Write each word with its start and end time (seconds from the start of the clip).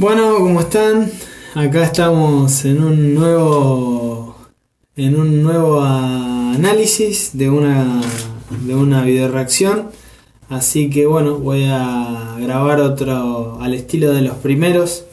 Bueno, 0.00 0.36
¿cómo 0.38 0.60
están? 0.60 1.12
Acá 1.54 1.84
estamos 1.84 2.64
en 2.64 2.82
un 2.82 3.14
nuevo 3.14 4.34
en 4.96 5.14
un 5.14 5.42
nuevo 5.42 5.82
análisis 5.82 7.36
de 7.36 7.50
una 7.50 8.00
de 8.62 8.74
una 8.74 9.02
video 9.02 9.30
reacción. 9.30 9.90
Así 10.48 10.88
que 10.88 11.04
bueno, 11.04 11.36
voy 11.36 11.66
a 11.68 12.38
grabar 12.40 12.80
otro 12.80 13.58
al 13.60 13.74
estilo 13.74 14.14
de 14.14 14.22
los 14.22 14.36
primeros. 14.36 15.04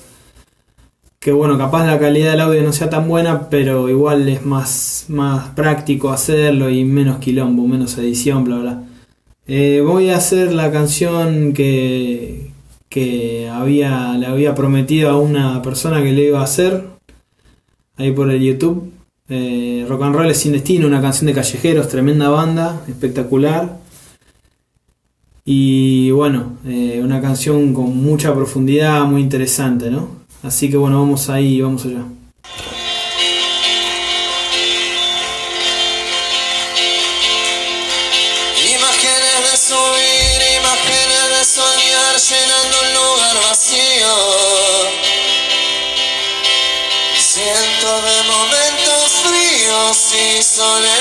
Que 1.19 1.33
bueno, 1.33 1.57
capaz 1.57 1.85
la 1.85 1.99
calidad 1.99 2.31
del 2.31 2.39
audio 2.39 2.63
no 2.63 2.71
sea 2.71 2.89
tan 2.89 3.09
buena, 3.09 3.49
pero 3.49 3.89
igual 3.89 4.29
es 4.29 4.45
más, 4.45 5.07
más 5.09 5.49
práctico 5.49 6.11
hacerlo 6.11 6.69
y 6.69 6.85
menos 6.85 7.17
quilombo, 7.17 7.67
menos 7.67 7.97
edición, 7.97 8.45
bla 8.45 8.59
bla. 8.59 8.83
Eh, 9.47 9.83
voy 9.85 10.11
a 10.11 10.15
hacer 10.15 10.53
la 10.53 10.71
canción 10.71 11.51
que, 11.51 12.46
que 12.89 13.49
había, 13.49 14.13
le 14.13 14.27
había 14.27 14.55
prometido 14.55 15.09
a 15.09 15.17
una 15.17 15.61
persona 15.61 16.01
que 16.01 16.13
le 16.13 16.27
iba 16.27 16.39
a 16.39 16.43
hacer 16.43 16.85
ahí 17.97 18.11
por 18.11 18.31
el 18.31 18.41
YouTube. 18.41 18.91
Eh, 19.29 19.85
Rock 19.89 20.03
and 20.03 20.15
Roll 20.15 20.31
es 20.31 20.37
sin 20.37 20.53
destino, 20.53 20.87
una 20.87 21.01
canción 21.01 21.25
de 21.27 21.33
callejeros, 21.33 21.89
tremenda 21.89 22.29
banda, 22.29 22.81
espectacular. 22.87 23.77
Y 25.43 26.11
bueno, 26.11 26.57
eh, 26.65 26.99
una 27.03 27.21
canción 27.21 27.73
con 27.73 27.97
mucha 27.97 28.33
profundidad, 28.33 29.03
muy 29.05 29.21
interesante, 29.21 29.89
¿no? 29.89 30.09
Así 30.43 30.69
que 30.69 30.77
bueno, 30.77 30.99
vamos 30.99 31.29
ahí, 31.29 31.61
vamos 31.61 31.85
allá. 31.85 32.03
Imágenes 38.59 39.39
de 39.51 39.57
subir, 39.57 40.39
imágenes 40.59 41.25
de 41.31 41.43
soñar 41.45 42.15
llenando 42.29 42.76
Cientos 47.17 48.03
de 48.03 48.23
momentos 48.23 49.11
fríos 49.25 50.13
y 50.13 50.41
soledad. 50.41 50.95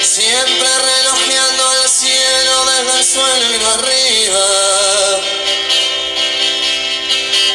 Siempre 0.00 0.68
relojeando 0.78 1.72
el 1.82 1.88
cielo 1.88 2.64
desde 2.66 2.98
el 2.98 3.04
suelo 3.04 3.46
y 3.50 3.54
arriba. 3.74 4.46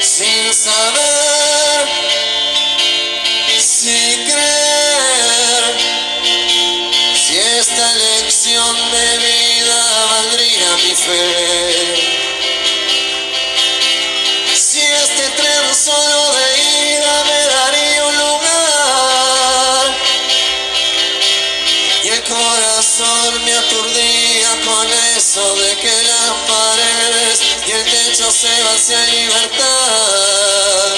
Sin 0.02 0.54
saber 0.54 1.88
si 3.58 4.26
creer. 4.30 5.78
Si 7.14 7.38
esta 7.38 7.96
lección 7.96 8.92
de 8.92 9.18
vida 9.20 9.35
mi 10.84 10.96
fe. 10.96 12.26
Si 14.56 14.82
este 14.82 15.30
tren 15.30 15.76
solo 15.76 16.32
de 16.34 16.46
ida 16.92 17.24
me 17.24 17.46
daría 17.46 18.06
un 18.06 18.18
lugar. 18.18 19.98
Y 22.04 22.10
el 22.10 22.24
corazón 22.24 23.46
me 23.46 23.54
aturdía 23.54 24.50
con 24.66 24.88
eso 25.18 25.56
de 25.56 25.78
que 25.78 26.04
las 26.04 26.34
paredes 26.48 27.42
y 27.68 27.72
el 27.72 27.84
techo 27.86 28.32
se 28.32 28.64
vacía 28.64 29.04
en 29.04 29.12
libertad. 29.12 30.96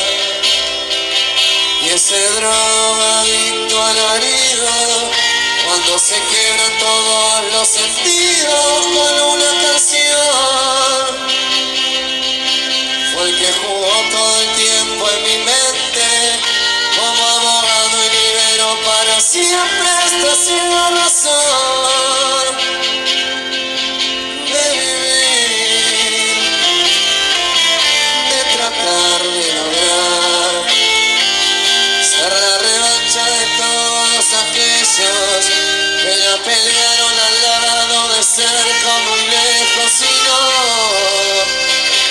Y 1.84 1.90
ese 1.90 2.20
drogadicto 2.32 3.84
alarido 3.84 5.12
cuando 5.68 6.00
se 6.00 6.16
quiebran 6.16 6.78
todos 6.80 7.54
los 7.54 7.68
sentidos 7.68 8.86
con 8.88 9.22
una 9.22 9.37
siempre 19.44 19.88
esta 20.06 20.36
ciega 20.36 20.90
razón 20.90 22.56
de 24.48 24.64
vivir 24.78 26.38
de 28.32 28.40
tratar 28.58 29.22
de 29.22 29.48
lograr 29.58 30.54
ser 32.02 32.34
la 32.34 32.56
revancha 32.66 33.24
de 33.30 33.46
todos 33.62 34.26
aquellos 34.42 35.42
que 36.02 36.12
ya 36.24 36.36
pelearon 36.44 37.16
al 37.28 37.36
lado 37.46 38.00
de 38.16 38.22
cerca 38.24 38.90
o 38.90 39.00
muy 39.08 39.22
lejos 39.38 39.92
y 40.02 40.14
no 40.26 40.42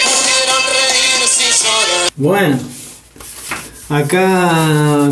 pudieron 0.04 0.62
reírse 0.78 1.42
y 1.42 1.52
llorar. 1.64 2.06
Bueno, 2.14 2.56
acá 3.88 4.24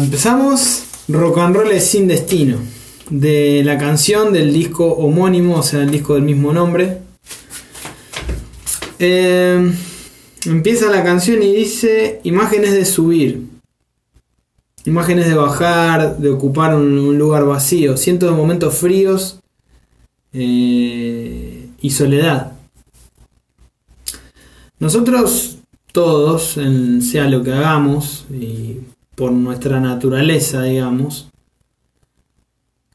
empezamos. 0.01 0.84
Rock 1.09 1.39
and 1.39 1.57
Roll 1.57 1.73
es 1.73 1.87
sin 1.87 2.09
destino. 2.09 2.59
De 3.11 3.63
la 3.65 3.77
canción 3.77 4.33
del 4.33 4.53
disco 4.53 4.87
homónimo, 4.87 5.57
o 5.57 5.63
sea, 5.63 5.83
el 5.83 5.91
disco 5.91 6.15
del 6.15 6.23
mismo 6.23 6.53
nombre. 6.53 6.99
Eh, 8.99 9.73
empieza 10.47 10.91
la 10.91 11.05
canción 11.05 11.43
y 11.43 11.55
dice 11.55 12.21
imágenes 12.25 12.73
de 12.73 12.85
subir. 12.87 13.47
Imágenes 14.87 15.27
de 15.27 15.35
bajar, 15.35 16.19
de 16.19 16.31
ocupar 16.31 16.75
un, 16.75 17.19
lugar 17.19 17.45
vacío. 17.45 17.97
Cientos 17.97 18.31
de 18.31 18.37
momentos 18.37 18.75
fríos 18.75 19.41
eh, 20.33 21.69
y 21.81 21.91
soledad. 21.91 22.53
Nosotros 24.79 25.59
todos, 25.93 26.59
sea 27.03 27.29
lo 27.29 27.45
que 27.45 27.53
hagamos, 27.53 28.25
y 28.29 28.79
por 29.15 29.33
nuestra 29.33 29.81
naturaleza, 29.81 30.63
digamos, 30.63 31.29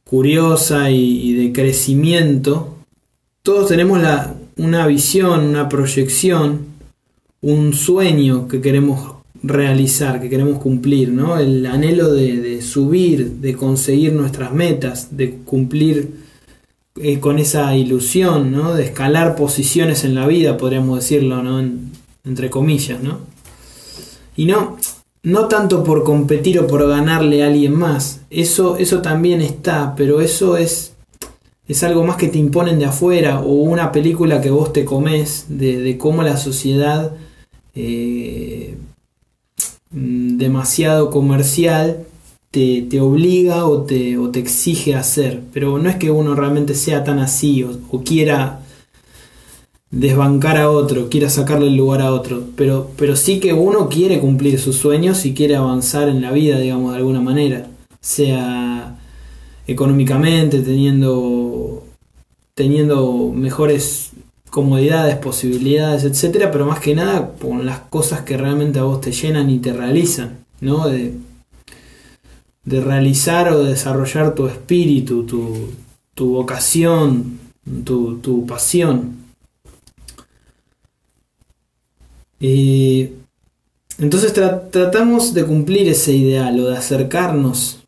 curiosa 0.03 0.90
y, 0.91 1.34
de 1.34 1.53
crecimiento, 1.53 2.75
todos 3.44 3.68
tenemos 3.68 4.02
la- 4.02 4.35
una 4.58 4.88
visión, 4.88 5.46
una 5.46 5.69
proyección, 5.69 6.66
un 7.41 7.74
sueño 7.74 8.47
que 8.47 8.59
queremos 8.59 9.13
realizar, 9.41 10.19
que 10.19 10.29
queremos 10.29 10.59
cumplir, 10.59 11.09
¿no? 11.09 11.38
El 11.38 11.66
anhelo 11.66 12.12
de, 12.12 12.38
de 12.41 12.62
subir, 12.62 13.34
de 13.40 13.53
conseguir 13.56 14.12
nuestras 14.13 14.52
metas, 14.53 15.16
de 15.16 15.35
cumplir 15.46 16.28
eh, 17.02 17.19
con 17.22 17.40
esa 17.40 17.74
ilusión, 17.78 18.52
¿no? 18.52 18.74
De 18.74 18.84
escalar 18.84 19.38
posiciones 19.38 20.03
en 20.03 20.16
la 20.16 20.28
vida, 20.28 20.58
podríamos 20.58 21.00
decirlo, 21.00 21.41
¿no? 21.41 21.59
En- 21.62 21.91
entre 22.25 22.50
comillas, 22.50 23.02
¿no? 23.02 23.19
Y 24.35 24.46
no, 24.46 24.75
no 25.24 25.47
tanto 25.47 25.84
por 25.84 26.03
competir 26.03 26.59
o 26.59 26.68
por 26.68 26.88
ganarle 26.88 27.44
a 27.44 27.47
alguien 27.47 27.74
más. 27.78 28.22
Eso, 28.30 28.78
eso 28.78 29.02
también 29.02 29.41
está, 29.41 29.96
pero 29.96 30.22
eso 30.22 30.57
es, 30.57 30.94
es 31.68 31.84
algo 31.84 32.03
más 32.03 32.16
que 32.18 32.30
te 32.30 32.40
imponen 32.40 32.80
de 32.80 32.85
afuera 32.85 33.41
o 33.41 33.53
una 33.53 33.91
película 33.91 34.41
que 34.41 34.50
vos 34.50 34.72
te 34.74 34.85
comes 34.85 35.46
de, 35.50 35.79
de 35.79 35.97
cómo 35.97 36.24
la 36.24 36.38
sociedad 36.38 37.16
eh, 37.75 38.78
mm, 39.91 40.38
demasiado 40.38 41.09
comercial 41.09 42.06
te, 42.52 42.81
te 42.90 43.00
obliga 43.02 43.66
o 43.66 43.84
te, 43.84 44.18
o 44.18 44.29
te 44.29 44.40
exige 44.40 44.96
hacer. 44.96 45.41
Pero 45.53 45.78
no 45.79 45.90
es 45.90 45.97
que 45.97 46.12
uno 46.12 46.34
realmente 46.35 46.75
sea 46.75 47.03
tan 47.03 47.19
así 47.19 47.63
o, 47.63 47.78
o 47.91 48.03
quiera 48.03 48.62
desbancar 49.92 50.58
a 50.58 50.70
otro, 50.70 51.10
quiera 51.10 51.30
sacarle 51.30 51.68
el 51.68 51.76
lugar 51.76 52.02
a 52.02 52.14
otro, 52.14 52.44
pero, 52.56 52.92
pero 52.96 53.16
sí 53.16 53.40
que 53.40 53.54
uno 53.54 53.90
quiere 53.90 54.20
cumplir 54.20 54.60
sus 54.60 54.76
sueños 54.76 55.26
y 55.26 55.34
quiere 55.34 55.56
avanzar 55.56 56.10
en 56.10 56.22
la 56.22 56.32
vida, 56.32 56.60
digamos, 56.60 56.92
de 56.92 56.98
alguna 56.98 57.22
manera, 57.22 57.68
sea 58.00 59.00
económicamente, 59.68 60.62
teniendo, 60.62 61.84
teniendo 62.53 63.32
mejores 63.34 64.12
comodidades, 64.50 65.16
posibilidades, 65.18 66.03
etcétera, 66.03 66.52
pero 66.52 66.66
más 66.66 66.80
que 66.80 66.96
nada 66.96 67.34
con 67.40 67.66
las 67.66 67.80
cosas 67.80 68.22
que 68.22 68.38
realmente 68.38 68.80
a 68.80 68.84
vos 68.84 69.02
te 69.02 69.12
llenan 69.12 69.50
y 69.50 69.59
te 69.59 69.74
realizan, 69.74 70.40
¿no? 70.62 70.88
De, 70.88 71.14
de 72.66 72.82
realizar 72.82 73.52
o 73.52 73.64
de 73.64 73.72
desarrollar 73.72 74.35
tu 74.35 74.47
espíritu, 74.47 75.24
tu, 75.24 75.70
tu 76.14 76.34
vocación, 76.34 77.40
tu, 77.84 78.18
tu 78.18 78.46
pasión. 78.46 79.19
Y 82.40 83.09
entonces 83.97 84.34
tra- 84.36 84.70
tratamos 84.72 85.34
de 85.34 85.46
cumplir 85.46 85.88
ese 85.90 86.14
ideal 86.14 86.59
o 86.59 86.70
de 86.70 86.78
acercarnos 86.78 87.84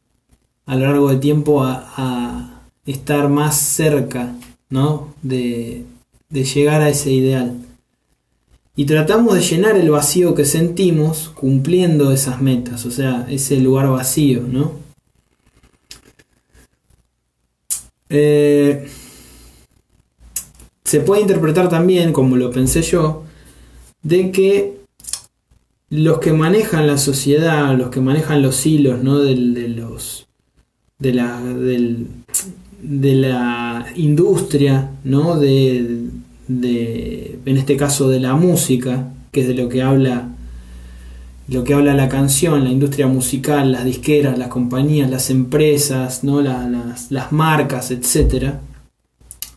a 0.66 0.76
lo 0.76 0.86
largo 0.86 1.10
del 1.10 1.20
tiempo 1.20 1.64
a, 1.64 2.48
estar 2.86 3.30
más 3.30 3.58
cerca, 3.60 4.36
¿no? 4.70 5.14
De, 5.22 5.86
de 6.30 6.44
llegar 6.44 6.82
a 6.82 6.90
ese 6.90 7.12
ideal. 7.12 7.58
Y 8.76 8.86
tratamos 8.86 9.36
de 9.36 9.42
llenar 9.42 9.78
el 9.78 9.92
vacío 9.92 10.34
que 10.34 10.46
sentimos 10.46 11.30
cumpliendo 11.36 12.12
esas 12.12 12.42
metas, 12.42 12.86
o 12.86 12.92
sea, 12.92 13.28
ese 13.30 13.58
lugar 13.58 13.90
vacío, 13.90 14.42
¿no? 14.48 14.72
Eh, 18.10 18.90
se 20.84 21.00
puede 21.02 21.22
interpretar 21.22 21.70
también, 21.70 22.12
como 22.12 22.36
lo 22.36 22.52
pensé 22.52 22.82
yo, 22.82 23.24
de 24.04 24.32
que 24.32 24.82
los 25.90 26.20
que 26.20 26.34
manejan 26.34 26.88
la 26.88 26.98
sociedad, 26.98 27.78
los 27.78 27.90
que 27.90 28.02
manejan 28.02 28.42
los 28.42 28.66
hilos 28.66 29.04
¿no? 29.04 29.20
de, 29.20 29.36
los, 29.36 30.28
de, 31.00 31.14
la, 31.14 31.42
de 31.42 33.16
la 33.16 33.86
industria, 33.96 34.92
¿no? 35.04 35.38
de, 35.38 36.08
de, 36.48 37.40
en 37.46 37.58
este 37.58 37.76
caso 37.76 38.10
de 38.10 38.20
la 38.20 38.36
música, 38.36 39.12
que 39.32 39.42
es 39.42 39.48
de 39.48 39.54
lo 39.54 39.70
que 39.70 39.82
habla 39.82 40.30
lo 41.48 41.66
que 41.66 41.74
habla 41.74 41.94
la 41.94 42.08
canción, 42.08 42.64
la 42.64 42.70
industria 42.70 43.08
musical, 43.08 43.74
las 43.74 43.84
disqueras, 43.84 44.38
las 44.38 44.48
compañías, 44.48 45.10
las 45.10 45.30
empresas, 45.30 46.24
¿no? 46.24 46.40
las, 46.40 47.12
las 47.12 47.32
marcas, 47.34 47.92
etcétera 47.92 48.62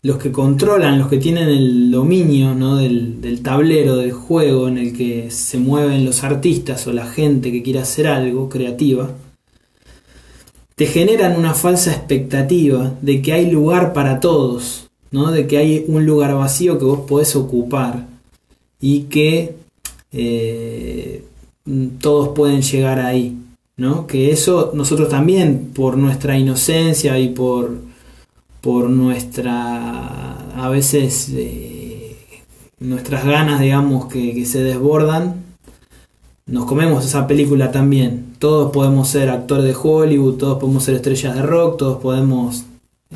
los 0.05 0.17
que 0.17 0.31
controlan, 0.31 0.99
los 0.99 1.07
que 1.07 1.17
tienen 1.17 1.49
el 1.49 1.89
dominio 1.89 2.53
¿no? 2.53 2.75
del, 2.75 3.21
del, 3.21 3.41
tablero 3.41 3.95
del 3.95 4.11
juego 4.11 4.67
en 4.67 4.77
el 4.77 4.95
que 4.95 5.31
se 5.31 5.57
mueven 5.57 6.05
los 6.05 6.23
artistas 6.23 6.85
o 6.85 6.93
la 6.93 7.07
gente 7.07 7.51
que 7.51 7.63
quiere 7.63 7.79
hacer 7.79 8.05
algo 8.05 8.47
creativa, 8.47 9.09
te 10.75 10.85
generan 10.85 11.35
una 11.35 11.55
falsa 11.55 11.91
expectativa 11.91 12.93
de 13.01 13.23
que 13.23 13.33
hay 13.33 13.49
lugar 13.49 13.93
para 13.93 14.19
todos, 14.19 14.91
¿no? 15.09 15.31
de 15.31 15.47
que 15.47 15.57
hay 15.57 15.85
un 15.87 16.05
lugar 16.05 16.35
vacío 16.35 16.77
que 16.77 16.85
vos 16.85 16.99
podés 17.07 17.35
ocupar 17.35 18.05
y 18.79 19.05
que 19.05 19.55
eh, 20.11 21.23
todos 21.99 22.29
pueden 22.35 22.61
llegar 22.61 22.99
ahí. 22.99 23.39
¿no? 23.75 24.05
Que 24.05 24.29
eso 24.29 24.71
nosotros 24.75 25.09
también, 25.09 25.71
por 25.73 25.97
nuestra 25.97 26.37
inocencia 26.37 27.17
y 27.17 27.29
por 27.29 27.84
por 28.65 28.89
nuestra, 28.89 30.37
a 30.55 30.69
veces, 30.69 31.29
eh, 31.35 32.17
nuestras 32.79 33.23
ganas, 33.23 33.59
digamos, 33.59 34.07
que, 34.07 34.43
se 34.47 34.63
desbordan, 34.63 35.43
nos 36.47 36.65
comemos 36.65 37.05
esa 37.05 37.27
película 37.27 37.71
también. 37.71 38.33
Todos 38.39 38.71
podemos 38.71 39.07
ser 39.07 39.29
actores 39.29 39.65
de 39.65 39.75
Hollywood, 39.79 40.37
todos 40.37 40.57
podemos 40.57 40.83
ser 40.83 40.95
estrellas 40.95 41.35
de 41.35 41.43
rock, 41.43 41.77
todos 41.77 42.01
podemos, 42.01 42.63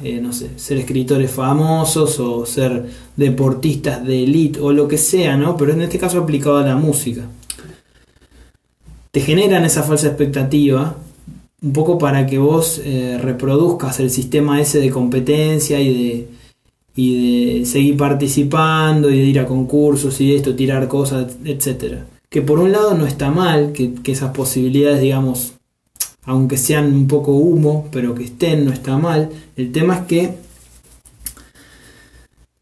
eh, 0.04 0.22
no 0.22 0.34
sé, 0.34 0.52
ser 0.58 0.78
escritores 0.78 1.32
famosos 1.32 2.20
o 2.20 2.46
ser 2.46 2.88
deportistas 3.16 4.06
de 4.06 4.26
elite 4.26 4.60
o 4.60 4.72
lo 4.72 4.88
que 4.88 5.00
sea, 5.00 5.36
¿no? 5.36 5.58
Pero 5.58 5.74
en 5.74 5.82
este 5.82 5.98
caso 5.98 6.20
aplicado 6.20 6.60
a 6.60 6.64
la 6.64 6.76
música. 6.76 7.24
Te 9.10 9.22
generan 9.22 9.66
esa 9.66 9.82
falsa 9.82 10.10
expectativa 10.10 10.96
un 11.62 11.74
poco 11.74 11.98
para 11.98 12.26
que 12.26 12.38
vos 12.38 12.82
eh, 12.84 13.18
reproduzcas 13.22 14.00
el 14.00 14.10
sistema 14.10 14.62
ese 14.62 14.80
de 14.80 14.90
competencia 14.90 15.80
y 15.80 15.94
de, 15.94 16.28
y 16.96 17.60
de 17.60 17.66
seguir 17.66 17.98
participando 17.98 19.10
y 19.10 19.20
de 19.20 19.26
ir 19.26 19.40
a 19.40 19.46
concursos 19.46 20.20
y 20.22 20.30
de 20.30 20.38
esto, 20.38 20.56
tirar 20.56 20.88
cosas, 20.88 21.36
etc. 21.44 22.04
Que 22.30 22.42
por 22.42 22.60
un 22.60 22.72
lado 22.72 22.94
no 22.96 23.06
está 23.06 23.32
mal, 23.32 23.74
que, 23.74 23.94
esas 24.06 24.32
posibilidades, 24.32 25.02
digamos, 25.02 25.54
aunque 26.24 26.58
sean 26.58 26.94
un 26.94 27.08
poco 27.08 27.34
humo, 27.34 27.88
pero 27.92 28.16
que 28.16 28.26
estén, 28.26 28.66
no 28.66 28.72
está 28.72 28.98
mal. 28.98 29.30
El 29.58 29.72
tema 29.72 29.96
es 29.98 30.02
que 30.06 30.34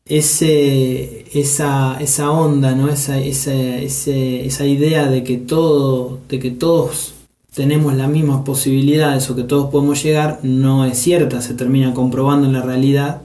ese, 0.06 1.26
esa, 1.38 2.00
esa 2.00 2.32
onda, 2.32 2.74
¿no? 2.76 2.90
esa, 2.90 3.20
esa, 3.20 3.54
esa 3.54 4.66
idea 4.66 5.08
de 5.08 5.24
que 5.24 5.38
todo, 5.38 6.20
de 6.30 6.40
que 6.40 6.52
todos 6.52 7.14
tenemos 7.58 7.96
las 7.96 8.08
mismas 8.08 8.44
posibilidades 8.44 9.28
o 9.32 9.36
que 9.36 9.42
todos 9.42 9.72
podemos 9.72 10.04
llegar 10.04 10.40
no 10.44 10.86
es 10.86 11.00
cierta, 11.00 11.42
se 11.42 11.56
termina 11.56 11.92
comprobando 11.92 12.46
en 12.46 12.54
la 12.54 12.62
realidad 12.62 13.24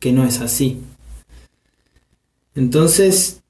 que 0.00 0.10
no 0.10 0.24
es 0.24 0.40
así. 0.40 0.80
Entonces, 2.56 3.40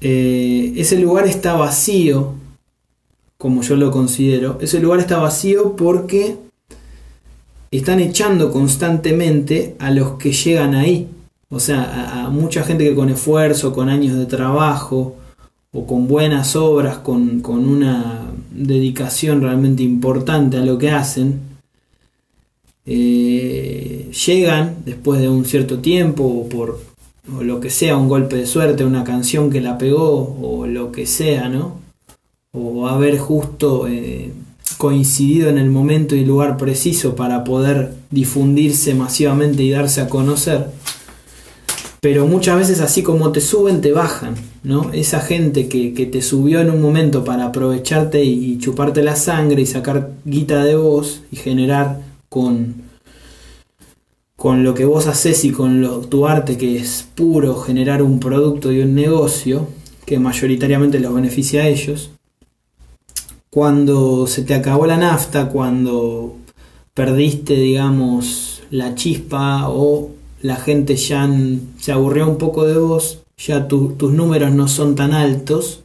eh, 0.00 0.72
ese 0.78 0.98
lugar 0.98 1.26
está 1.26 1.52
vacío, 1.52 2.32
como 3.36 3.60
yo 3.60 3.76
lo 3.76 3.90
considero, 3.90 4.56
ese 4.62 4.80
lugar 4.80 5.00
está 5.00 5.18
vacío 5.18 5.76
porque 5.76 6.38
están 7.70 8.00
echando 8.00 8.52
constantemente 8.52 9.76
a 9.78 9.90
los 9.90 10.12
que 10.12 10.32
llegan 10.32 10.74
ahí. 10.74 11.08
O 11.50 11.60
sea, 11.60 12.24
a 12.24 12.30
mucha 12.30 12.64
gente 12.64 12.84
que 12.84 12.94
con 12.94 13.10
esfuerzo, 13.10 13.74
con 13.74 13.90
años 13.90 14.16
de 14.16 14.24
trabajo, 14.24 15.16
o 15.74 15.86
con 15.86 16.08
buenas 16.08 16.56
obras, 16.56 16.98
con, 16.98 17.44
una 17.44 18.30
dedicación 18.54 19.40
realmente 19.40 19.82
importante 19.82 20.56
a 20.56 20.64
lo 20.64 20.78
que 20.78 20.90
hacen, 20.90 21.40
eh, 22.84 24.10
llegan 24.26 24.76
después 24.84 25.20
de 25.20 25.28
un 25.28 25.44
cierto 25.44 25.78
tiempo 25.78 26.24
o 26.24 26.48
por 26.48 26.80
lo 27.40 27.60
que 27.60 27.70
sea, 27.70 27.96
un 27.96 28.08
golpe 28.08 28.36
de 28.36 28.46
suerte, 28.46 28.84
una 28.84 29.04
canción 29.04 29.50
que 29.50 29.60
la 29.60 29.78
pegó 29.78 30.36
o 30.42 30.66
lo 30.66 30.90
que 30.90 31.06
sea, 31.06 31.48
¿no? 31.48 31.80
O 32.52 32.88
haber 32.88 33.18
justo 33.18 33.86
eh, 33.86 34.32
coincidido 34.76 35.48
en 35.48 35.58
el 35.58 35.70
momento 35.70 36.16
y 36.16 36.24
lugar 36.24 36.56
preciso 36.56 37.14
para 37.14 37.44
poder 37.44 37.94
difundirse 38.10 38.94
masivamente 38.94 39.62
y 39.62 39.70
darse 39.70 40.00
a 40.00 40.08
conocer 40.08 40.66
pero 42.02 42.26
muchas 42.26 42.58
veces 42.58 42.80
así 42.80 43.04
como 43.04 43.30
te 43.30 43.40
suben, 43.40 43.80
te 43.80 43.92
bajan, 43.92 44.34
¿no? 44.64 44.90
Esa 44.92 45.20
gente 45.20 45.68
que, 45.68 45.90
te 46.10 46.20
subió 46.20 46.60
en 46.60 46.68
un 46.68 46.82
momento 46.82 47.22
para 47.22 47.44
aprovecharte 47.46 48.24
y, 48.24 48.58
chuparte 48.58 49.04
la 49.04 49.14
sangre 49.14 49.62
y 49.62 49.66
sacar 49.66 50.10
guita 50.24 50.64
de 50.64 50.74
vos 50.74 51.22
y 51.30 51.36
generar 51.36 52.00
con, 52.28 52.74
con 54.34 54.64
lo 54.64 54.74
que 54.74 54.84
vos 54.84 55.06
haces 55.06 55.44
y 55.44 55.52
con 55.52 55.80
lo, 55.80 56.00
tu 56.00 56.26
arte 56.26 56.58
que 56.58 56.76
es 56.76 57.06
puro, 57.14 57.54
generar 57.60 58.02
un 58.02 58.18
producto 58.18 58.72
y 58.72 58.80
un 58.80 58.96
negocio 58.96 59.68
que 60.04 60.18
mayoritariamente 60.18 60.98
los 60.98 61.14
beneficia 61.14 61.62
a 61.62 61.68
ellos. 61.68 62.10
Cuando 63.48 64.26
se 64.26 64.42
te 64.42 64.54
acabó 64.54 64.86
la 64.86 64.96
nafta, 64.96 65.50
cuando 65.50 66.34
perdiste, 66.94 67.54
digamos, 67.54 68.64
la 68.72 68.96
chispa 68.96 69.68
o 69.68 70.10
la 70.42 70.56
gente 70.56 70.96
ya 70.96 71.28
se 71.78 71.92
aburrió 71.92 72.28
un 72.28 72.36
poco 72.36 72.66
de 72.66 72.76
vos, 72.76 73.20
ya 73.38 73.68
tus 73.68 74.12
números 74.12 74.52
no 74.52 74.68
son 74.68 74.96
tan 74.96 75.12
altos. 75.12 75.84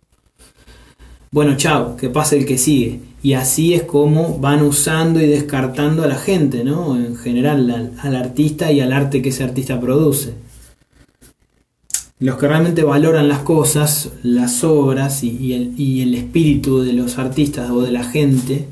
Bueno, 1.31 1.55
chao, 1.57 1.95
que 1.95 2.09
pase 2.09 2.37
el 2.37 2.45
que 2.45 2.57
sigue. 2.57 2.99
Y 3.21 3.33
así 3.33 3.73
es 3.73 3.83
como 3.83 4.39
van 4.39 4.63
usando 4.63 5.21
y 5.21 5.27
descartando 5.27 6.03
a 6.03 6.07
la 6.07 6.17
gente, 6.17 6.63
¿no? 6.63 6.95
En 6.95 7.15
general, 7.15 7.93
al, 8.01 8.15
artista 8.15 8.71
y 8.71 8.79
al 8.79 8.93
arte 8.93 9.21
que 9.21 9.29
ese 9.29 9.43
artista 9.43 9.79
produce. 9.79 10.33
Los 12.19 12.37
que 12.37 12.47
realmente 12.47 12.83
valoran 12.83 13.27
las 13.27 13.39
cosas, 13.39 14.09
las 14.23 14.63
obras 14.63 15.23
y, 15.23 15.53
el, 15.53 15.79
y 15.79 16.01
el 16.01 16.15
espíritu 16.15 16.81
de 16.81 16.93
los 16.93 17.19
artistas 17.19 17.69
o 17.69 17.81
de 17.81 17.91
la 17.91 18.03
gente, 18.03 18.67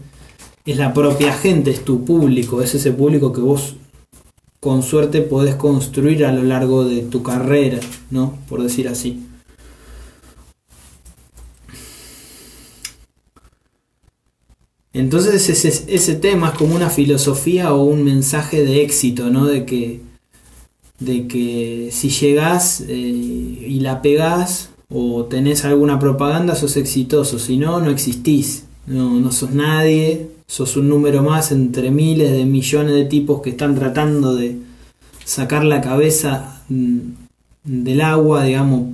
es 0.65 0.77
la 0.77 0.94
propia 0.94 1.34
gente, 1.34 1.70
es 1.70 1.86
tu 1.86 2.06
público, 2.06 2.63
es 2.63 2.74
ese 2.74 2.92
público 2.92 3.32
que 3.32 3.42
vos 3.42 3.75
con 4.65 4.81
suerte 4.81 5.22
podés 5.22 5.53
construir 5.53 6.25
a 6.25 6.31
lo 6.31 6.41
largo 6.41 6.86
de 6.86 7.03
tu 7.03 7.22
carrera, 7.22 7.79
¿no? 8.10 8.36
Por 8.50 8.63
decir 8.63 8.88
así. 8.88 9.24
Entonces 14.91 15.48
ese, 15.50 16.15
tema 16.15 16.50
es 16.50 16.57
como 16.57 16.74
una 16.74 16.89
filosofía 16.89 17.75
o 17.75 17.84
un 17.84 18.03
mensaje 18.03 18.65
de 18.65 18.81
éxito, 18.81 19.29
¿no? 19.29 19.45
De 19.45 19.67
que, 19.67 20.01
de 20.98 21.27
que 21.27 21.89
si 21.91 22.10
llegás 22.10 22.81
eh, 22.88 22.95
y 22.95 23.79
la 23.81 24.01
pegás 24.01 24.72
o 24.89 25.25
tenés 25.25 25.63
alguna 25.63 26.00
propaganda, 26.00 26.55
sos 26.55 26.75
exitoso, 26.75 27.38
si 27.38 27.57
no, 27.57 27.81
no 27.81 27.91
existís, 27.91 28.65
no, 28.88 29.19
no 29.19 29.31
sos 29.31 29.51
nadie, 29.51 30.31
sos 30.48 30.78
un 30.78 30.90
número 30.90 31.24
más 31.24 31.52
entre 31.52 31.92
miles 31.92 32.32
de 32.32 32.46
millones 32.46 32.94
de 32.94 33.06
tipos 33.06 33.42
que 33.42 33.52
están 33.52 33.75
tratando 33.75 34.36
de 34.36 34.58
sacar 35.24 35.64
la 35.64 35.82
cabeza 35.82 36.64
mm, 36.70 37.00
del 37.64 38.02
agua, 38.02 38.44
digamos, 38.44 38.94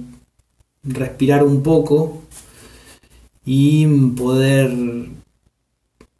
respirar 0.83 1.43
un 1.43 1.61
poco 1.61 2.21
y 3.45 3.85
poder 4.15 4.71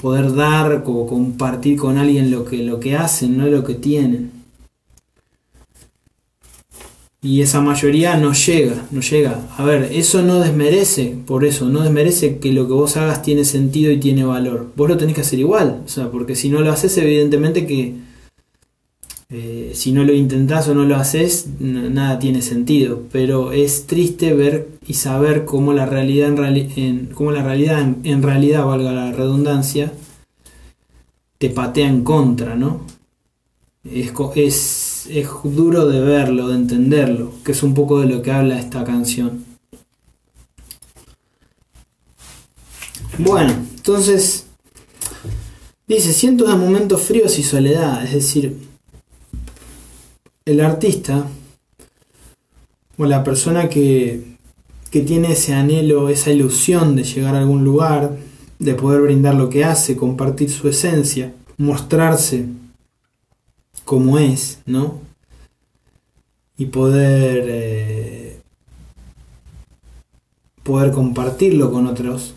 poder 0.02 0.34
dar 0.34 0.84
o 0.86 1.06
compartir 1.06 1.78
con 1.78 1.98
alguien 1.98 2.32
lo 2.32 2.44
que, 2.44 2.58
lo 2.64 2.80
que 2.80 2.96
hacen, 2.96 3.38
no 3.38 3.46
lo 3.46 3.64
que 3.64 3.76
tienen. 3.76 4.32
Y 7.24 7.42
esa 7.42 7.62
mayoría 7.62 8.18
no 8.18 8.34
llega, 8.34 8.88
no 8.90 9.02
llega. 9.02 9.48
A 9.56 9.64
ver, 9.64 9.90
eso 9.94 10.24
no 10.24 10.40
desmerece, 10.40 11.16
por 11.28 11.46
eso, 11.46 11.70
no 11.70 11.82
desmerece 11.82 12.40
que 12.40 12.52
lo 12.52 12.68
que 12.68 12.74
vos 12.74 12.98
hagas 12.98 13.22
tiene 13.22 13.46
sentido 13.46 13.92
y 13.92 14.00
tiene 14.00 14.24
valor. 14.24 14.72
Vos 14.76 14.90
lo 14.90 14.98
tenés 14.98 15.14
que 15.14 15.22
hacer 15.22 15.38
igual, 15.38 15.84
o 15.86 15.88
sea, 15.88 16.10
porque 16.10 16.36
si 16.36 16.50
no 16.50 16.62
lo 16.62 16.72
haces, 16.72 16.98
evidentemente 16.98 17.68
que 17.68 17.94
eh, 19.34 19.72
si 19.76 19.94
no 19.94 20.04
lo 20.04 20.14
intentás 20.14 20.68
o 20.68 20.76
no 20.76 20.84
lo 20.84 20.98
haces, 20.98 21.48
nada 21.60 22.20
tiene 22.20 22.42
sentido. 22.42 23.04
Pero 23.12 23.54
es 23.54 23.88
triste 23.88 24.34
ver 24.34 24.70
y 24.86 24.96
saber 24.96 25.46
cómo 25.46 25.74
la 25.74 25.86
realidad 25.86 26.36
en, 26.76 27.06
cómo 27.14 27.32
la 27.32 27.44
realidad 27.44 27.82
en, 28.04 28.24
realidad, 28.24 28.66
valga 28.66 28.92
la 28.92 29.12
redundancia, 29.14 29.94
te 31.38 31.50
patea 31.50 31.88
en 31.88 32.04
contra, 32.04 32.56
¿no? 32.56 32.82
Es, 33.86 34.12
es 34.36 34.56
es, 35.10 35.28
duro 35.44 35.88
de 35.88 36.02
verlo, 36.02 36.50
de 36.50 36.56
entenderlo, 36.56 37.34
que 37.44 37.52
es 37.52 37.64
un 37.64 37.74
poco 37.74 38.02
de 38.02 38.08
lo 38.08 38.22
que 38.22 38.32
habla 38.32 38.60
esta 38.60 38.84
canción. 38.84 39.46
Bueno, 43.18 43.54
entonces 43.76 44.46
dice 45.88 46.14
cientos 46.14 46.50
de 46.50 46.56
momentos 46.56 47.02
fríos 47.02 47.38
y 47.38 47.44
soledad, 47.44 48.04
es 48.04 48.14
decir, 48.14 48.58
el 50.46 50.60
artista 50.62 51.28
o 52.98 53.06
la 53.06 53.24
persona 53.24 53.70
que, 53.70 54.38
que 54.90 55.02
tiene 55.02 55.34
ese 55.34 55.54
anhelo, 55.54 56.10
esa 56.10 56.32
ilusión 56.32 56.96
de 56.96 57.04
llegar 57.04 57.36
a 57.36 57.40
algún 57.40 57.64
lugar, 57.64 58.18
de 58.60 58.76
poder 58.76 59.02
brindar 59.02 59.36
lo 59.36 59.50
que 59.50 59.64
hace, 59.64 59.96
compartir 59.96 60.50
su 60.52 60.68
esencia, 60.68 61.34
mostrarse 61.58 62.46
como 63.86 64.18
es, 64.20 64.60
¿no? 64.66 65.00
Y 66.58 66.66
poder, 66.66 67.46
eh, 67.48 68.40
poder 70.64 70.92
compartirlo 70.92 71.72
con 71.72 71.88
otros. 71.88 72.34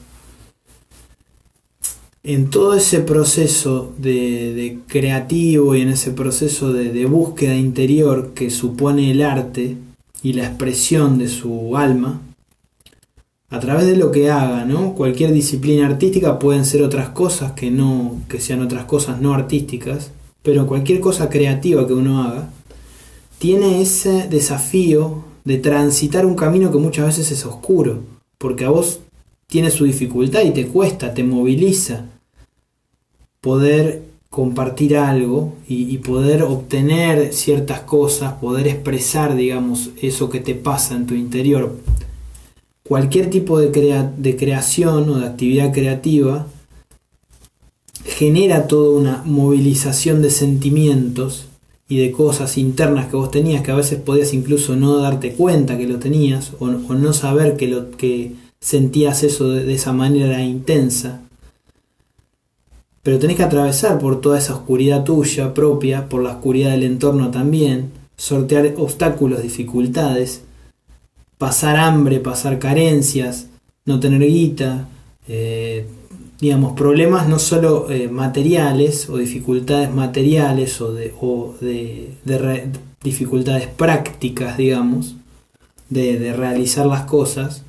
En 2.23 2.49
todo 2.49 2.75
ese 2.75 3.01
proceso 3.01 3.93
de, 3.99 4.79
creativo 4.87 5.75
y 5.75 5.83
en 5.83 5.91
ese 5.91 6.11
proceso 6.11 6.73
de, 6.73 6.91
de 6.91 7.05
búsqueda 7.05 7.55
interior 7.55 8.33
que 8.33 8.49
supone 8.49 9.11
el 9.11 9.23
arte 9.23 9.77
y 10.23 10.33
la 10.33 10.47
expresión 10.47 11.19
de 11.19 11.29
su 11.29 11.77
alma, 11.77 12.23
a 13.51 13.61
través 13.61 13.87
de 13.87 13.97
lo 13.97 14.11
que 14.11 14.31
haga, 14.31 14.65
¿no? 14.65 14.95
Cualquier 14.95 15.33
disciplina 15.33 15.87
artística 15.87 16.39
pueden 16.39 16.65
ser 16.65 16.83
otras 16.83 17.11
cosas 17.11 17.53
que 17.53 17.71
no 17.71 18.21
que 18.29 18.41
sean 18.41 18.63
otras 18.63 18.85
cosas 18.87 19.21
no 19.21 19.33
artísticas, 19.33 20.11
pero 20.45 20.67
cualquier 20.67 21.01
cosa 21.01 21.31
creativa 21.31 21.87
que 21.87 21.95
uno 21.95 22.23
haga 22.23 22.51
tiene 23.39 23.81
ese 23.81 24.29
desafío 24.29 25.25
de 25.43 25.57
transitar 25.57 26.27
un 26.27 26.37
camino 26.37 26.71
que 26.71 26.79
muchas 26.79 27.07
veces 27.07 27.33
es 27.33 27.47
oscuro, 27.47 28.01
porque 28.37 28.67
a 28.67 28.69
vos 28.69 29.01
tiene 29.47 29.71
su 29.71 29.85
dificultad 29.85 30.43
y 30.43 30.51
te 30.51 30.67
cuesta, 30.67 31.15
te 31.15 31.25
moviliza 31.25 32.05
poder 33.41 34.03
compartir 34.29 34.99
algo 34.99 35.55
y, 35.67 35.97
poder 35.99 36.43
obtener 36.43 37.33
ciertas 37.33 37.81
cosas, 37.81 38.35
poder 38.35 38.69
expresar, 38.69 39.37
digamos, 39.37 39.91
eso 40.03 40.29
que 40.29 40.41
te 40.41 40.55
pasa 40.55 40.95
en 40.95 41.07
tu 41.07 41.15
interior. 41.15 41.79
Cualquier 42.83 43.31
tipo 43.31 43.59
de 43.61 44.37
creación 44.37 45.09
o 45.09 45.21
de 45.21 45.27
actividad 45.27 45.73
creativa 45.73 46.47
genera 48.05 48.69
toda 48.69 48.99
una 48.99 49.23
movilización 49.25 50.23
de 50.23 50.31
sentimientos 50.31 51.47
y 51.89 51.99
de 51.99 52.13
cosas 52.13 52.57
internas 52.59 53.09
que 53.09 53.17
vos 53.17 53.31
tenías 53.31 53.63
que 53.63 53.71
a 53.71 53.77
veces 53.77 54.01
podías 54.01 54.33
incluso 54.33 54.77
no 54.77 54.99
darte 54.99 55.33
cuenta 55.33 55.77
que 55.77 55.87
lo 55.87 55.99
tenías 55.99 56.53
o, 56.59 56.69
no 56.69 57.13
saber 57.13 57.57
que, 57.57 57.69
lo, 57.69 57.91
que 57.93 58.33
sentías 58.61 59.23
eso 59.23 59.49
de, 59.49 59.73
esa 59.73 59.93
manera 59.93 60.43
intensa. 60.43 61.21
Pero 63.03 63.19
tenés 63.19 63.37
que 63.37 63.43
atravesar 63.43 63.99
por 63.99 64.21
toda 64.21 64.39
esa 64.39 64.55
oscuridad 64.55 65.05
tuya 65.05 65.53
propia, 65.53 66.09
por 66.09 66.23
la 66.23 66.31
oscuridad 66.31 66.71
del 66.71 66.85
entorno 66.85 67.31
también, 67.31 67.91
sortear 68.17 68.75
obstáculos, 68.79 69.43
dificultades 69.43 70.43
pasar 71.39 71.77
hambre, 71.77 72.21
pasar 72.21 72.59
carencias, 72.59 73.49
no 73.85 74.01
tener 74.01 74.23
guita, 74.23 74.89
eh, 75.29 75.87
digamos, 76.41 76.73
problemas 76.75 77.29
no 77.29 77.39
solo 77.39 77.91
eh, 77.91 78.09
materiales 78.09 79.09
o 79.09 79.17
dificultades 79.17 79.93
materiales 79.93 80.81
o 80.81 80.93
de, 80.93 81.15
o 81.21 81.55
de, 81.61 82.15
dificultades 83.03 83.69
prácticas, 83.69 84.57
digamos, 84.57 85.17
de, 85.91 86.33
realizar 86.33 86.87
las 86.87 87.03
cosas, 87.03 87.63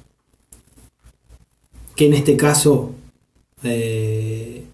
que 1.96 2.08
en 2.08 2.14
este 2.14 2.36
caso, 2.36 2.92
eh, 3.64 4.66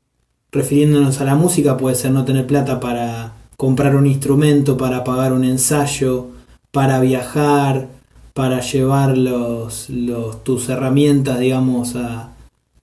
refiriéndonos 0.52 1.20
a 1.22 1.26
la 1.26 1.36
música, 1.36 1.78
puede 1.78 1.96
ser 1.96 2.12
no 2.12 2.26
tener 2.26 2.48
plata 2.48 2.80
para 2.80 3.34
comprar 3.58 3.96
un 3.96 4.08
instrumento, 4.08 4.78
para 4.78 5.04
pagar 5.04 5.34
un 5.34 5.44
ensayo, 5.44 6.30
para 6.72 7.00
viajar, 7.00 7.90
para 8.34 8.62
llevar 8.62 9.18
los, 9.18 9.90
tus 10.44 10.70
herramientas, 10.70 11.40
digamos, 11.40 11.96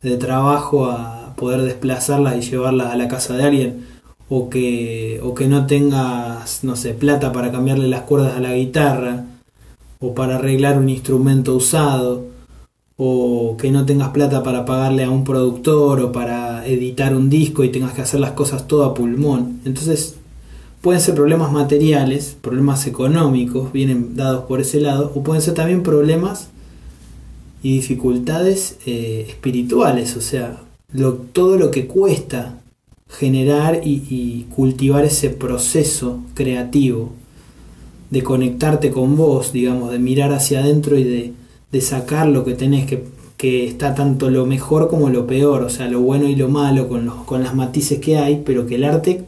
de 0.03 0.17
trabajo 0.17 0.87
a 0.87 1.35
poder 1.37 1.63
desplazarlas 1.63 2.37
y 2.37 2.51
llevarlas 2.51 2.93
a 2.93 2.97
la 2.97 3.09
casa 3.09 3.37
de 3.37 3.45
alguien, 3.45 3.87
o 4.29 4.51
que, 4.51 5.21
o 5.23 5.35
que 5.35 5.49
no 5.49 5.67
tengas, 5.67 6.65
no 6.65 6.77
sé, 6.77 6.95
plata 6.95 7.33
para 7.33 7.51
cambiarle 7.51 7.89
las 7.89 8.03
cuerdas 8.03 8.37
a 8.37 8.41
la 8.41 8.55
guitarra, 8.55 9.25
o 10.01 10.15
para 10.15 10.37
arreglar 10.37 10.79
un 10.79 10.89
instrumento 10.89 11.55
usado, 11.55 12.27
o 12.97 13.57
que 13.57 13.71
no 13.71 13.87
tengas 13.87 14.11
plata 14.11 14.43
para 14.43 14.65
pagarle 14.65 15.05
a 15.05 15.11
un 15.11 15.25
productor 15.25 16.01
o 16.01 16.13
para 16.13 16.67
editar 16.67 17.15
un 17.15 17.31
disco 17.31 17.63
y 17.63 17.71
tengas 17.71 17.93
que 17.93 18.03
hacer 18.03 18.19
las 18.19 18.33
cosas 18.33 18.67
todo 18.67 18.85
a 18.85 18.95
pulmón. 18.95 19.61
Entonces 19.65 20.17
Pueden 20.81 21.01
ser 21.01 21.17
problemas 21.17 21.51
materiales, 21.51 22.37
problemas 22.41 22.87
económicos, 22.87 23.73
vienen 23.73 24.15
dados 24.15 24.45
por 24.45 24.61
ese 24.61 24.81
lado, 24.81 25.11
o 25.15 25.25
pueden 25.25 25.43
ser 25.43 25.55
también 25.55 25.83
problemas 25.83 26.51
y 27.63 27.75
dificultades 27.75 28.79
eh, 28.87 29.27
espirituales, 29.29 30.17
o 30.17 30.21
sea, 30.21 30.63
todo 31.33 31.57
lo 31.57 31.71
que 31.71 31.87
cuesta 31.87 32.61
generar 33.09 33.81
y, 33.85 34.47
cultivar 34.55 35.05
ese 35.05 35.31
proceso 35.31 36.21
creativo, 36.35 37.11
de 38.11 38.23
conectarte 38.23 38.91
con 38.91 39.17
vos, 39.17 39.53
digamos, 39.53 39.93
de 39.93 39.99
mirar 39.99 40.33
hacia 40.33 40.61
adentro 40.61 40.99
y 40.99 41.05
de, 41.05 41.81
sacar 41.81 42.27
lo 42.29 42.45
que 42.45 42.55
tenés, 42.55 42.87
que, 42.87 43.05
que, 43.37 43.67
está 43.67 43.95
tanto 43.95 44.31
lo 44.31 44.47
mejor 44.47 44.89
como 44.89 45.11
lo 45.11 45.27
peor, 45.27 45.63
o 45.63 45.71
sea, 45.71 45.89
lo 45.89 46.01
bueno 46.01 46.29
y 46.29 46.37
lo 46.37 46.49
malo, 46.49 46.89
con, 46.89 47.07
los, 47.07 47.15
con 47.25 47.43
las 47.43 47.55
matices 47.55 48.01
que 48.01 48.17
hay, 48.19 48.43
pero 48.45 48.67
que 48.67 48.77
el 48.77 48.85
arte 48.85 49.25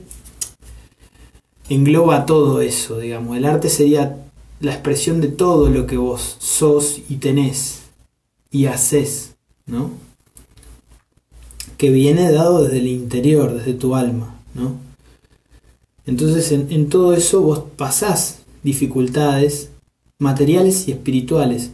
engloba 1.69 2.27
todo 2.27 2.61
eso, 2.61 2.99
digamos. 2.99 3.37
El 3.37 3.45
arte 3.45 3.69
sería 3.69 4.17
la 4.61 4.73
expresión 4.73 5.21
de 5.21 5.29
todo 5.29 5.69
lo 5.69 5.87
que 5.87 5.97
vos 5.97 6.37
sos 6.39 7.01
y 7.09 7.17
tenés 7.17 7.80
y 8.51 8.67
haces, 8.67 9.37
¿no? 9.67 9.91
Que 11.77 11.91
viene 11.91 12.31
dado 12.33 12.65
desde 12.65 12.79
el 12.79 12.89
interior, 12.89 13.55
desde 13.55 13.75
tu 13.75 13.95
alma, 13.95 14.39
¿no? 14.55 14.75
Entonces 16.07 16.51
en, 16.53 16.89
todo 16.89 17.15
eso 17.15 17.41
vos 17.43 17.63
pasás 17.77 18.41
dificultades 18.63 19.71
materiales 20.19 20.89
y 20.89 20.93
espirituales. 20.93 21.71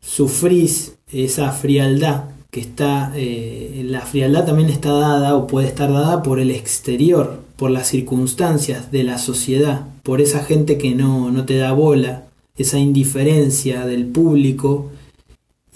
Sufrís 0.00 0.94
esa 1.12 1.52
frialdad 1.52 2.30
que 2.50 2.60
está, 2.60 3.12
eh, 3.14 3.84
la 3.86 4.00
frialdad 4.00 4.46
también 4.46 4.70
está 4.70 4.92
dada 4.92 5.34
o 5.34 5.46
puede 5.46 5.68
estar 5.68 5.92
dada 5.92 6.22
por 6.22 6.40
el 6.40 6.50
exterior, 6.50 7.42
por 7.56 7.70
las 7.70 7.88
circunstancias 7.88 8.90
de 8.90 9.04
la 9.04 9.18
sociedad, 9.18 9.86
por 10.02 10.20
esa 10.20 10.42
gente 10.42 10.78
que 10.78 10.94
no, 10.94 11.30
no 11.30 11.44
te 11.44 11.56
da 11.56 11.72
bola, 11.72 12.28
esa 12.56 12.78
indiferencia 12.78 13.84
del 13.84 14.06
público 14.06 14.90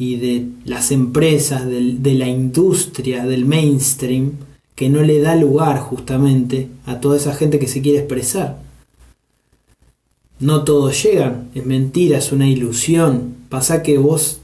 y 0.00 0.16
de 0.16 0.46
las 0.64 0.92
empresas, 0.92 1.66
de 1.66 2.14
la 2.14 2.26
industria, 2.26 3.26
del 3.26 3.44
mainstream, 3.44 4.32
que 4.74 4.88
no 4.88 5.02
le 5.02 5.20
da 5.20 5.36
lugar 5.36 5.78
justamente 5.78 6.68
a 6.86 7.00
toda 7.00 7.18
esa 7.18 7.34
gente 7.34 7.58
que 7.58 7.68
se 7.68 7.82
quiere 7.82 7.98
expresar. 7.98 8.62
No 10.38 10.64
todos 10.64 11.02
llegan, 11.02 11.50
es 11.54 11.66
mentira, 11.66 12.16
es 12.16 12.32
una 12.32 12.48
ilusión. 12.48 13.34
Pasa 13.50 13.82
que 13.82 13.98
vos 13.98 14.40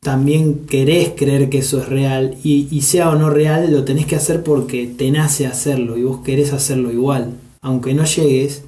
también 0.00 0.66
querés 0.66 1.12
creer 1.16 1.48
que 1.48 1.58
eso 1.58 1.78
es 1.78 1.88
real 1.88 2.36
y, 2.42 2.80
sea 2.80 3.10
o 3.10 3.14
no 3.14 3.30
real, 3.30 3.70
lo 3.70 3.84
tenés 3.84 4.06
que 4.06 4.16
hacer 4.16 4.42
porque 4.42 4.88
te 4.88 5.12
nace 5.12 5.46
hacerlo 5.46 5.96
y 5.96 6.02
vos 6.02 6.22
querés 6.24 6.52
hacerlo 6.52 6.90
igual. 6.90 7.34
Aunque 7.60 7.94
no 7.94 8.04
llegues, 8.04 8.64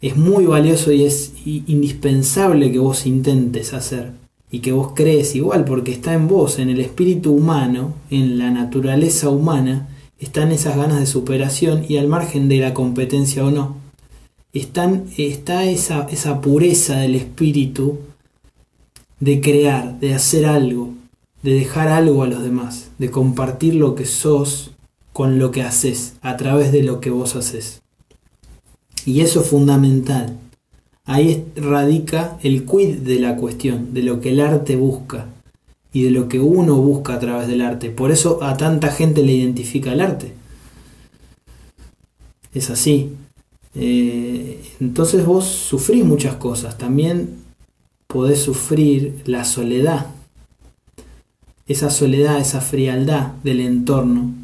es 0.00 0.16
muy 0.16 0.46
valioso 0.46 0.92
y 0.92 1.04
es 1.04 1.34
indispensable 1.44 2.72
que 2.72 2.78
vos 2.78 3.04
intentes 3.04 3.74
hacer 3.74 4.19
y 4.50 4.60
que 4.60 4.72
vos 4.72 4.92
crees 4.94 5.34
igual 5.34 5.64
porque 5.64 5.92
está 5.92 6.12
en 6.12 6.28
vos, 6.28 6.58
en 6.58 6.70
el 6.70 6.80
espíritu 6.80 7.32
humano, 7.32 7.94
en 8.10 8.38
la 8.38 8.50
naturaleza 8.50 9.28
humana, 9.28 9.88
están 10.18 10.52
esas 10.52 10.76
ganas 10.76 11.00
de 11.00 11.06
superación 11.06 11.84
y 11.88 11.96
al 11.96 12.08
margen 12.08 12.48
de 12.48 12.58
la 12.58 12.74
competencia 12.74 13.44
o 13.44 13.50
no. 13.50 13.76
Están, 14.52 15.04
está 15.16 15.64
esa, 15.64 16.08
esa 16.10 16.40
pureza 16.40 16.96
del 16.96 17.14
espíritu 17.14 17.98
de 19.20 19.40
crear, 19.40 20.00
de 20.00 20.14
hacer 20.14 20.46
algo, 20.46 20.90
de 21.42 21.54
dejar 21.54 21.88
algo 21.88 22.22
a 22.22 22.26
los 22.26 22.42
demás, 22.42 22.90
de 22.98 23.10
compartir 23.10 23.74
lo 23.76 23.94
que 23.94 24.06
sos 24.06 24.72
con 25.12 25.38
lo 25.38 25.50
que 25.50 25.62
haces, 25.62 26.14
a 26.22 26.36
través 26.36 26.72
de 26.72 26.82
lo 26.82 27.00
que 27.00 27.10
vos 27.10 27.36
haces. 27.36 27.82
Y 29.04 29.20
eso 29.20 29.40
es 29.40 29.48
fundamental. 29.48 30.36
Ahí 31.10 31.44
radica 31.56 32.38
el 32.40 32.64
quid 32.64 32.98
de 32.98 33.18
la 33.18 33.34
cuestión, 33.34 33.92
de 33.92 34.04
lo 34.04 34.20
que 34.20 34.30
el 34.30 34.40
arte 34.40 34.76
busca 34.76 35.26
y 35.92 36.04
de 36.04 36.12
lo 36.12 36.28
que 36.28 36.38
uno 36.38 36.76
busca 36.76 37.14
a 37.14 37.18
través 37.18 37.48
del 37.48 37.62
arte. 37.62 37.90
Por 37.90 38.12
eso 38.12 38.44
a 38.44 38.56
tanta 38.56 38.92
gente 38.92 39.24
le 39.24 39.32
identifica 39.32 39.92
el 39.92 40.02
arte. 40.02 40.32
Es 42.54 42.70
así. 42.70 43.10
Eh, 43.74 44.62
entonces 44.78 45.26
vos 45.26 45.46
sufrís 45.46 46.04
muchas 46.04 46.36
cosas. 46.36 46.78
También 46.78 47.38
podés 48.06 48.38
sufrir 48.38 49.20
la 49.26 49.44
soledad. 49.44 50.06
esa 51.66 51.90
soledad, 51.90 52.38
esa 52.38 52.60
frialdad 52.60 53.32
del 53.42 53.58
entorno 53.58 54.39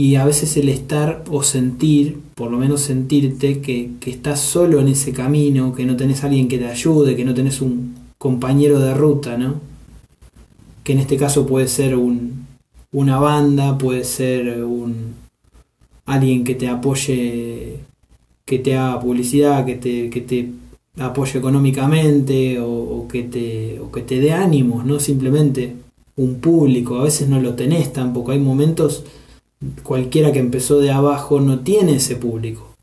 y 0.00 0.16
a 0.16 0.24
veces 0.24 0.56
el 0.56 0.70
estar 0.70 1.24
o 1.30 1.42
sentir, 1.42 2.20
por 2.34 2.50
lo 2.50 2.56
menos 2.56 2.80
sentirte 2.80 3.60
que, 3.60 3.90
que 4.00 4.10
estás 4.10 4.40
solo 4.40 4.80
en 4.80 4.88
ese 4.88 5.12
camino, 5.12 5.74
que 5.74 5.84
no 5.84 5.94
tenés 5.94 6.24
alguien 6.24 6.48
que 6.48 6.56
te 6.56 6.68
ayude, 6.68 7.16
que 7.16 7.24
no 7.26 7.34
tenés 7.34 7.60
un 7.60 7.96
compañero 8.16 8.80
de 8.80 8.94
ruta, 8.94 9.36
¿no? 9.36 9.60
Que 10.84 10.94
en 10.94 11.00
este 11.00 11.18
caso 11.18 11.46
puede 11.46 11.68
ser 11.68 11.96
un, 11.96 12.46
una 12.92 13.18
banda, 13.18 13.76
puede 13.76 14.04
ser 14.04 14.64
un 14.64 15.16
alguien 16.06 16.44
que 16.44 16.54
te 16.54 16.68
apoye, 16.68 17.80
que 18.46 18.58
te 18.58 18.78
haga 18.78 19.00
publicidad, 19.00 19.66
que 19.66 19.74
te, 19.74 20.08
que 20.08 20.22
te 20.22 20.50
apoye 20.98 21.38
económicamente 21.38 22.58
o, 22.58 22.70
o, 22.70 23.06
que 23.06 23.24
te, 23.24 23.78
o 23.80 23.92
que 23.92 24.00
te 24.00 24.18
dé 24.18 24.32
ánimos, 24.32 24.86
no 24.86 24.98
simplemente 24.98 25.76
un 26.16 26.36
público, 26.36 26.96
a 26.96 27.04
veces 27.04 27.28
no 27.28 27.38
lo 27.38 27.52
tenés 27.52 27.92
tampoco, 27.92 28.32
hay 28.32 28.38
momentos 28.38 29.04
cualquiera 29.82 30.32
que 30.32 30.38
empezó 30.38 30.78
de 30.78 30.90
abajo 30.90 31.40
no 31.40 31.60
tiene 31.60 31.96
ese 31.96 32.16
público. 32.16 32.74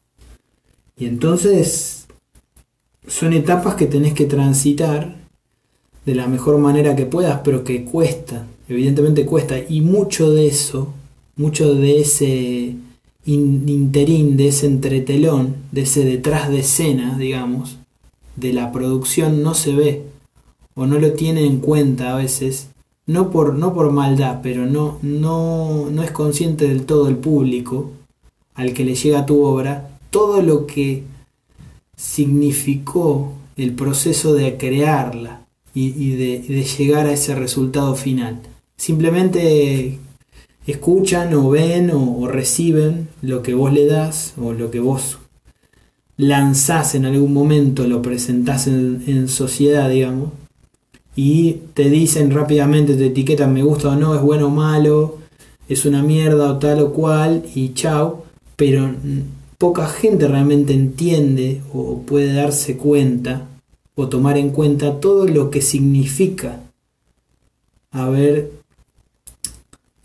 Y 0.97 1.05
entonces 1.05 2.07
son 3.07 3.33
etapas 3.33 3.75
que 3.75 3.85
tenés 3.85 4.13
que 4.13 4.25
transitar 4.25 5.15
de 6.05 6.15
la 6.15 6.27
mejor 6.27 6.57
manera 6.57 6.95
que 6.95 7.05
puedas, 7.05 7.41
pero 7.43 7.63
que 7.63 7.83
cuesta, 7.83 8.47
evidentemente 8.67 9.25
cuesta. 9.25 9.57
Y 9.67 9.81
mucho 9.81 10.31
de 10.31 10.47
eso, 10.47 10.93
mucho 11.35 11.75
de 11.75 11.99
ese 11.99 12.75
interín, 13.25 14.37
de 14.37 14.47
ese 14.47 14.67
entretelón, 14.67 15.55
de 15.71 15.81
ese 15.81 16.05
detrás 16.05 16.49
de 16.49 16.59
escena, 16.59 17.17
digamos, 17.17 17.77
de 18.35 18.53
la 18.53 18.71
producción 18.71 19.43
no 19.43 19.53
se 19.53 19.73
ve 19.73 20.03
o 20.75 20.85
no 20.85 20.99
lo 20.99 21.13
tiene 21.13 21.45
en 21.45 21.57
cuenta 21.57 22.13
a 22.13 22.17
veces 22.17 22.69
no 23.07 23.31
por, 23.31 23.55
no 23.55 23.73
por 23.73 23.91
maldad, 23.91 24.41
pero 24.43 24.65
no, 24.65 24.99
no, 25.01 25.89
no 25.89 26.03
es 26.03 26.11
consciente 26.11 26.67
del 26.67 26.85
todo 26.85 27.07
el 27.07 27.15
público 27.15 27.91
al 28.53 28.73
que 28.73 28.83
le 28.83 28.95
llega 28.95 29.25
tu 29.25 29.43
obra 29.43 29.89
todo 30.09 30.41
lo 30.41 30.67
que 30.67 31.03
significó 31.95 33.33
el 33.55 33.73
proceso 33.73 34.33
de 34.33 34.57
crearla 34.57 35.45
y, 35.73 36.15
de, 36.15 36.63
llegar 36.63 37.05
a 37.05 37.13
ese 37.13 37.35
resultado 37.35 37.95
final. 37.95 38.39
Simplemente 38.77 39.99
escuchan 40.65 41.33
o 41.35 41.51
ven 41.51 41.91
o, 41.91 42.27
reciben 42.27 43.09
lo 43.21 43.43
que 43.43 43.53
vos 43.53 43.71
le 43.71 43.85
das 43.85 44.33
o 44.41 44.53
lo 44.53 44.71
que 44.71 44.79
vos 44.79 45.19
lanzás 46.17 46.95
en 46.95 47.05
algún 47.05 47.31
momento, 47.31 47.87
lo 47.87 48.01
presentás 48.01 48.65
en, 48.65 49.03
en 49.05 49.27
sociedad, 49.27 49.87
digamos, 49.89 50.31
y 51.17 51.61
te 51.73 51.89
dicen 51.89 52.29
rápidamente, 52.29 52.93
te 52.93 53.07
etiquetan 53.07 53.51
me 53.51 53.63
gusta 53.63 53.89
o 53.89 53.95
no, 53.95 54.13
es 54.13 54.21
bueno 54.21 54.47
o 54.47 54.49
malo, 54.51 55.17
es 55.67 55.83
una 55.85 56.03
mierda 56.03 56.51
o 56.51 56.59
tal 56.59 56.79
o 56.79 56.93
cual 56.93 57.43
y 57.55 57.73
chao, 57.73 58.23
pero 58.55 58.93
poca 59.57 59.87
gente 59.87 60.27
realmente 60.27 60.73
entiende 60.73 61.61
o 61.73 62.03
puede 62.03 62.33
darse 62.33 62.77
cuenta 62.77 63.47
o 63.95 64.07
tomar 64.07 64.37
en 64.37 64.51
cuenta 64.51 64.99
todo 64.99 65.27
lo 65.27 65.49
que 65.49 65.63
significa 65.63 66.61
haber 67.89 68.51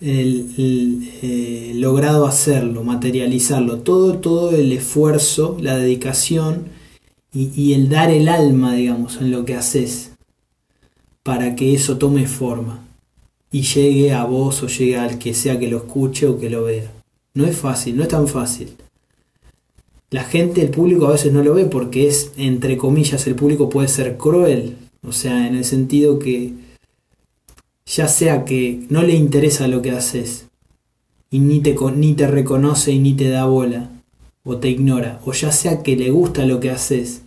eh, 0.00 1.72
logrado 1.74 2.26
hacerlo, 2.26 2.84
materializarlo, 2.84 3.80
todo, 3.80 4.14
todo 4.14 4.52
el 4.52 4.72
esfuerzo, 4.72 5.58
la 5.60 5.76
dedicación 5.76 6.68
y 7.34 7.74
el 7.74 7.90
dar 7.90 8.10
el 8.10 8.28
alma, 8.28 8.74
digamos, 8.74 9.18
en 9.18 9.30
lo 9.30 9.44
que 9.44 9.56
haces 9.56 10.11
para 11.22 11.54
que 11.54 11.74
eso 11.74 11.98
tome 11.98 12.26
forma 12.26 12.80
y 13.50 13.62
llegue 13.62 14.12
a 14.12 14.24
vos 14.24 14.62
o 14.62 14.66
llegue 14.66 14.96
al 14.96 15.18
que 15.18 15.34
sea 15.34 15.58
que 15.58 15.68
lo 15.68 15.78
escuche 15.78 16.26
o 16.26 16.38
que 16.38 16.50
lo 16.50 16.64
vea. 16.64 16.90
No 17.34 17.46
es 17.46 17.56
fácil, 17.56 17.96
no 17.96 18.02
es 18.02 18.08
tan 18.08 18.26
fácil. 18.28 18.76
La 20.10 20.24
gente, 20.24 20.62
el 20.62 20.70
público 20.70 21.06
a 21.06 21.12
veces 21.12 21.32
no 21.32 21.42
lo 21.42 21.54
ve 21.54 21.64
porque 21.64 22.06
es, 22.06 22.32
entre 22.36 22.76
comillas, 22.76 23.26
el 23.26 23.34
público 23.34 23.68
puede 23.68 23.88
ser 23.88 24.16
cruel. 24.16 24.76
O 25.06 25.12
sea, 25.12 25.46
en 25.46 25.54
el 25.54 25.64
sentido 25.64 26.18
que 26.18 26.52
ya 27.86 28.08
sea 28.08 28.44
que 28.44 28.84
no 28.88 29.02
le 29.02 29.14
interesa 29.14 29.68
lo 29.68 29.82
que 29.82 29.90
haces 29.90 30.46
y 31.30 31.40
ni 31.40 31.60
te, 31.60 31.76
ni 31.96 32.14
te 32.14 32.26
reconoce 32.26 32.92
y 32.92 32.98
ni 32.98 33.14
te 33.14 33.28
da 33.28 33.46
bola 33.46 33.90
o 34.44 34.56
te 34.56 34.68
ignora, 34.68 35.20
o 35.24 35.32
ya 35.32 35.52
sea 35.52 35.82
que 35.82 35.96
le 35.96 36.10
gusta 36.10 36.44
lo 36.46 36.60
que 36.60 36.70
haces 36.70 37.21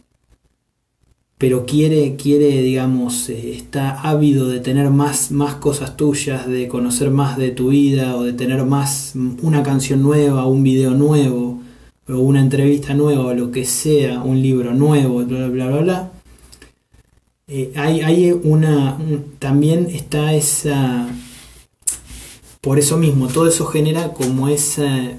pero 1.38 1.66
quiere, 1.66 2.16
quiere, 2.16 2.62
digamos, 2.62 3.30
eh, 3.30 3.54
está 3.56 4.02
ávido 4.02 4.48
de 4.48 4.62
tener 4.62 4.90
más, 4.90 5.32
más 5.32 5.56
cosas 5.56 5.98
tuyas, 5.98 6.48
de 6.48 6.68
conocer 6.68 7.12
más 7.12 7.38
de 7.38 7.52
tu 7.52 7.70
vida 7.70 8.16
o 8.16 8.24
de 8.24 8.34
tener 8.34 8.64
más 8.66 9.14
una 9.42 9.62
canción 9.62 10.02
nueva, 10.02 10.48
un 10.48 10.64
video 10.64 10.92
nuevo, 10.92 11.62
o 12.08 12.18
una 12.18 12.40
entrevista 12.40 12.94
nueva, 12.94 13.26
o 13.26 13.34
lo 13.34 13.52
que 13.52 13.66
sea, 13.66 14.22
un 14.22 14.42
libro 14.42 14.74
nuevo, 14.74 15.26
bla, 15.26 15.48
bla, 15.50 15.68
bla, 15.68 15.82
bla. 15.82 16.12
Eh, 17.48 17.74
hay, 17.76 18.02
hay, 18.02 18.32
una, 18.32 18.98
también 19.40 19.88
está 19.92 20.34
esa, 20.34 21.08
por 22.62 22.80
eso 22.80 22.98
mismo, 22.98 23.28
todo 23.28 23.48
eso 23.48 23.66
genera 23.66 24.14
como 24.14 24.48
esa 24.48 25.16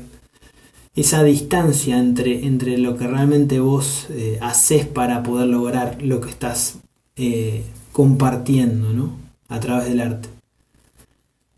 esa 0.96 1.22
distancia 1.22 1.98
entre, 1.98 2.46
entre 2.46 2.78
lo 2.78 2.96
que 2.96 3.06
realmente 3.06 3.60
vos 3.60 4.06
eh, 4.10 4.38
haces 4.40 4.86
para 4.86 5.22
poder 5.22 5.48
lograr 5.48 6.02
lo 6.02 6.22
que 6.22 6.30
estás 6.30 6.78
eh, 7.16 7.64
compartiendo 7.92 8.90
¿no? 8.90 9.12
a 9.48 9.60
través 9.60 9.88
del 9.88 10.00
arte. 10.00 10.30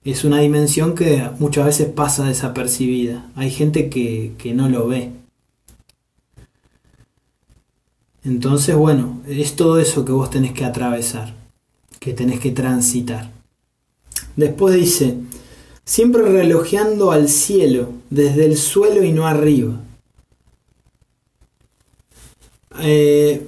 Es 0.04 0.24
una 0.24 0.40
dimensión 0.40 0.94
que 0.94 1.30
muchas 1.38 1.66
veces 1.66 1.88
pasa 1.88 2.24
desapercibida. 2.24 3.30
Hay 3.36 3.50
gente 3.50 3.88
que, 3.88 4.32
que 4.38 4.54
no 4.54 4.68
lo 4.68 4.88
ve. 4.88 5.12
Entonces, 8.24 8.74
bueno, 8.74 9.20
es 9.28 9.54
todo 9.54 9.78
eso 9.78 10.04
que 10.04 10.12
vos 10.12 10.30
tenés 10.30 10.52
que 10.52 10.64
atravesar, 10.64 11.34
que 12.00 12.12
tenés 12.12 12.40
que 12.40 12.50
transitar. 12.50 13.30
Después 14.34 14.74
dice, 14.74 15.16
siempre 15.88 16.22
relojeando 16.22 17.12
al 17.12 17.30
cielo, 17.30 17.88
desde 18.10 18.44
el 18.44 18.58
suelo 18.58 19.02
y 19.02 19.10
no 19.10 19.26
arriba. 19.26 19.80
Eh, 22.80 23.42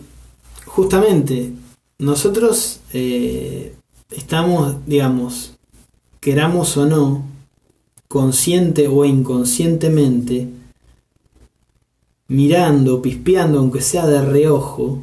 justamente, 0.64 1.52
nosotros 1.98 2.80
eh, 2.94 3.74
estamos, 4.10 4.76
digamos, 4.86 5.58
queramos 6.18 6.78
o 6.78 6.86
no, 6.86 7.26
consciente 8.08 8.88
o 8.88 9.04
inconscientemente, 9.04 10.48
mirando, 12.26 13.02
pispeando, 13.02 13.58
aunque 13.58 13.82
sea 13.82 14.06
de 14.06 14.22
reojo, 14.22 15.02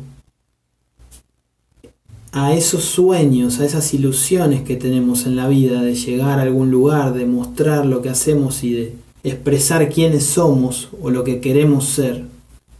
a 2.32 2.54
esos 2.54 2.84
sueños, 2.84 3.60
a 3.60 3.66
esas 3.66 3.94
ilusiones 3.94 4.62
que 4.63 4.76
tenemos 4.76 5.26
en 5.26 5.36
la 5.36 5.48
vida 5.48 5.82
de 5.82 5.96
llegar 5.96 6.40
a 6.40 6.44
algún 6.44 6.72
lugar, 6.72 7.13
de 7.13 7.26
mostrar 7.26 7.86
lo 7.86 8.02
que 8.02 8.10
hacemos 8.10 8.63
y 8.63 8.74
de 8.74 8.94
expresar 9.24 9.90
quiénes 9.90 10.26
somos 10.26 10.90
o 11.02 11.10
lo 11.10 11.24
que 11.24 11.40
queremos 11.40 11.86
ser, 11.86 12.26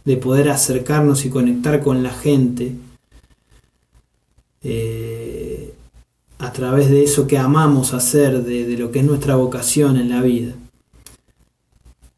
de 0.04 0.16
poder 0.16 0.48
acercarnos 0.50 1.24
y 1.24 1.30
conectar 1.30 1.82
con 1.82 2.02
la 2.02 2.10
gente 2.10 2.74
eh, 4.62 5.74
a 6.38 6.52
través 6.52 6.90
de 6.90 7.02
eso 7.02 7.26
que 7.26 7.38
amamos 7.38 7.94
hacer, 7.94 8.44
de, 8.44 8.76
lo 8.76 8.90
que 8.90 9.00
es 9.00 9.04
nuestra 9.04 9.36
vocación 9.36 9.96
en 9.96 10.08
la 10.08 10.22
vida. 10.22 10.52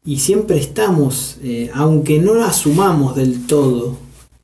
Y 0.03 0.19
siempre 0.19 0.57
estamos, 0.57 1.37
eh, 1.43 1.69
aunque 1.73 2.19
no 2.19 2.33
lo 2.33 2.43
asumamos 2.43 3.15
del 3.15 3.45
todo, 3.45 3.97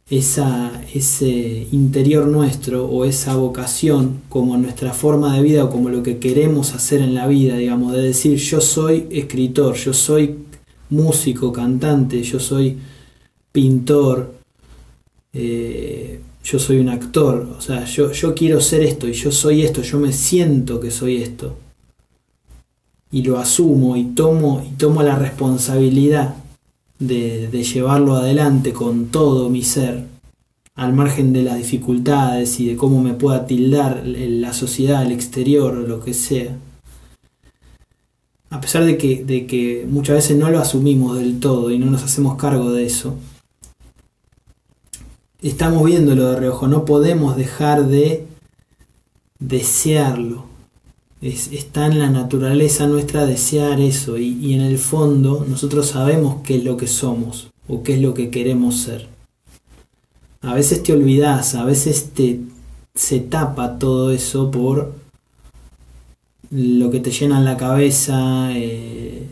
esa, 0.10 0.82
ese 0.94 1.68
interior 1.72 2.28
nuestro 2.28 2.86
o 2.86 3.04
esa 3.04 3.36
vocación 3.36 4.22
como 4.30 4.56
nuestra 4.58 4.94
forma 4.94 5.36
de 5.36 5.42
vida 5.42 5.66
o 5.66 5.70
como 5.70 5.90
lo 5.90 6.02
que 6.02 6.18
queremos 6.18 6.74
hacer 6.74 7.02
en 7.02 7.14
la 7.14 7.28
vida, 7.28 7.58
digamos, 7.58 7.94
de 7.94 8.04
decir 8.04 8.38
yo 8.38 8.62
soy 8.62 9.08
escritor, 9.12 9.76
yo 9.76 9.94
soy 9.94 10.38
músico, 10.90 11.52
cantante, 11.52 12.24
yo 12.24 12.40
soy 12.40 12.78
pintor, 13.52 14.34
eh, 15.34 16.22
yo 16.42 16.60
soy 16.60 16.80
un 16.80 16.88
actor, 16.88 17.56
o 17.58 17.60
sea, 17.60 17.84
yo, 17.84 18.14
yo 18.14 18.34
quiero 18.34 18.62
ser 18.62 18.84
esto 18.84 19.10
y 19.10 19.14
yo 19.14 19.32
soy 19.32 19.64
esto, 19.64 19.82
yo 19.82 20.00
me 20.00 20.14
siento 20.14 20.80
que 20.80 20.92
soy 20.92 21.18
esto. 21.18 21.58
Y 23.12 23.24
lo 23.24 23.38
asumo 23.40 23.98
y 23.98 24.06
tomo, 24.06 24.66
y 24.66 24.76
tomo 24.76 25.04
la 25.04 25.18
responsabilidad 25.18 26.36
de, 27.00 27.50
llevarlo 27.64 28.16
adelante 28.16 28.74
con 28.74 29.08
todo 29.08 29.50
mi 29.50 29.64
ser, 29.64 30.06
al 30.76 30.94
margen 30.94 31.34
de 31.34 31.44
las 31.44 31.58
dificultades 31.58 32.60
y 32.60 32.68
de 32.68 32.76
cómo 32.76 33.02
me 33.02 33.14
pueda 33.14 33.46
tildar 33.48 34.04
la 34.06 34.54
sociedad, 34.54 35.04
el 35.04 35.12
exterior 35.12 35.74
lo 35.74 36.00
que 36.04 36.14
sea. 36.14 36.56
A 38.50 38.62
pesar 38.62 38.86
de 38.86 38.98
que, 38.98 39.24
de 39.24 39.46
que 39.46 39.86
muchas 39.90 40.16
veces 40.16 40.38
no 40.38 40.50
lo 40.50 40.60
asumimos 40.60 41.18
del 41.18 41.40
todo 41.40 41.72
y 41.72 41.80
no 41.80 41.88
nos 41.88 42.04
hacemos 42.04 42.38
cargo 42.38 42.72
de 42.72 42.86
eso, 42.86 43.16
estamos 45.42 45.84
viéndolo 45.84 46.30
de 46.30 46.40
reojo, 46.40 46.68
no 46.68 46.86
podemos 46.86 47.36
dejar 47.36 47.88
de 47.88 48.26
desearlo, 49.40 50.46
Es, 51.22 51.52
está 51.52 51.88
en 51.88 51.98
la 51.98 52.10
naturaleza 52.10 52.86
nuestra 52.88 53.26
desear 53.26 53.80
eso 53.80 54.18
y, 54.18 54.54
en 54.54 54.62
el 54.62 54.78
fondo 54.78 55.46
nosotros 55.50 55.88
sabemos 55.88 56.44
qué 56.44 56.58
es 56.58 56.64
lo 56.64 56.78
que 56.78 56.88
somos 56.88 57.50
o 57.68 57.82
qué 57.82 57.96
es 57.96 58.02
lo 58.02 58.14
que 58.14 58.30
queremos 58.30 58.78
ser. 58.78 59.08
A 60.42 60.54
veces 60.54 60.84
te 60.84 60.94
olvidas, 60.94 61.56
a 61.56 61.66
veces 61.66 62.12
te, 62.14 62.40
se 62.94 63.20
tapa 63.20 63.80
todo 63.80 64.12
eso 64.12 64.52
por 64.52 64.94
lo 66.52 66.92
que 66.92 67.00
te 67.00 67.12
llena 67.12 67.42
la 67.42 67.58
cabeza, 67.58 68.50
eh, 68.52 69.28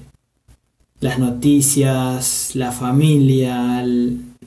las 1.00 1.20
noticias, 1.20 2.52
la 2.56 2.72
familia, 2.72 3.86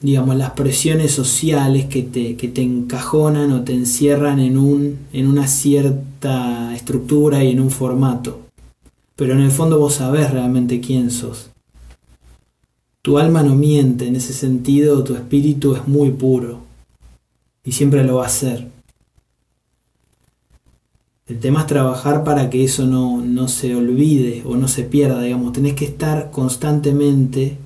digamos, 0.01 0.35
las 0.35 0.51
presiones 0.51 1.11
sociales 1.11 1.85
que 1.85 2.03
te, 2.03 2.35
que 2.35 2.47
te 2.47 2.61
encajonan 2.61 3.51
o 3.51 3.63
te 3.63 3.73
encierran 3.73 4.39
en, 4.39 4.57
un, 4.57 4.99
en 5.13 5.27
una 5.27 5.47
cierta 5.47 6.75
estructura 6.75 7.43
y 7.43 7.51
en 7.51 7.59
un 7.59 7.71
formato. 7.71 8.41
Pero 9.15 9.33
en 9.33 9.41
el 9.41 9.51
fondo 9.51 9.79
vos 9.79 9.95
sabés 9.95 10.31
realmente 10.31 10.79
quién 10.79 11.11
sos. 11.11 11.49
Tu 13.01 13.17
alma 13.17 13.43
no 13.43 13.55
miente, 13.55 14.07
en 14.07 14.15
ese 14.15 14.33
sentido 14.33 15.03
tu 15.03 15.15
espíritu 15.15 15.75
es 15.75 15.87
muy 15.87 16.11
puro 16.11 16.59
y 17.63 17.71
siempre 17.71 18.03
lo 18.03 18.17
va 18.17 18.25
a 18.25 18.29
ser. 18.29 18.67
El 21.27 21.39
tema 21.39 21.61
es 21.61 21.67
trabajar 21.67 22.23
para 22.23 22.49
que 22.49 22.63
eso 22.63 22.85
no, 22.87 23.21
no 23.21 23.47
se 23.47 23.75
olvide 23.75 24.41
o 24.45 24.55
no 24.55 24.67
se 24.67 24.83
pierda, 24.83 25.21
digamos. 25.21 25.53
Tenés 25.53 25.75
que 25.75 25.85
estar 25.85 26.31
constantemente 26.31 27.57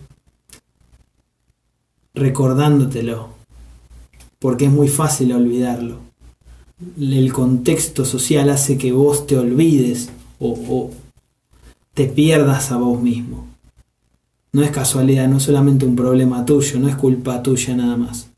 recordándotelo, 2.14 3.30
porque 4.40 4.66
es 4.66 4.72
muy 4.72 4.88
fácil 4.88 5.34
olvidarlo. 5.34 5.98
El 7.00 7.32
contexto 7.32 8.06
social 8.06 8.50
hace 8.50 8.78
que 8.78 8.92
vos 8.92 9.26
te 9.26 9.38
olvides 9.38 10.10
o, 10.40 10.52
o 10.70 10.92
te 11.94 12.06
pierdas 12.06 12.72
a 12.72 12.78
vos 12.78 13.02
mismo. 13.02 13.48
No 14.52 14.62
es 14.62 14.72
casualidad, 14.72 15.28
no 15.28 15.38
es 15.38 15.44
solamente 15.44 15.86
un 15.86 15.96
problema 15.96 16.46
tuyo, 16.46 16.80
no 16.80 16.88
es 16.88 16.96
culpa 16.96 17.42
tuya 17.42 17.76
nada 17.76 17.98
más. 17.98 18.30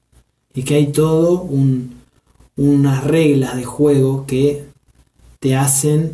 Y 0.54 0.64
que 0.64 0.76
hay 0.76 0.88
todo 0.92 1.42
un, 1.42 1.96
unas 2.56 3.04
reglas 3.04 3.56
de 3.56 3.66
juego 3.66 4.26
que 4.26 4.66
te 5.40 5.56
hacen 5.56 6.14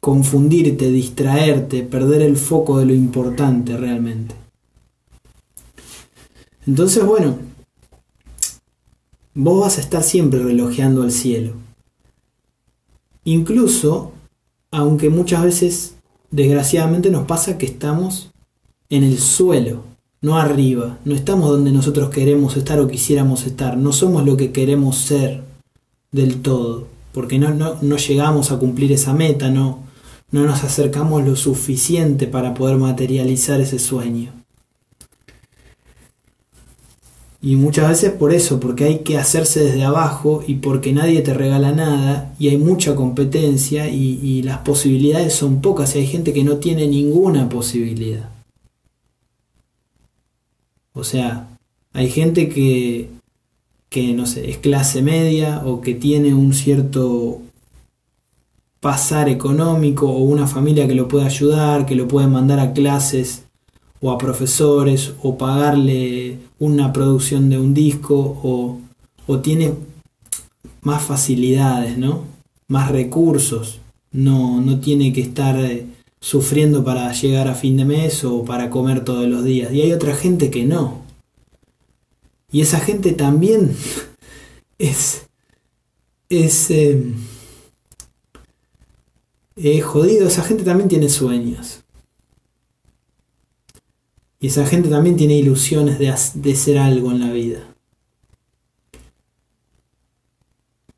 confundirte, 0.00 0.90
distraerte, 0.90 1.82
perder 1.82 2.22
el 2.22 2.36
foco 2.36 2.78
de 2.78 2.86
lo 2.86 2.94
importante 2.94 3.76
realmente. 3.76 4.34
Entonces, 6.66 7.04
bueno, 7.04 7.38
vos 9.34 9.60
vas 9.60 9.78
a 9.78 9.80
estar 9.80 10.02
siempre 10.02 10.42
relojeando 10.42 11.02
al 11.02 11.12
cielo. 11.12 11.52
Incluso, 13.24 14.12
aunque 14.70 15.10
muchas 15.10 15.44
veces, 15.44 15.94
desgraciadamente, 16.30 17.10
nos 17.10 17.26
pasa 17.26 17.58
que 17.58 17.66
estamos 17.66 18.30
en 18.90 19.02
el 19.02 19.18
suelo, 19.18 19.82
no 20.20 20.38
arriba, 20.38 20.98
no 21.04 21.14
estamos 21.14 21.50
donde 21.50 21.72
nosotros 21.72 22.10
queremos 22.10 22.56
estar 22.56 22.80
o 22.80 22.88
quisiéramos 22.88 23.46
estar, 23.46 23.76
no 23.76 23.92
somos 23.92 24.24
lo 24.24 24.36
que 24.36 24.52
queremos 24.52 24.96
ser 24.96 25.42
del 26.12 26.40
todo 26.40 26.94
porque 27.14 27.38
no, 27.38 27.54
no, 27.80 27.96
llegamos 27.96 28.50
a 28.50 28.58
cumplir 28.58 28.92
esa 28.92 29.14
meta, 29.14 29.48
no, 29.48 29.78
no 30.32 30.44
nos 30.44 30.64
acercamos 30.64 31.24
lo 31.24 31.36
suficiente 31.36 32.26
para 32.26 32.52
poder 32.54 32.76
materializar 32.76 33.60
ese 33.60 33.78
sueño. 33.78 34.32
Y 37.44 37.56
muchas 37.56 37.90
veces 37.90 38.12
por 38.12 38.32
eso, 38.32 38.58
porque 38.58 38.84
hay 38.84 38.98
que 39.00 39.18
hacerse 39.18 39.62
desde 39.62 39.84
abajo 39.84 40.42
y 40.46 40.54
porque 40.54 40.94
nadie 40.94 41.20
te 41.20 41.34
regala 41.34 41.72
nada 41.72 42.34
y 42.38 42.48
hay 42.48 42.56
mucha 42.56 42.94
competencia 42.94 43.86
y, 43.90 44.40
las 44.42 44.60
posibilidades 44.60 45.34
son 45.34 45.60
pocas 45.60 45.94
y 45.94 45.98
hay 45.98 46.06
gente 46.06 46.32
que 46.32 46.42
no 46.42 46.56
tiene 46.56 46.86
ninguna 46.86 47.50
posibilidad. 47.50 48.30
O 50.94 51.04
sea, 51.04 51.58
hay 51.92 52.08
gente 52.08 52.48
que 52.48 53.10
que 53.90 54.14
no 54.14 54.24
sé, 54.24 54.48
es 54.50 54.56
clase 54.56 55.02
media 55.02 55.62
o 55.66 55.82
que 55.82 55.94
tiene 55.94 56.32
un 56.32 56.54
cierto 56.54 57.42
pasar 58.80 59.28
económico 59.28 60.08
o 60.08 60.18
una 60.20 60.46
familia 60.46 60.88
que 60.88 60.94
lo 60.94 61.08
puede 61.08 61.26
ayudar, 61.26 61.84
que 61.84 61.94
lo 61.94 62.08
puede 62.08 62.26
mandar 62.26 62.58
a 62.58 62.72
clases 62.72 63.44
o 64.04 64.10
a 64.10 64.18
profesores 64.18 65.14
o 65.22 65.38
pagarle 65.38 66.36
una 66.58 66.92
producción 66.92 67.48
de 67.48 67.58
un 67.58 67.72
disco 67.72 68.38
o, 68.42 68.78
o 69.26 69.38
tiene 69.40 69.72
más 70.82 71.02
facilidades, 71.02 71.96
¿no? 71.96 72.24
Más 72.68 72.90
recursos. 72.90 73.80
No, 74.12 74.60
no 74.60 74.78
tiene 74.78 75.14
que 75.14 75.22
estar 75.22 75.58
eh, 75.58 75.86
sufriendo 76.20 76.84
para 76.84 77.10
llegar 77.14 77.48
a 77.48 77.54
fin 77.54 77.78
de 77.78 77.86
mes 77.86 78.24
o 78.24 78.44
para 78.44 78.68
comer 78.68 79.06
todos 79.06 79.26
los 79.26 79.42
días. 79.42 79.72
Y 79.72 79.80
hay 79.80 79.94
otra 79.94 80.14
gente 80.14 80.50
que 80.50 80.66
no. 80.66 81.00
Y 82.52 82.60
esa 82.60 82.80
gente 82.80 83.12
también 83.12 83.74
es, 84.78 85.22
es, 86.28 86.70
eh, 86.70 87.14
jodido, 89.80 90.28
esa 90.28 90.42
gente 90.42 90.62
también 90.62 90.90
tiene 90.90 91.08
sueños. 91.08 91.83
Y 94.44 94.48
esa 94.48 94.66
gente 94.66 94.90
también 94.90 95.16
tiene 95.16 95.38
ilusiones 95.38 95.98
de, 95.98 96.14
de 96.34 96.54
ser 96.54 96.76
algo 96.76 97.10
en 97.12 97.20
la 97.20 97.32
vida. 97.32 97.60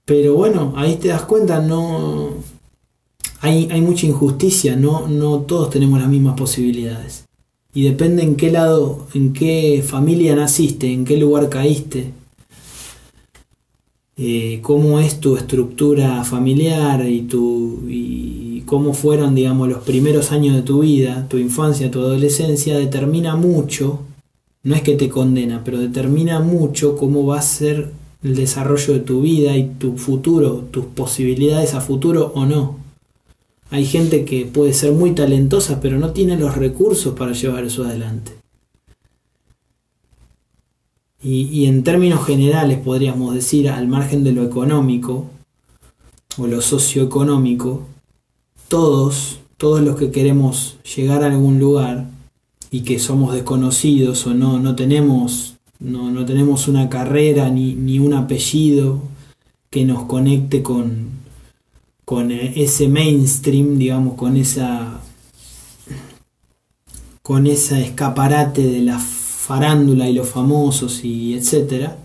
Pero 0.05 0.35
bueno, 0.35 0.73
ahí 0.75 0.97
te 0.97 1.07
das 1.07 1.23
cuenta, 1.23 1.61
no. 1.61 2.31
Hay, 3.43 3.69
hay 3.71 3.81
mucha 3.83 4.05
injusticia, 4.05 4.75
no, 4.75 5.07
no 5.07 5.43
todos 5.43 5.71
tenemos 5.71 6.01
las 6.01 6.09
mismas 6.09 6.37
posibilidades 6.37 7.27
y 7.73 7.85
depende 7.85 8.25
en 8.25 8.35
qué 8.35 8.51
lado, 8.51 9.07
en 9.15 9.33
qué 9.33 9.81
familia 9.87 10.35
naciste, 10.35 10.93
en 10.93 11.05
qué 11.05 11.17
lugar 11.17 11.49
caíste, 11.49 12.11
eh, 14.19 14.61
cómo 14.63 14.99
es 14.99 15.21
tu 15.21 15.37
estructura 15.37 16.25
familiar 16.25 17.07
y, 17.07 17.23
tu, 17.23 17.83
y 17.89 18.63
cómo 18.65 18.95
fueron, 18.95 19.35
digamos, 19.35 19.69
los 19.69 19.83
primeros 19.85 20.33
años 20.33 20.57
de 20.57 20.63
tu 20.63 20.81
vida, 20.81 21.27
tu 21.29 21.37
infancia, 21.37 21.91
tu 21.91 22.01
adolescencia, 22.01 22.79
determina 22.79 23.37
mucho, 23.37 24.01
no 24.63 24.75
es 24.75 24.83
que 24.83 24.95
te 24.95 25.09
condena, 25.09 25.63
pero 25.65 25.79
determina 25.79 26.41
mucho 26.41 26.97
cómo 26.97 27.27
va 27.27 27.39
a 27.39 27.43
ser 27.43 27.91
el 28.23 28.35
desarrollo 28.35 28.95
de 28.95 29.01
tu 29.01 29.21
vida 29.21 29.57
y 29.57 29.69
tu 29.79 29.97
futuro, 29.99 30.65
tus 30.71 30.87
posibilidades 30.87 31.75
a 31.75 31.81
futuro 31.81 32.33
o 32.35 32.47
no. 32.47 32.77
Hay 33.71 33.85
gente 33.85 34.25
que 34.25 34.47
puede 34.47 34.73
ser 34.73 34.93
muy 34.93 35.13
talentosa, 35.13 35.81
pero 35.81 35.99
no 35.99 36.13
tiene 36.13 36.39
los 36.39 36.57
recursos 36.57 37.15
para 37.15 37.33
llevar 37.33 37.65
eso 37.65 37.85
adelante. 37.85 38.33
Y, 41.23 41.67
en 41.67 41.83
términos 41.83 42.25
generales 42.25 42.79
podríamos 42.79 43.35
decir, 43.35 43.69
al 43.69 43.89
margen 43.89 44.23
de 44.23 44.33
lo 44.33 44.45
económico 44.45 45.27
o 46.39 46.47
lo 46.47 46.61
socioeconómico, 46.61 47.83
todos, 48.69 49.39
todos 49.57 49.81
los 49.81 49.97
que 49.97 50.11
queremos 50.11 50.79
llegar 50.97 51.23
a 51.23 51.27
algún 51.27 51.59
lugar 51.59 52.07
y 52.71 52.81
que 52.83 52.99
somos 52.99 53.35
desconocidos 53.35 54.27
o 54.27 54.35
no, 54.35 54.61
no 54.61 54.77
tenemos, 54.77 55.57
no, 55.81 56.11
no 56.11 56.25
tenemos 56.27 56.69
una 56.69 56.89
carrera 56.89 57.49
ni, 57.49 57.75
ni 57.75 57.99
un 57.99 58.13
apellido 58.13 59.01
que 59.71 59.85
nos 59.85 60.05
conecte 60.05 60.63
con, 60.63 61.11
con 62.05 62.31
ese 62.31 62.89
mainstream, 62.89 63.79
digamos, 63.79 64.15
con 64.15 64.37
esa 64.37 65.01
con 67.27 67.49
ese 67.49 67.83
escaparate 67.83 68.63
de 68.63 68.83
la 68.83 69.01
farándula 69.47 70.09
y 70.09 70.15
los 70.15 70.29
famosos 70.29 71.05
y 71.05 71.35
etcétera, 71.35 71.97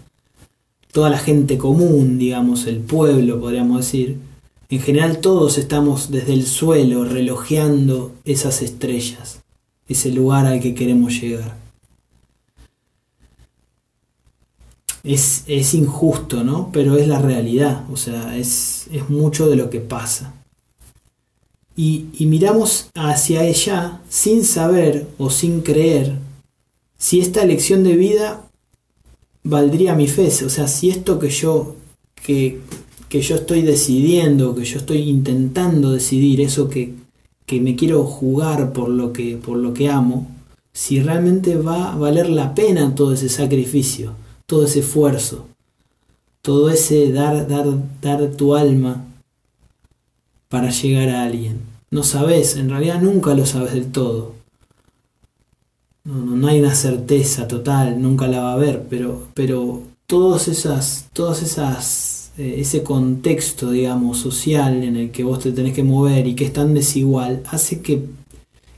toda 0.92 1.10
la 1.10 1.18
gente 1.18 1.58
común, 1.58 2.20
digamos, 2.20 2.68
el 2.68 2.78
pueblo, 2.78 3.40
podríamos 3.40 3.78
decir, 3.78 4.18
en 4.70 4.80
general 4.80 5.20
todos 5.22 5.58
estamos 5.58 6.12
desde 6.12 6.34
el 6.34 6.46
suelo 6.46 7.04
relojeando 7.04 8.14
esas 8.26 8.62
estrellas, 8.62 9.40
ese 9.88 10.12
lugar 10.12 10.46
al 10.46 10.60
que 10.60 10.76
queremos 10.76 11.20
llegar. 11.20 11.60
es, 15.04 15.74
injusto, 15.74 16.44
¿no? 16.44 16.70
Pero 16.72 16.96
es 16.96 17.08
la 17.08 17.20
realidad, 17.20 17.86
o 17.92 17.98
sea, 17.98 18.38
es, 18.38 18.88
mucho 19.10 19.50
de 19.50 19.56
lo 19.56 19.72
que 19.72 19.80
pasa. 19.80 20.34
Y, 21.76 22.06
y, 22.20 22.28
miramos 22.28 22.90
hacia 22.94 23.44
ella 23.44 24.00
sin 24.10 24.46
saber 24.46 25.08
o 25.18 25.32
sin 25.32 25.62
creer 25.62 26.18
si 27.02 27.20
esta 27.20 27.42
elección 27.42 27.84
de 27.84 27.96
vida 27.96 28.48
valdría 29.44 29.96
mi 29.96 30.08
fe, 30.08 30.28
o 30.46 30.50
sea, 30.50 30.68
si 30.68 30.92
esto 30.92 31.18
que 31.18 31.32
yo, 31.32 31.76
que, 32.14 32.60
que 33.10 33.22
yo 33.22 33.36
estoy 33.36 33.64
decidiendo, 33.64 34.54
que 34.54 34.66
yo 34.66 34.78
estoy 34.78 35.10
intentando 35.10 35.92
decidir, 35.92 36.42
eso 36.42 36.70
que, 36.70 36.94
que 37.48 37.60
me 37.60 37.76
quiero 37.76 38.04
jugar 38.06 38.72
por 38.72 38.90
lo 38.90 39.12
que, 39.14 39.38
por 39.38 39.58
lo 39.58 39.74
que 39.74 39.90
amo, 39.90 40.28
si 40.74 41.02
realmente 41.02 41.56
va 41.56 41.92
a 41.92 41.98
valer 41.98 42.30
la 42.30 42.54
pena 42.54 42.94
todo 42.94 43.14
ese 43.14 43.30
sacrificio 43.30 44.14
todo 44.52 44.66
ese 44.66 44.82
esfuerzo, 44.82 45.46
todo 46.42 46.70
ese 46.70 47.14
dar, 47.14 47.48
dar, 47.48 47.68
dar 48.02 48.32
tu 48.32 48.54
alma 48.54 49.06
para 50.50 50.72
llegar 50.72 51.08
a 51.08 51.24
alguien. 51.24 51.62
No 51.90 52.04
sabes, 52.04 52.58
en 52.58 52.70
realidad 52.70 53.02
nunca 53.02 53.34
lo 53.34 53.46
sabes 53.46 53.74
del 53.74 53.94
todo. 53.94 54.34
No, 56.04 56.16
no, 56.16 56.48
hay 56.48 56.60
una 56.60 56.74
certeza 56.74 57.48
total, 57.48 58.02
nunca 58.02 58.28
la 58.28 58.42
va 58.42 58.52
a 58.52 58.56
haber, 58.56 58.88
pero, 58.90 59.28
pero 59.36 59.84
todas 60.08 60.48
esas, 60.48 61.08
todas 61.14 61.44
esas, 61.44 62.32
eh, 62.38 62.56
ese 62.58 62.82
contexto, 62.82 63.70
digamos, 63.70 64.18
social 64.18 64.84
en 64.84 64.96
el 64.96 65.12
que 65.12 65.24
vos 65.24 65.40
te 65.40 65.52
tenés 65.52 65.76
que 65.76 65.84
mover 65.84 66.26
y 66.26 66.34
que 66.34 66.46
es 66.46 66.54
tan 66.54 66.74
desigual, 66.74 67.44
hace 67.52 67.82
que, 67.82 68.06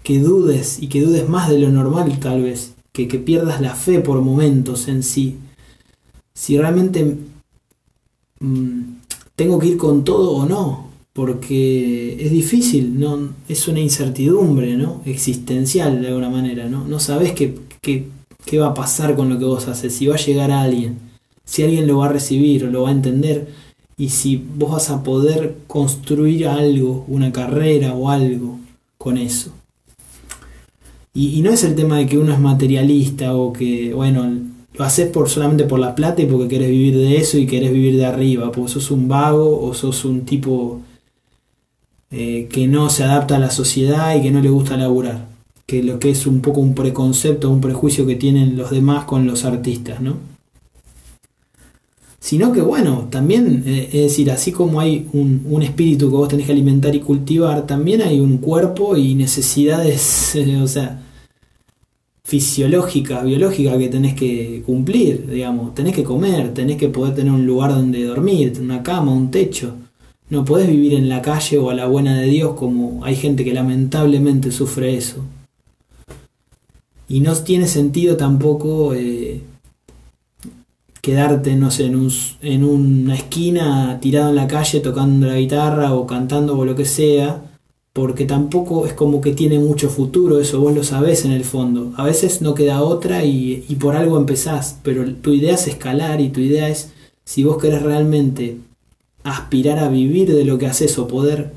que 0.03 0.19
dudes 0.19 0.81
y 0.81 0.87
que 0.87 1.01
dudes 1.01 1.29
más 1.29 1.49
de 1.49 1.59
lo 1.59 1.69
normal 1.69 2.19
tal 2.19 2.43
vez, 2.43 2.73
que, 2.91 3.07
que 3.07 3.19
pierdas 3.19 3.61
la 3.61 3.73
fe 3.73 4.01
por 4.01 4.21
momentos 4.21 4.89
en 4.89 5.01
sí. 5.01 5.37
Si 6.33 6.57
realmente 6.57 7.17
mm, 8.41 8.81
tengo 9.35 9.59
que 9.59 9.67
ir 9.67 9.77
con 9.77 10.03
todo 10.03 10.31
o 10.31 10.45
no, 10.45 10.92
porque 11.13 12.17
es 12.19 12.31
difícil, 12.31 12.99
¿no? 12.99 13.29
es 13.47 13.67
una 13.67 13.79
incertidumbre 13.79 14.75
¿no? 14.75 15.01
existencial 15.05 16.01
de 16.01 16.07
alguna 16.07 16.29
manera, 16.29 16.67
¿no? 16.67 16.85
no 16.87 16.99
sabes 16.99 17.33
qué, 17.33 17.55
qué, 17.81 18.07
qué, 18.43 18.57
va 18.57 18.69
a 18.69 18.73
pasar 18.73 19.15
con 19.15 19.29
lo 19.29 19.37
que 19.37 19.45
vos 19.45 19.67
haces, 19.67 19.93
si 19.93 20.07
va 20.07 20.15
a 20.15 20.19
llegar 20.19 20.49
a 20.49 20.63
alguien, 20.63 20.97
si 21.45 21.61
alguien 21.61 21.85
lo 21.87 21.99
va 21.99 22.07
a 22.07 22.13
recibir 22.13 22.65
o 22.65 22.71
lo 22.71 22.83
va 22.83 22.89
a 22.89 22.93
entender, 22.93 23.47
y 23.95 24.09
si 24.09 24.43
vos 24.57 24.71
vas 24.71 24.89
a 24.89 25.03
poder 25.03 25.55
construir 25.67 26.47
algo, 26.47 27.05
una 27.07 27.31
carrera 27.31 27.93
o 27.93 28.09
algo 28.09 28.57
con 28.97 29.17
eso. 29.17 29.51
Y, 31.13 31.37
y 31.37 31.41
no 31.43 31.51
es 31.51 31.63
el 31.63 31.75
tema 31.75 31.99
de 31.99 32.07
que 32.07 32.17
uno 32.17 32.33
es 32.33 32.39
materialista 32.39 33.35
o 33.35 33.53
que, 33.53 33.93
bueno, 33.93 34.27
lo 34.73 34.83
haces 34.83 35.09
por, 35.09 35.29
solamente 35.29 35.65
por 35.65 35.77
la 35.77 35.93
plata 35.93 36.23
y 36.23 36.25
porque 36.25 36.47
querés 36.47 36.71
vivir 36.71 36.97
de 36.97 37.17
eso 37.17 37.37
y 37.37 37.45
querés 37.45 37.71
vivir 37.71 37.97
de 37.97 38.05
arriba, 38.05 38.51
porque 38.51 38.71
sos 38.71 38.89
un 38.89 39.07
vago 39.07 39.61
o 39.61 39.75
sos 39.75 40.05
un 40.05 40.21
tipo 40.25 40.81
eh, 42.15 42.47
que 42.51 42.67
no 42.67 42.91
se 42.91 43.03
adapta 43.03 43.37
a 43.37 43.39
la 43.39 43.49
sociedad 43.49 44.15
y 44.15 44.21
que 44.21 44.29
no 44.29 44.39
le 44.39 44.51
gusta 44.51 44.77
laburar. 44.77 45.27
Que 45.65 45.81
lo 45.81 45.97
que 45.97 46.11
es 46.11 46.27
un 46.27 46.41
poco 46.41 46.61
un 46.61 46.75
preconcepto, 46.75 47.49
un 47.49 47.59
prejuicio 47.59 48.05
que 48.05 48.15
tienen 48.15 48.55
los 48.55 48.69
demás 48.69 49.05
con 49.05 49.25
los 49.25 49.45
artistas, 49.45 49.99
¿no? 49.99 50.17
Sino 52.19 52.53
que 52.53 52.61
bueno, 52.61 53.07
también, 53.09 53.63
eh, 53.65 53.89
es 53.91 54.01
decir, 54.03 54.29
así 54.29 54.51
como 54.51 54.79
hay 54.79 55.07
un, 55.11 55.61
espíritu 55.63 56.11
que 56.11 56.15
vos 56.15 56.29
tenés 56.29 56.45
que 56.45 56.51
alimentar 56.51 56.93
y 56.95 56.99
cultivar, 56.99 57.65
también 57.65 58.03
hay 58.03 58.19
un 58.19 58.37
cuerpo 58.37 58.95
y 58.95 59.15
necesidades, 59.15 60.37
o 60.61 60.67
sea, 60.67 61.01
fisiológicas, 62.23 63.25
biológicas 63.25 63.77
que 63.77 63.89
tenés 63.89 64.13
que 64.13 64.61
cumplir, 64.65 65.27
digamos. 65.29 65.73
Tenés 65.73 65.95
que 65.95 66.03
comer, 66.03 66.53
tenés 66.53 66.77
que 66.77 66.89
poder 66.89 67.15
tener 67.15 67.33
un 67.33 67.47
lugar 67.47 67.71
donde 67.71 68.03
dormir, 68.03 68.53
una 68.61 68.83
cama, 68.83 69.11
un 69.11 69.31
techo. 69.31 69.75
No 70.33 70.43
podés 70.43 70.67
vivir 70.67 70.95
en 70.95 71.09
la 71.09 71.21
calle 71.21 71.59
o 71.59 71.69
a 71.69 71.75
la 71.75 71.85
buena 71.85 72.17
de 72.17 72.25
Dios 72.25 72.55
como 72.55 73.05
hay 73.05 73.15
gente 73.15 73.45
que 73.45 73.53
lamentablemente 73.53 74.51
sufre 74.51 74.97
eso. 74.97 75.17
Y 77.07 77.19
no 77.19 77.35
tiene 77.35 77.67
sentido 77.67 78.17
tampoco 78.17 78.95
eh, 78.95 79.43
quedarte, 81.03 81.55
no 81.55 81.69
sé, 81.69 81.85
en, 81.85 82.09
en 82.41 82.63
una 82.63 83.13
esquina 83.13 83.99
tirado 84.01 84.29
en 84.29 84.35
la 84.37 84.47
calle 84.47 84.79
tocando 84.79 85.27
la 85.27 85.37
guitarra 85.37 85.93
o 85.93 86.07
cantando 86.07 86.57
o 86.57 86.65
lo 86.65 86.75
que 86.75 86.85
sea, 86.85 87.59
porque 87.93 88.25
tampoco 88.25 88.87
es 88.87 88.93
como 88.93 89.21
que 89.21 89.33
tiene 89.33 89.59
mucho 89.59 89.87
futuro, 89.87 90.39
eso 90.39 90.59
vos 90.59 90.73
lo 90.73 90.83
sabés 90.83 91.25
en 91.25 91.31
el 91.31 91.43
fondo. 91.43 91.93
A 91.95 92.05
veces 92.05 92.41
no 92.41 92.55
queda 92.55 92.81
otra 92.81 93.23
y, 93.23 93.65
y 93.69 93.75
por 93.75 93.95
algo 93.95 94.17
empezás, 94.17 94.79
pero 94.81 95.05
tu 95.13 95.31
idea 95.31 95.53
es 95.53 95.67
escalar 95.67 96.21
y 96.21 96.29
tu 96.29 96.39
idea 96.39 96.69
es, 96.69 96.91
si 97.23 97.43
vos 97.43 97.59
querés 97.61 97.83
realmente 97.83 98.57
aspirar 99.23 99.79
a 99.79 99.89
vivir 99.89 100.33
de 100.33 100.45
lo 100.45 100.57
que 100.57 100.67
haces 100.67 100.97
o 100.97 101.07
poder 101.07 101.53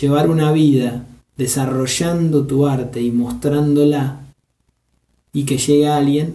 llevar 0.00 0.30
una 0.30 0.52
vida 0.52 1.06
desarrollando 1.36 2.46
tu 2.46 2.66
arte 2.66 3.00
y 3.00 3.10
mostrándola 3.10 4.20
y 5.32 5.44
que 5.44 5.58
llegue 5.58 5.88
a 5.88 5.96
alguien, 5.96 6.34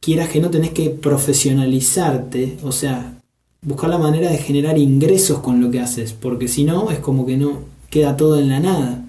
quieras 0.00 0.28
que 0.28 0.40
no 0.40 0.50
tenés 0.50 0.70
que 0.70 0.90
profesionalizarte, 0.90 2.58
o 2.62 2.72
sea, 2.72 3.14
buscar 3.62 3.90
la 3.90 3.98
manera 3.98 4.30
de 4.30 4.38
generar 4.38 4.78
ingresos 4.78 5.38
con 5.38 5.60
lo 5.60 5.70
que 5.70 5.80
haces, 5.80 6.12
porque 6.12 6.48
si 6.48 6.64
no 6.64 6.90
es 6.90 6.98
como 6.98 7.26
que 7.26 7.36
no 7.36 7.60
queda 7.90 8.16
todo 8.16 8.38
en 8.38 8.48
la 8.48 8.60
nada. 8.60 9.04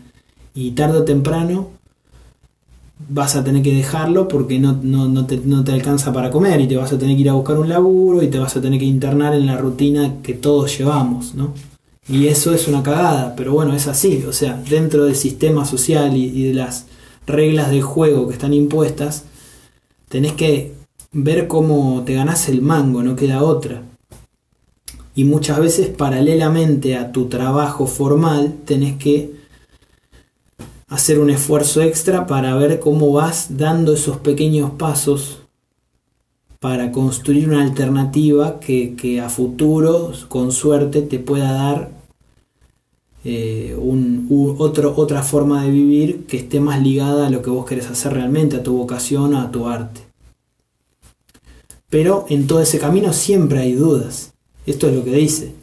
Y 0.54 0.72
tarde 0.72 1.00
o 1.00 1.04
temprano 1.04 1.70
vas 2.98 3.36
a 3.36 3.44
tener 3.44 3.62
que 3.62 3.74
dejarlo 3.74 4.28
porque 4.28 4.60
no, 4.60 4.74
no, 4.82 5.26
te, 5.26 5.38
no, 5.38 5.64
te, 5.64 5.74
alcanza 5.74 6.14
para 6.14 6.32
comer 6.32 6.62
y 6.62 6.68
te 6.68 6.78
vas 6.78 6.94
a 6.94 6.98
tener 6.98 7.16
que 7.16 7.22
ir 7.22 7.30
a 7.30 7.34
buscar 7.34 7.58
un 7.58 7.70
laburo 7.70 8.24
y 8.24 8.28
te 8.28 8.40
vas 8.40 8.56
a 8.56 8.62
tener 8.62 8.80
que 8.80 8.86
internar 8.86 9.34
en 9.34 9.46
la 9.46 9.58
rutina 9.58 10.16
que 10.24 10.34
todos 10.34 10.78
llevamos, 10.78 11.36
¿no? 11.36 11.54
Y 12.08 12.28
eso 12.28 12.54
es 12.54 12.68
una 12.68 12.84
cagada, 12.84 13.36
pero 13.36 13.54
bueno, 13.54 13.76
es 13.76 13.88
así, 13.88 14.24
o 14.28 14.34
sea, 14.34 14.62
dentro 14.70 15.06
del 15.06 15.16
sistema 15.16 15.66
social 15.66 16.16
y, 16.16 16.44
de 16.44 16.54
las 16.54 16.86
reglas 17.26 17.72
del 17.72 17.82
juego 17.82 18.28
que 18.28 18.34
están 18.34 18.54
impuestas, 18.54 19.26
tenés 20.08 20.34
que 20.34 20.74
ver 21.12 21.48
cómo 21.48 22.04
te 22.06 22.14
ganás 22.14 22.48
el 22.48 22.62
mango, 22.62 23.02
no 23.02 23.16
queda 23.16 23.42
otra. 23.42 23.82
Y 25.16 25.24
muchas 25.24 25.60
veces 25.60 25.88
paralelamente 25.88 26.96
a 26.96 27.12
tu 27.12 27.28
trabajo 27.28 27.88
formal 27.88 28.54
tenés 28.66 28.98
que 28.98 29.35
hacer 30.88 31.20
un 31.20 31.30
esfuerzo 31.30 31.82
extra 31.82 32.28
para 32.28 32.56
ver 32.56 32.80
cómo 32.80 33.12
vas 33.12 33.58
dando 33.58 33.94
esos 33.94 34.18
pequeños 34.18 34.72
pasos 34.72 35.40
para 36.60 36.92
construir 36.92 37.48
una 37.48 37.62
alternativa 37.64 38.60
que, 38.60 39.22
a 39.24 39.30
futuro, 39.30 40.12
con 40.30 40.52
suerte, 40.52 41.02
te 41.04 41.20
pueda 41.20 41.52
dar 41.52 41.92
eh, 43.24 43.78
otro, 44.58 44.94
otra 44.96 45.22
forma 45.22 45.64
de 45.64 45.70
vivir 45.70 46.26
que 46.26 46.38
esté 46.38 46.60
más 46.60 46.82
ligada 46.82 47.28
a 47.28 47.30
lo 47.30 47.42
que 47.42 47.52
vos 47.52 47.66
querés 47.66 47.88
hacer 47.88 48.14
realmente, 48.14 48.56
a 48.56 48.64
tu 48.64 48.78
vocación, 48.78 49.36
a 49.36 49.52
tu 49.52 49.68
arte. 49.68 50.02
Pero 51.90 52.26
en 52.30 52.48
todo 52.48 52.62
ese 52.62 52.80
camino 52.80 53.14
siempre 53.14 53.60
hay 53.60 53.74
dudas. 53.74 54.34
Esto 54.66 54.88
es 54.88 54.96
lo 54.96 55.04
que 55.04 55.12
dice. 55.12 55.54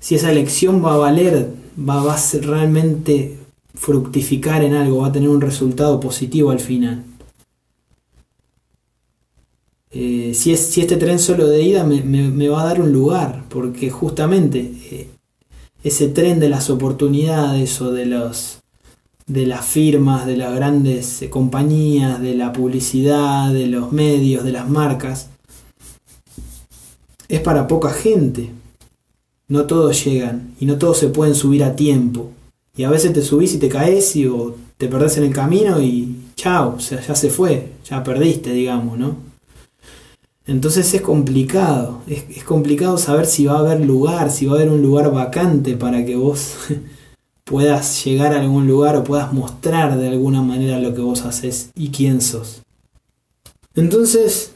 Si 0.00 0.16
esa 0.16 0.30
elección 0.30 0.84
va 0.84 0.94
a 0.94 0.98
valer, 0.98 1.48
va, 1.78 2.02
va 2.02 2.14
a 2.14 2.18
ser 2.18 2.46
realmente 2.46 3.39
fructificar 3.80 4.62
en 4.62 4.74
algo, 4.74 4.98
va 4.98 5.06
a 5.06 5.12
tener 5.12 5.30
un 5.30 5.40
resultado 5.40 5.98
positivo 6.00 6.50
al 6.50 6.60
final. 6.60 7.02
Eh, 9.90 10.32
si, 10.34 10.52
es, 10.52 10.60
si 10.60 10.82
este 10.82 10.98
tren 10.98 11.18
solo 11.18 11.46
de 11.46 11.62
ida 11.62 11.82
me, 11.84 12.48
va 12.50 12.60
a 12.60 12.66
dar 12.66 12.82
un 12.82 12.92
lugar, 12.92 13.44
porque 13.48 13.90
justamente 13.90 14.70
eh, 14.90 15.08
ese 15.82 16.08
tren 16.08 16.40
de 16.40 16.50
las 16.50 16.68
oportunidades 16.68 17.80
o 17.80 17.90
de 17.90 18.04
los 18.04 18.58
de 19.26 19.46
las 19.46 19.64
firmas, 19.64 20.26
de 20.26 20.36
las 20.36 20.54
grandes 20.54 21.22
eh, 21.22 21.30
compañías, 21.30 22.20
de 22.20 22.34
la 22.34 22.52
publicidad, 22.52 23.50
de 23.50 23.66
los 23.66 23.92
medios, 23.92 24.44
de 24.44 24.52
las 24.52 24.68
marcas, 24.68 25.30
es 27.28 27.40
para 27.40 27.66
poca 27.66 27.90
gente. 27.90 28.50
No 29.48 29.64
todos 29.64 30.04
llegan 30.04 30.54
y 30.60 30.66
no 30.66 30.76
todos 30.76 30.98
se 30.98 31.08
pueden 31.08 31.34
subir 31.34 31.64
a 31.64 31.76
tiempo. 31.76 32.30
Y 32.76 32.84
a 32.84 32.90
veces 32.90 33.12
te 33.12 33.22
subís 33.22 33.54
y 33.54 33.58
te 33.58 33.68
caes 33.68 34.14
y 34.16 34.26
o 34.26 34.54
te 34.76 34.88
perdés 34.88 35.18
en 35.18 35.24
el 35.24 35.32
camino 35.32 35.80
y 35.80 36.16
chao, 36.36 36.76
o 36.76 36.80
sea, 36.80 37.00
ya 37.00 37.14
se 37.14 37.30
fue, 37.30 37.72
ya 37.88 38.02
perdiste, 38.02 38.52
digamos, 38.52 38.98
¿no? 38.98 39.16
Entonces 40.46 40.92
es 40.94 41.02
complicado, 41.02 42.00
es, 42.08 42.42
complicado 42.44 42.98
saber 42.98 43.26
si 43.26 43.46
va 43.46 43.56
a 43.56 43.58
haber 43.58 43.84
lugar, 43.84 44.30
si 44.30 44.46
va 44.46 44.54
a 44.54 44.56
haber 44.56 44.70
un 44.70 44.82
lugar 44.82 45.12
vacante 45.12 45.76
para 45.76 46.04
que 46.04 46.16
vos 46.16 46.54
puedas 47.44 48.04
llegar 48.04 48.32
a 48.32 48.40
algún 48.40 48.66
lugar 48.66 48.96
o 48.96 49.04
puedas 49.04 49.32
mostrar 49.32 49.98
de 49.98 50.08
alguna 50.08 50.42
manera 50.42 50.78
lo 50.78 50.94
que 50.94 51.02
vos 51.02 51.22
haces 51.22 51.70
y 51.76 51.90
quién 51.90 52.20
sos. 52.20 52.62
Entonces, 53.74 54.52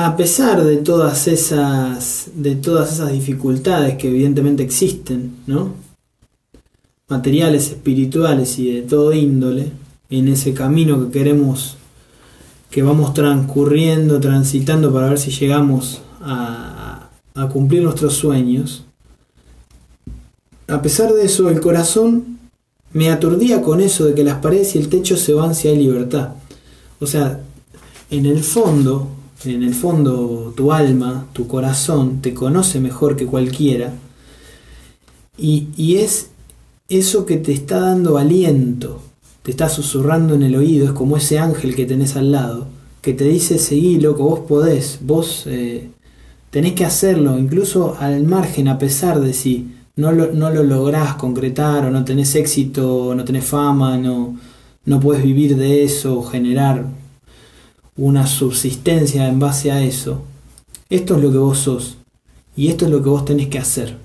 a 0.00 0.16
pesar 0.16 0.62
de 0.62 0.76
todas 0.76 1.26
esas 1.26 2.28
de 2.36 2.54
todas 2.54 2.92
esas 2.92 3.10
dificultades 3.10 3.96
que 3.96 4.06
evidentemente 4.06 4.62
existen, 4.62 5.38
¿no? 5.48 5.72
materiales, 7.08 7.70
espirituales 7.70 8.60
y 8.60 8.74
de 8.74 8.82
todo 8.82 9.12
índole, 9.12 9.72
en 10.08 10.28
ese 10.28 10.54
camino 10.54 11.04
que 11.04 11.18
queremos 11.18 11.78
que 12.70 12.84
vamos 12.84 13.12
transcurriendo, 13.12 14.20
transitando 14.20 14.92
para 14.92 15.08
ver 15.08 15.18
si 15.18 15.32
llegamos 15.32 16.00
a, 16.20 17.08
a 17.34 17.48
cumplir 17.48 17.82
nuestros 17.82 18.14
sueños. 18.14 18.84
A 20.68 20.80
pesar 20.80 21.12
de 21.12 21.24
eso, 21.24 21.48
el 21.48 21.60
corazón 21.60 22.38
me 22.92 23.10
aturdía 23.10 23.62
con 23.62 23.80
eso 23.80 24.04
de 24.04 24.14
que 24.14 24.22
las 24.22 24.38
paredes 24.38 24.76
y 24.76 24.78
el 24.78 24.90
techo 24.90 25.16
se 25.16 25.34
van 25.34 25.56
si 25.56 25.66
hay 25.66 25.76
libertad. 25.76 26.34
O 27.00 27.06
sea, 27.06 27.40
en 28.10 28.26
el 28.26 28.44
fondo, 28.44 29.17
en 29.44 29.62
el 29.62 29.74
fondo 29.74 30.52
tu 30.56 30.72
alma, 30.72 31.26
tu 31.32 31.46
corazón, 31.46 32.20
te 32.20 32.34
conoce 32.34 32.80
mejor 32.80 33.16
que 33.16 33.26
cualquiera. 33.26 33.92
Y, 35.36 35.96
es 35.96 36.30
eso 36.88 37.24
que 37.24 37.36
te 37.36 37.52
está 37.52 37.80
dando 37.80 38.18
aliento, 38.18 39.00
te 39.42 39.52
está 39.52 39.68
susurrando 39.68 40.34
en 40.34 40.42
el 40.42 40.56
oído, 40.56 40.86
es 40.86 40.92
como 40.92 41.16
ese 41.16 41.38
ángel 41.38 41.76
que 41.76 41.86
tenés 41.86 42.16
al 42.16 42.32
lado, 42.32 42.66
que 43.02 43.12
te 43.14 43.24
dice, 43.24 43.58
seguí 43.58 44.00
loco, 44.00 44.24
vos 44.24 44.40
podés, 44.40 44.98
vos, 45.02 45.44
eh, 45.46 45.90
tenés 46.50 46.72
que 46.72 46.84
hacerlo, 46.84 47.38
incluso 47.38 47.96
al 48.00 48.24
margen, 48.24 48.66
a 48.68 48.78
pesar 48.78 49.20
de 49.20 49.32
si 49.32 49.68
no 49.94 50.10
lo, 50.12 50.32
no 50.32 50.50
lo 50.50 50.64
lográs 50.64 51.14
concretar 51.14 51.84
o 51.84 51.90
no 51.90 52.04
tenés 52.04 52.34
éxito, 52.34 53.14
no 53.14 53.24
tenés 53.24 53.44
fama, 53.44 53.96
no, 53.96 54.36
no 54.84 55.00
puedes 55.00 55.22
vivir 55.22 55.56
de 55.56 55.84
eso, 55.84 56.22
generar 56.22 56.86
una 57.98 58.26
subsistencia 58.26 59.28
en 59.28 59.38
base 59.38 59.70
a 59.70 59.82
eso. 59.82 60.22
Esto 60.88 61.16
es 61.16 61.22
lo 61.22 61.30
que 61.30 61.38
vos 61.38 61.58
sos 61.58 61.98
y 62.56 62.68
esto 62.68 62.86
es 62.86 62.90
lo 62.90 63.02
que 63.02 63.10
vos 63.10 63.24
tenés 63.24 63.48
que 63.48 63.58
hacer, 63.58 63.96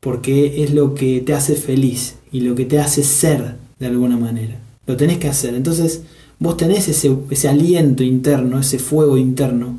porque 0.00 0.64
es 0.64 0.72
lo 0.72 0.94
que 0.94 1.20
te 1.20 1.34
hace 1.34 1.56
feliz 1.56 2.16
y 2.32 2.40
lo 2.40 2.54
que 2.54 2.64
te 2.64 2.80
hace 2.80 3.02
ser 3.02 3.56
de 3.78 3.86
alguna 3.86 4.16
manera. 4.16 4.58
Lo 4.86 4.96
tenés 4.96 5.18
que 5.18 5.28
hacer. 5.28 5.54
Entonces, 5.54 6.02
vos 6.38 6.56
tenés 6.56 6.88
ese, 6.88 7.48
aliento 7.48 8.02
interno, 8.02 8.58
ese 8.58 8.78
fuego 8.78 9.18
interno. 9.18 9.78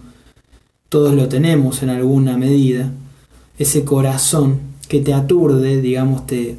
Todos 0.89 1.13
lo 1.15 1.27
tenemos 1.27 1.83
en 1.83 1.89
alguna 1.89 2.37
medida. 2.37 2.91
Ese 3.57 3.83
corazón 3.83 4.59
que 4.87 4.99
te 4.99 5.13
aturde, 5.13 5.81
digamos, 5.81 6.27
te 6.27 6.57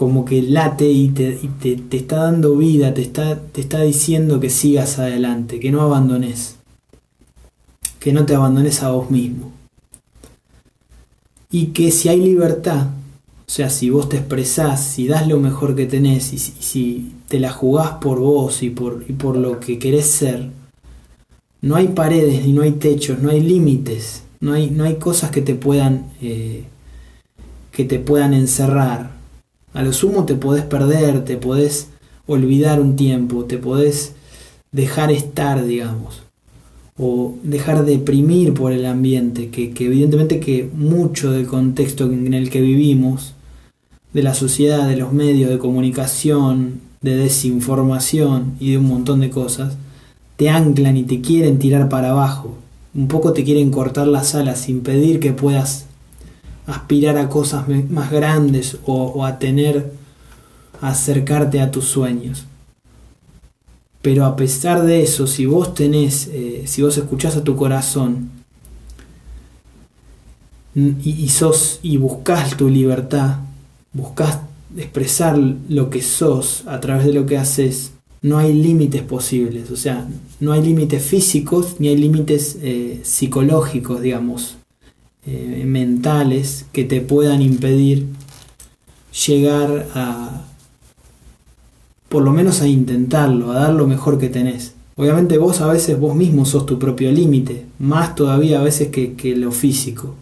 como 0.00 0.24
que 0.24 0.40
late 0.40 0.90
y, 0.90 1.08
te, 1.08 1.32
te, 1.60 1.76
te, 1.76 1.98
está 1.98 2.24
dando 2.24 2.56
vida, 2.56 2.94
te 2.94 3.02
está, 3.02 3.38
te 3.38 3.60
está 3.60 3.82
diciendo 3.82 4.40
que 4.40 4.48
sigas 4.48 4.98
adelante, 4.98 5.60
que 5.60 5.70
no 5.70 5.82
abandones, 5.82 6.56
que 7.98 8.10
no 8.10 8.24
te 8.24 8.34
abandones 8.34 8.82
a 8.82 8.92
vos 8.92 9.10
mismo. 9.10 9.52
Y 11.50 11.66
que 11.66 11.90
si 11.90 12.08
hay 12.08 12.18
libertad, 12.18 12.86
o 12.86 13.50
sea, 13.50 13.68
si 13.68 13.90
vos 13.90 14.08
te 14.08 14.16
expresás, 14.16 14.82
si 14.82 15.06
das 15.06 15.28
lo 15.28 15.38
mejor 15.38 15.76
que 15.76 15.84
tenés 15.84 16.32
y 16.32 16.38
si, 16.38 17.12
te 17.28 17.38
la 17.38 17.52
jugás 17.52 17.90
por 18.00 18.20
vos 18.20 18.62
y 18.62 18.70
por, 18.70 19.04
y 19.06 19.12
por 19.12 19.36
lo 19.36 19.60
que 19.60 19.78
querés 19.78 20.06
ser, 20.06 20.48
no 21.60 21.76
hay 21.76 21.88
paredes 21.88 22.46
ni 22.46 22.54
no 22.54 22.62
hay 22.62 22.72
techos, 22.72 23.18
no 23.18 23.28
hay 23.28 23.42
límites, 23.42 24.22
no 24.40 24.54
hay, 24.54 24.70
no 24.70 24.84
hay 24.84 24.94
cosas 24.94 25.30
que 25.30 25.42
te 25.42 25.54
puedan 25.54 26.06
eh, 26.22 26.64
que 27.70 27.84
te 27.84 27.98
puedan 27.98 28.32
encerrar. 28.32 29.19
A 29.72 29.82
lo 29.82 29.92
sumo 29.92 30.24
te 30.24 30.34
podés 30.34 30.64
perder, 30.64 31.24
te 31.24 31.36
podés 31.36 31.88
olvidar 32.26 32.80
un 32.80 32.96
tiempo, 32.96 33.44
te 33.44 33.58
podés 33.58 34.14
dejar 34.72 35.10
estar, 35.10 35.64
digamos, 35.64 36.22
o 36.98 37.34
dejar 37.42 37.84
deprimir 37.84 38.52
por 38.54 38.72
el 38.72 38.86
ambiente, 38.86 39.50
que, 39.50 39.72
que 39.72 39.86
evidentemente 39.86 40.40
que 40.40 40.68
mucho 40.74 41.32
del 41.32 41.46
contexto 41.46 42.04
en 42.04 42.34
el 42.34 42.50
que 42.50 42.60
vivimos 42.60 43.34
de 44.12 44.22
la 44.22 44.34
sociedad, 44.34 44.88
de 44.88 44.96
los 44.96 45.12
medios 45.12 45.50
de 45.50 45.58
comunicación, 45.58 46.80
de 47.00 47.16
desinformación 47.16 48.54
y 48.60 48.72
de 48.72 48.78
un 48.78 48.88
montón 48.88 49.20
de 49.20 49.30
cosas, 49.30 49.76
te 50.36 50.50
anclan 50.50 50.96
y 50.96 51.04
te 51.04 51.20
quieren 51.20 51.58
tirar 51.58 51.88
para 51.88 52.10
abajo. 52.10 52.56
Un 52.94 53.08
poco 53.08 53.32
te 53.32 53.44
quieren 53.44 53.70
cortar 53.70 54.08
las 54.08 54.34
alas, 54.34 54.68
impedir 54.68 55.20
que 55.20 55.32
puedas 55.32 55.86
aspirar 56.70 57.16
a 57.16 57.28
cosas 57.28 57.66
más 57.90 58.10
grandes 58.10 58.78
o, 58.86 59.24
a 59.24 59.38
tener, 59.38 59.92
a 60.80 60.90
acercarte 60.90 61.60
a 61.60 61.70
tus 61.70 61.86
sueños. 61.86 62.44
Pero 64.02 64.24
a 64.24 64.36
pesar 64.36 64.82
de 64.82 65.02
eso, 65.02 65.26
si 65.26 65.46
vos 65.46 65.74
tenés, 65.74 66.28
eh, 66.32 66.62
si 66.66 66.82
vos 66.82 66.96
escuchás 66.96 67.36
a 67.36 67.44
tu 67.44 67.56
corazón 67.56 68.30
y, 70.74 71.28
sos 71.28 71.80
y 71.82 71.96
buscas 71.98 72.56
tu 72.56 72.70
libertad, 72.70 73.38
buscas 73.92 74.38
expresar 74.76 75.36
lo 75.68 75.90
que 75.90 76.00
sos 76.00 76.62
a 76.66 76.80
través 76.80 77.04
de 77.04 77.12
lo 77.12 77.26
que 77.26 77.36
haces, 77.36 77.92
no 78.22 78.38
hay 78.38 78.54
límites 78.54 79.02
posibles. 79.02 79.70
O 79.70 79.76
sea, 79.76 80.08
no 80.38 80.52
hay 80.52 80.62
límites 80.62 81.02
físicos 81.02 81.76
ni 81.78 81.88
hay 81.88 81.96
límites 81.96 82.58
eh, 82.62 83.00
psicológicos, 83.02 84.00
digamos, 84.00 84.59
eh, 85.26 85.64
mentales 85.66 86.66
que 86.72 86.84
te 86.84 87.00
puedan 87.00 87.42
impedir 87.42 88.06
llegar 89.26 89.88
a, 89.94 90.44
por 92.08 92.22
lo 92.22 92.32
menos 92.32 92.62
a 92.62 92.68
intentarlo, 92.68 93.52
a 93.52 93.60
dar 93.60 93.72
lo 93.72 93.86
mejor 93.86 94.18
que 94.18 94.28
tenés. 94.28 94.74
Obviamente 94.96 95.38
vos 95.38 95.60
a 95.60 95.66
veces 95.66 95.98
vos 95.98 96.14
mismo 96.14 96.44
sos 96.44 96.66
tu 96.66 96.78
propio 96.78 97.10
límite, 97.10 97.66
más 97.78 98.14
todavía 98.14 98.60
a 98.60 98.62
veces 98.62 98.88
que, 98.88 99.14
que 99.14 99.34
lo 99.36 99.52
físico 99.52 100.14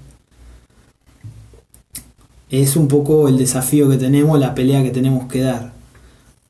es 2.50 2.76
un 2.76 2.88
poco 2.88 3.28
el 3.28 3.38
desafío 3.38 3.88
que 3.88 3.98
tenemos, 3.98 4.38
la 4.38 4.54
pelea 4.54 4.82
que 4.82 4.90
tenemos 4.90 5.30
que 5.30 5.40
dar. 5.40 5.72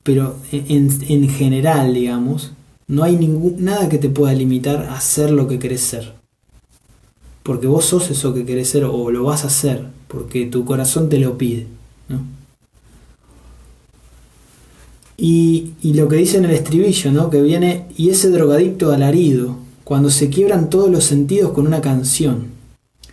Pero 0.03 0.37
en, 0.53 1.29
general, 1.29 1.93
digamos, 1.93 2.53
no 2.87 3.03
hay 3.03 3.17
ningún, 3.17 3.65
nada 3.65 3.89
que 3.89 3.99
te 3.99 4.09
pueda 4.09 4.33
limitar 4.33 4.87
a 4.91 5.01
ser 5.01 5.31
lo 5.31 5.49
que 5.49 5.59
querés 5.59 5.83
ser. 5.83 6.18
Porque 7.49 7.67
vos 7.67 7.87
sos 7.87 8.11
eso 8.11 8.35
que 8.35 8.45
querés 8.45 8.69
ser 8.69 8.85
o 8.85 9.11
lo 9.11 9.25
vas 9.25 9.45
a 9.45 9.47
hacer, 9.47 9.87
porque 10.07 10.45
tu 10.45 10.67
corazón 10.67 11.09
te 11.09 11.19
lo 11.19 11.39
pide. 11.39 11.67
Y, 15.17 15.71
y, 15.81 15.95
lo 15.95 16.09
que 16.09 16.17
dice 16.17 16.37
en 16.37 16.45
el 16.45 16.51
estribillo, 16.51 17.11
¿no? 17.11 17.31
que 17.31 17.41
viene, 17.41 17.87
y 17.97 18.11
ese 18.11 18.29
drogadicto 18.29 18.93
alarido, 18.93 19.57
cuando 19.85 20.11
se 20.11 20.29
quiebran 20.29 20.69
todos 20.69 20.91
los 20.91 21.05
sentidos 21.05 21.53
con 21.53 21.67
una 21.67 21.81
canción, 21.81 22.49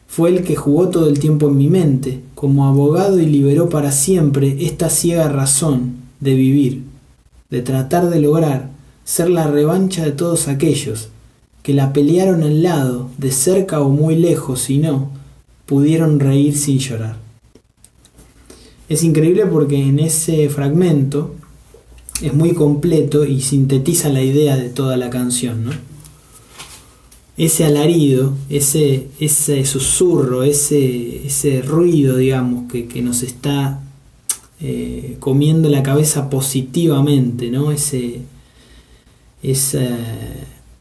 fue 0.06 0.32
el 0.32 0.44
que 0.44 0.58
jugó 0.58 0.90
todo 0.90 1.08
el 1.08 1.18
tiempo 1.18 1.48
en 1.48 1.56
mi 1.56 1.70
mente, 1.70 2.20
como 2.36 2.68
abogado 2.68 3.22
y 3.22 3.28
liberó 3.28 3.70
para 3.70 3.94
siempre 3.94 4.58
esta 4.66 4.90
ciega 4.90 5.30
razón 5.30 5.94
de 6.20 6.36
vivir, 6.36 6.84
de 7.50 7.62
tratar 7.62 8.10
de 8.10 8.20
lograr 8.20 8.70
ser 9.06 9.30
la 9.30 9.48
revancha 9.48 10.04
de 10.04 10.12
todos 10.12 10.50
aquellos 10.50 11.08
que 11.66 11.74
la 11.74 11.94
pelearon 11.94 12.44
al 12.44 12.62
lado, 12.62 13.10
de 13.18 13.32
cerca 13.32 13.82
o 13.82 13.90
muy 13.90 14.16
lejos, 14.16 14.70
y 14.70 14.78
no, 14.78 15.10
pudieron 15.66 16.20
reír 16.20 16.56
sin 16.56 16.78
llorar. 16.78 17.18
Es 18.88 19.04
increíble 19.04 19.48
porque 19.48 19.82
en 19.82 19.98
ese 19.98 20.48
fragmento 20.50 21.34
es 22.22 22.36
muy 22.36 22.54
completo 22.54 23.26
y 23.26 23.42
sintetiza 23.42 24.10
la 24.10 24.22
idea 24.22 24.56
de 24.56 24.70
toda 24.70 24.96
la 24.96 25.10
canción, 25.10 25.66
¿no? 25.66 25.72
ese 27.36 27.66
alarido, 27.66 28.34
ese, 28.48 29.08
ese 29.20 29.66
susurro, 29.66 30.44
ese, 30.44 31.26
ese 31.26 31.64
ruido, 31.64 32.18
digamos, 32.18 32.72
que, 32.72 33.02
nos 33.02 33.24
está 33.24 33.82
eh, 34.62 35.18
comiendo 35.20 35.68
la 35.68 35.82
cabeza 35.82 36.30
positivamente, 36.30 37.50
¿no? 37.50 37.72
Ese, 37.72 38.22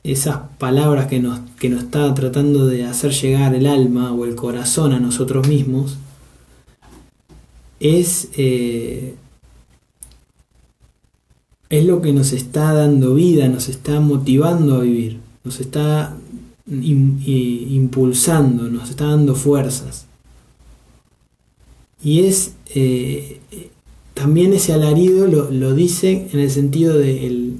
esas 0.05 0.39
palabras 0.59 1.07
que 1.07 1.19
nos, 1.19 1.41
que 1.59 1.71
nos 1.71 1.85
está 1.85 2.13
tratando 2.15 2.67
de 2.67 2.85
hacer 2.85 3.13
llegar 3.13 3.55
el 3.55 3.67
alma 3.67 4.13
o 4.13 4.27
el 4.27 4.35
corazón 4.35 4.93
a 4.93 5.01
nosotros 5.01 5.49
mismos, 5.49 5.97
es, 7.81 8.29
eh, 8.37 9.15
es 11.71 11.85
lo 11.87 12.03
que 12.03 12.13
nos 12.13 12.33
está 12.33 12.75
dando 12.75 13.15
vida, 13.15 13.49
nos 13.49 13.69
está 13.69 13.99
motivando 14.01 14.77
a 14.77 14.81
vivir, 14.81 15.21
nos 15.43 15.59
está 15.61 16.15
impulsando, 16.67 18.65
nos 18.71 18.91
está 18.91 19.07
dando 19.07 19.35
fuerzas. 19.35 20.07
Y 22.03 22.25
es 22.25 22.53
eh, 22.75 23.41
también 24.13 24.53
ese 24.53 24.73
alarido 24.73 25.27
lo, 25.27 25.75
dice 25.75 26.29
en 26.33 26.41
el 26.41 26.51
sentido 26.51 26.99
de 26.99 27.27
el, 27.27 27.57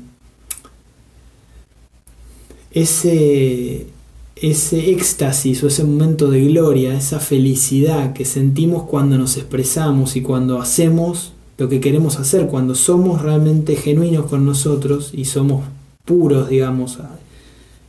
ese, 2.75 3.87
ese 4.37 4.91
éxtasis 4.91 5.63
o 5.63 5.69
ese 5.69 5.85
momento 5.85 6.31
de 6.31 6.45
gloria, 6.45 6.95
esa 6.95 7.21
felicidad 7.21 8.13
que 8.13 8.25
sentimos 8.25 8.83
cuando 8.83 9.17
nos 9.17 9.37
expresamos 9.37 10.17
y 10.17 10.23
cuando 10.23 10.61
hacemos 10.61 11.33
lo 11.57 11.69
que 11.69 11.81
queremos 11.81 12.19
hacer, 12.19 12.49
cuando 12.49 12.75
somos 12.75 13.23
realmente 13.23 13.77
genuinos 13.77 14.27
con 14.27 14.45
nosotros 14.45 15.13
y 15.15 15.25
somos 15.27 15.65
puros, 16.05 16.49
digamos, 16.49 16.99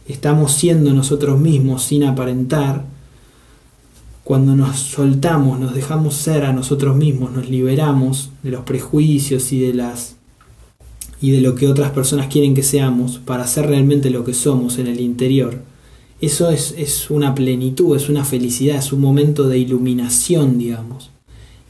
estamos 0.07 0.53
siendo 0.53 0.93
nosotros 0.93 1.39
mismos 1.39 1.83
sin 1.83 2.03
aparentar, 2.03 2.85
cuando 4.23 4.55
nos 4.55 4.79
soltamos, 4.79 5.59
nos 5.59 5.75
dejamos 5.75 6.15
ser 6.15 6.45
a 6.45 6.53
nosotros 6.53 6.95
mismos, 6.95 7.31
nos 7.31 7.47
liberamos 7.49 8.31
de 8.41 8.51
los 8.51 8.61
prejuicios 8.61 9.51
y 9.51 9.59
de 9.59 9.73
las 9.73 10.14
y 11.25 11.31
de 11.31 11.41
lo 11.41 11.55
que 11.55 11.67
otras 11.67 11.91
personas 11.91 12.27
quieren 12.27 12.53
que 12.53 12.63
seamos 12.63 13.19
para 13.19 13.47
ser 13.47 13.67
realmente 13.67 14.09
lo 14.09 14.23
que 14.23 14.33
somos 14.33 14.77
en 14.77 14.87
el 14.87 14.99
interior. 14.99 15.61
Eso 16.21 16.49
es, 16.49 16.73
es 16.77 17.09
una 17.09 17.33
plenitud, 17.35 17.95
es 17.95 18.09
una 18.09 18.23
felicidad, 18.23 18.77
es 18.77 18.93
un 18.93 19.01
momento 19.01 19.47
de 19.47 19.57
iluminación, 19.57 20.57
digamos. 20.57 21.09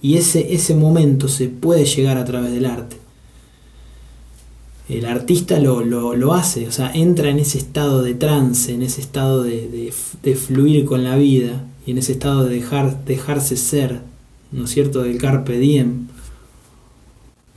Y 0.02 0.18
ese, 0.18 0.54
ese 0.54 0.76
momento 0.76 1.28
se 1.28 1.48
puede 1.48 1.86
llegar 1.86 2.18
a 2.18 2.26
través 2.26 2.52
del 2.52 2.66
arte 2.66 2.98
el 4.88 5.06
artista 5.06 5.60
lo, 5.60 5.84
lo, 5.84 6.34
hace, 6.34 6.68
o 6.68 6.72
sea, 6.72 6.92
entra 6.94 7.30
en 7.30 7.40
ese 7.40 7.58
estado 7.58 8.04
de 8.04 8.14
trance, 8.14 8.72
en 8.72 8.84
ese 8.84 9.02
estado 9.02 9.44
de, 9.44 9.92
de, 10.22 10.36
fluir 10.36 10.86
con 10.86 11.04
la 11.04 11.16
vida 11.16 11.66
y 11.88 11.92
en 11.92 11.98
ese 11.98 12.12
estado 12.12 12.46
de 12.46 12.56
dejar, 12.56 13.04
dejarse 13.04 13.58
ser, 13.58 14.02
¿no 14.52 14.66
es 14.66 14.70
cierto?, 14.70 15.02
del 15.02 15.18
carpe 15.18 15.58
diem, 15.58 16.08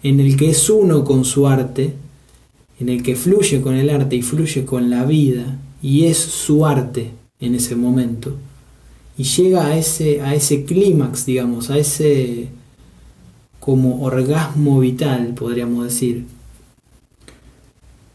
en 0.02 0.20
el 0.20 0.36
que 0.36 0.50
es 0.50 0.70
uno 0.70 1.04
con 1.04 1.24
su 1.24 1.46
arte, 1.46 1.94
en 2.80 2.88
el 2.88 3.02
que 3.02 3.16
fluye 3.16 3.60
con 3.60 3.74
el 3.74 3.90
arte 3.90 4.16
y 4.16 4.22
fluye 4.22 4.64
con 4.64 4.90
la 4.90 5.04
vida 5.04 5.58
y 5.82 6.04
es 6.04 6.18
su 6.18 6.66
arte 6.66 7.10
en 7.40 7.54
ese 7.54 7.76
momento. 7.76 8.36
y 9.16 9.24
llega 9.24 9.66
a 9.66 9.76
ese, 9.76 10.20
a 10.22 10.32
ese 10.34 10.64
clímax, 10.64 11.26
digamos, 11.26 11.70
a 11.70 11.78
ese 11.78 12.48
como 13.58 14.04
orgasmo 14.04 14.78
vital, 14.78 15.34
podríamos 15.34 15.84
decir, 15.84 16.24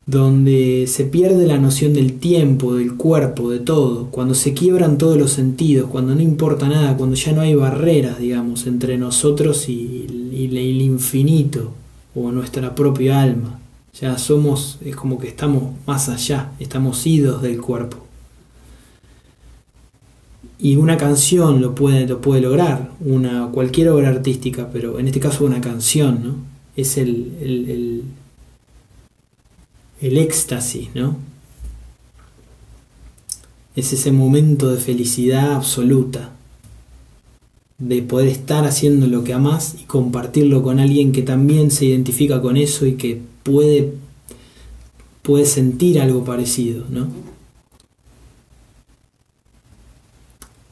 donde 0.05 0.86
se 0.88 1.03
pierde 1.03 1.45
la 1.45 1.57
noción 1.57 1.93
del 1.93 2.13
tiempo, 2.13 2.75
del 2.75 2.95
cuerpo, 2.95 3.49
de 3.49 3.59
todo, 3.59 4.07
cuando 4.11 4.34
se 4.34 4.53
quiebran 4.53 4.97
todos 4.97 5.17
los 5.17 5.31
sentidos, 5.31 5.89
cuando 5.89 6.15
no 6.15 6.21
importa 6.21 6.69
nada, 6.69 6.95
cuando 6.95 7.15
ya 7.15 7.34
no 7.34 7.41
hay 7.41 7.55
barreras, 7.55 8.19
digamos, 8.19 8.65
entre 8.65 8.97
nosotros 8.97 9.67
y, 9.67 10.22
el 10.36 10.81
infinito 10.81 11.73
o 12.15 12.31
nuestra 12.31 12.75
propia 12.75 13.21
alma. 13.21 13.59
Ya 13.99 14.17
somos, 14.17 14.79
es 14.84 14.95
como 14.95 15.19
que 15.19 15.27
estamos 15.27 15.73
más 15.86 16.09
allá, 16.09 16.51
estamos 16.59 17.05
idos 17.05 17.41
del 17.41 17.61
cuerpo. 17.61 17.97
Y 20.59 20.77
una 20.77 20.97
canción 20.97 21.61
lo 21.61 21.75
puede, 21.75 22.07
lo 22.07 22.21
puede 22.21 22.41
lograr, 22.41 22.91
una, 23.01 23.49
cualquier 23.51 23.89
obra 23.89 24.09
artística, 24.09 24.69
pero 24.71 24.99
en 24.99 25.07
este 25.07 25.19
caso 25.19 25.45
una 25.45 25.61
canción, 25.61 26.23
¿no? 26.23 26.36
Es 26.75 26.97
el, 26.97 27.34
el 27.41 28.03
el 30.03 30.17
éxtasis, 30.17 30.89
¿no? 30.93 31.15
Es 33.73 33.93
ese 33.93 34.11
momento 34.11 34.69
de 34.69 34.77
felicidad 34.77 35.53
absoluta, 35.53 36.31
de 37.88 38.01
poder 38.01 38.29
estar 38.29 38.65
haciendo 38.65 39.07
lo 39.07 39.23
que 39.23 39.34
amas 39.34 39.75
y 39.81 39.84
compartirlo 39.84 40.63
con 40.63 40.79
alguien 40.79 41.11
que 41.11 41.21
también 41.21 41.69
se 41.69 41.86
identifica 41.86 42.41
con 42.41 42.55
eso 42.55 42.86
y 42.86 42.93
que 42.93 43.19
puede, 43.43 43.93
puede 45.21 45.45
sentir 45.45 45.99
algo 45.99 46.23
parecido, 46.23 46.86
¿no? 46.89 47.07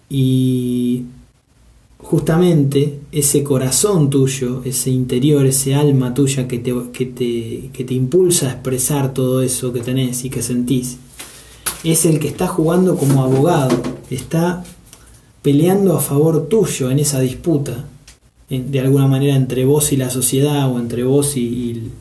Y 0.09 1.03
justamente 1.97 2.99
ese 3.11 3.43
corazón 3.43 4.09
tuyo, 4.09 4.61
ese 4.63 4.89
interior, 4.89 5.45
ese 5.45 5.75
alma 5.75 6.13
tuya 6.13 6.47
que 6.47 6.59
te, 6.59 6.73
que 6.93 7.05
te, 7.05 7.69
que 7.73 7.83
te 7.83 7.93
impulsa 7.93 8.47
a 8.47 8.51
expresar 8.51 9.13
todo 9.13 9.41
eso 9.41 9.73
que 9.73 9.81
tenés 9.81 10.23
y 10.23 10.29
que 10.29 10.41
sentís, 10.41 10.97
es 11.83 12.05
el 12.05 12.19
que 12.19 12.27
está 12.29 12.47
jugando 12.47 12.95
como 12.95 13.23
abogado, 13.23 13.81
está 14.09 14.63
peleando 15.41 15.95
a 15.95 15.99
favor 15.99 16.47
tuyo 16.47 16.91
en 16.91 16.99
esa 16.99 17.19
disputa, 17.19 17.85
de 18.49 18.79
alguna 18.79 19.07
manera 19.07 19.35
entre 19.35 19.63
vos 19.65 19.93
y 19.93 19.97
la 19.97 20.09
sociedad 20.09 20.69
o 20.71 20.77
entre 20.77 21.03
vos 21.03 21.37
y, 21.37 21.91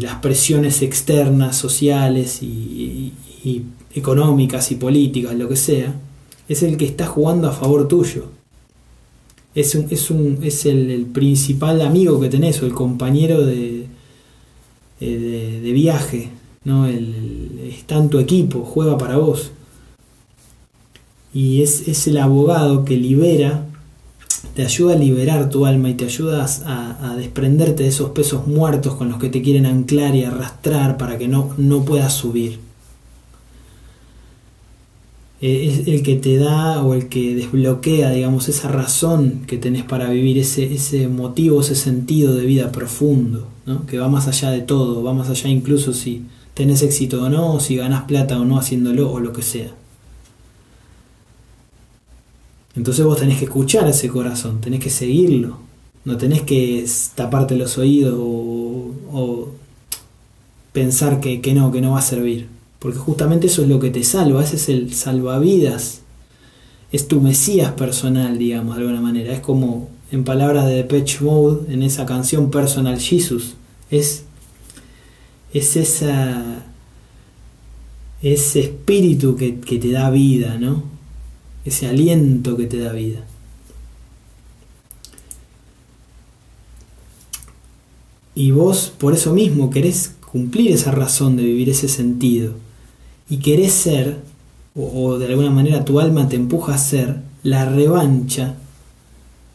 las 0.00 0.16
presiones 0.16 0.82
externas, 0.82 1.56
sociales 1.56 2.42
y, 2.42 3.12
económicas 3.94 4.70
y 4.70 4.76
políticas, 4.76 5.34
lo 5.34 5.48
que 5.48 5.56
sea, 5.56 5.94
es 6.48 6.62
el 6.62 6.76
que 6.76 6.84
está 6.84 7.06
jugando 7.06 7.48
a 7.48 7.52
favor 7.52 7.88
tuyo. 7.88 8.26
Es, 9.54 9.74
un, 9.74 9.86
es, 9.90 10.10
un, 10.10 10.38
es 10.42 10.66
el, 10.66 11.06
principal 11.06 11.80
amigo 11.80 12.20
que 12.20 12.28
tenés 12.28 12.62
o 12.62 12.66
el 12.66 12.72
compañero 12.74 13.44
de, 13.44 13.86
eh, 15.00 15.60
de, 15.62 15.72
viaje. 15.72 16.28
¿no? 16.64 16.86
El, 16.86 17.72
está 17.72 17.96
en 17.96 18.10
tu 18.10 18.18
equipo, 18.18 18.60
juega 18.60 18.96
para 18.98 19.16
vos. 19.16 19.50
Y 21.34 21.62
es, 21.62 21.86
es, 21.88 22.06
el 22.06 22.18
abogado 22.18 22.84
que 22.84 22.96
libera, 22.96 23.66
te 24.54 24.64
ayuda 24.64 24.94
a 24.94 24.98
liberar 24.98 25.50
tu 25.50 25.66
alma 25.66 25.90
y 25.90 25.94
te 25.94 26.04
ayuda 26.04 26.46
a, 26.64 27.16
desprenderte 27.16 27.82
de 27.82 27.90
esos 27.90 28.10
pesos 28.10 28.46
muertos 28.46 28.94
con 28.94 29.08
los 29.08 29.18
que 29.18 29.28
te 29.28 29.42
quieren 29.42 29.66
anclar 29.66 30.14
y 30.14 30.24
arrastrar 30.24 30.96
para 30.96 31.18
que 31.18 31.28
no, 31.28 31.50
no 31.58 31.84
puedas 31.84 32.14
subir. 32.14 32.58
Eh, 35.40 35.68
es 35.68 35.86
el 35.86 36.02
que 36.02 36.16
te 36.16 36.36
da 36.36 36.82
o 36.82 36.94
el 36.94 37.08
que 37.08 37.36
desbloquea, 37.36 38.10
digamos, 38.10 38.48
esa 38.48 38.68
razón 38.68 39.42
que 39.46 39.56
tenés 39.56 39.84
para 39.84 40.10
vivir, 40.10 40.38
ese, 40.38 40.74
ese 40.74 41.06
motivo, 41.08 41.60
ese 41.60 41.76
sentido 41.76 42.34
de 42.34 42.44
vida 42.44 42.72
profundo, 42.72 43.46
¿no? 43.64 43.86
que 43.86 43.98
va 43.98 44.08
más 44.08 44.26
allá 44.26 44.50
de 44.50 44.62
todo, 44.62 45.02
va 45.04 45.14
más 45.14 45.28
allá 45.28 45.48
incluso 45.48 45.92
si 45.92 46.24
tenés 46.54 46.82
éxito 46.82 47.22
o 47.22 47.28
no, 47.28 47.60
si 47.60 47.76
ganás 47.76 48.02
plata 48.04 48.40
o 48.40 48.44
no 48.44 48.58
haciéndolo 48.58 49.12
o 49.12 49.20
lo 49.20 49.32
que 49.32 49.42
sea. 49.42 49.70
Entonces 52.78 53.04
vos 53.04 53.18
tenés 53.18 53.38
que 53.38 53.46
escuchar 53.46 53.88
ese 53.88 54.08
corazón, 54.08 54.60
tenés 54.60 54.78
que 54.78 54.88
seguirlo, 54.88 55.58
no 56.04 56.16
tenés 56.16 56.42
que 56.42 56.86
taparte 57.16 57.56
los 57.56 57.76
oídos 57.76 58.14
o, 58.16 59.48
pensar 60.72 61.18
que, 61.20 61.40
que 61.40 61.54
no, 61.54 61.72
que 61.72 61.80
no 61.80 61.92
va 61.92 61.98
a 61.98 62.02
servir. 62.02 62.46
Porque 62.78 62.98
justamente 62.98 63.48
eso 63.48 63.62
es 63.62 63.68
lo 63.68 63.80
que 63.80 63.90
te 63.90 64.04
salva, 64.04 64.44
ese 64.44 64.54
es 64.54 64.68
el 64.68 64.94
salvavidas. 64.94 66.02
Es 66.92 67.08
tu 67.08 67.20
Mesías 67.20 67.72
personal, 67.72 68.38
digamos, 68.38 68.76
de 68.76 68.82
alguna 68.82 69.00
manera. 69.00 69.32
Es 69.32 69.40
como, 69.40 69.88
en 70.12 70.22
palabras 70.22 70.66
de 70.66 70.74
Depeche 70.74 71.24
Mode, 71.24 71.74
en 71.74 71.82
esa 71.82 72.06
canción 72.06 72.52
Personal 72.52 73.00
Jesus. 73.00 73.54
Es, 73.90 74.22
es 75.52 75.74
esa, 75.74 76.64
ese 78.22 78.60
espíritu 78.60 79.34
que, 79.34 79.58
que 79.58 79.78
te 79.78 79.90
da 79.90 80.10
vida, 80.10 80.58
¿no? 80.60 80.97
Ese 81.68 81.86
aliento 81.86 82.56
que 82.56 82.64
te 82.64 82.78
da 82.78 82.94
vida. 82.94 83.20
Y 88.34 88.52
vos 88.52 88.90
por 88.96 89.12
eso 89.12 89.34
mismo 89.34 89.68
querés 89.68 90.14
cumplir 90.32 90.72
esa 90.72 90.92
razón 90.92 91.36
de 91.36 91.44
vivir 91.44 91.68
ese 91.68 91.88
sentido 91.88 92.54
y 93.28 93.36
querés 93.36 93.74
ser, 93.74 94.16
o, 94.74 95.18
de 95.18 95.26
alguna 95.26 95.50
manera 95.50 95.84
tu 95.84 96.00
alma 96.00 96.26
te 96.26 96.36
empuja 96.36 96.72
a 96.74 96.78
ser, 96.78 97.20
la 97.42 97.66
revancha 97.66 98.54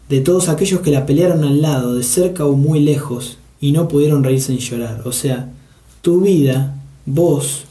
de 0.08 0.22
todos 0.22 0.50
aquellos 0.50 0.82
que 0.82 0.92
la 0.92 1.08
pelearon 1.08 1.44
al 1.44 1.64
lado, 1.64 1.96
de 1.96 2.04
cerca 2.04 2.46
o 2.46 2.54
muy 2.54 2.80
lejos, 2.80 3.40
y 3.60 3.72
no 3.72 3.88
pudieron 3.88 4.24
reírse 4.24 4.54
ni 4.54 4.60
llorar. 4.60 5.02
O 5.06 5.12
sea, 5.12 5.52
tu 6.04 6.22
vida, 6.22 6.76
vos, 7.08 7.64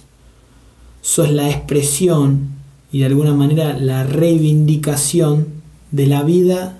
sos 1.00 1.30
la 1.30 1.48
expresión 1.48 2.61
y 2.92 3.00
de 3.00 3.06
alguna 3.06 3.32
manera 3.32 3.76
la 3.78 4.04
reivindicación 4.04 5.46
de 5.90 6.06
la 6.06 6.22
vida 6.22 6.78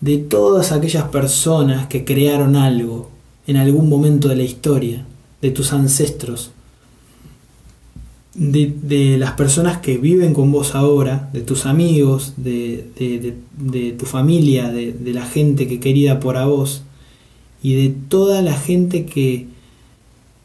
de 0.00 0.18
todas 0.18 0.72
aquellas 0.72 1.04
personas 1.04 1.86
que 1.86 2.04
crearon 2.04 2.56
algo 2.56 3.10
en 3.46 3.56
algún 3.56 3.88
momento 3.88 4.28
de 4.28 4.36
la 4.36 4.42
historia, 4.42 5.06
de 5.40 5.50
tus 5.50 5.72
ancestros, 5.72 6.50
de, 8.34 9.16
las 9.18 9.32
personas 9.32 9.78
que 9.78 9.98
viven 9.98 10.34
con 10.34 10.50
vos 10.52 10.74
ahora, 10.74 11.30
de 11.32 11.42
tus 11.42 11.66
amigos, 11.66 12.34
de, 12.36 13.34
de 13.58 13.92
tu 13.92 14.06
familia, 14.06 14.70
de, 14.70 15.12
la 15.12 15.26
gente 15.26 15.68
que 15.68 15.80
querida 15.80 16.20
por 16.20 16.36
a 16.36 16.46
vos 16.46 16.82
y 17.62 17.74
de 17.74 17.94
toda 18.08 18.40
la 18.42 18.54
gente 18.54 19.04
que, 19.04 19.46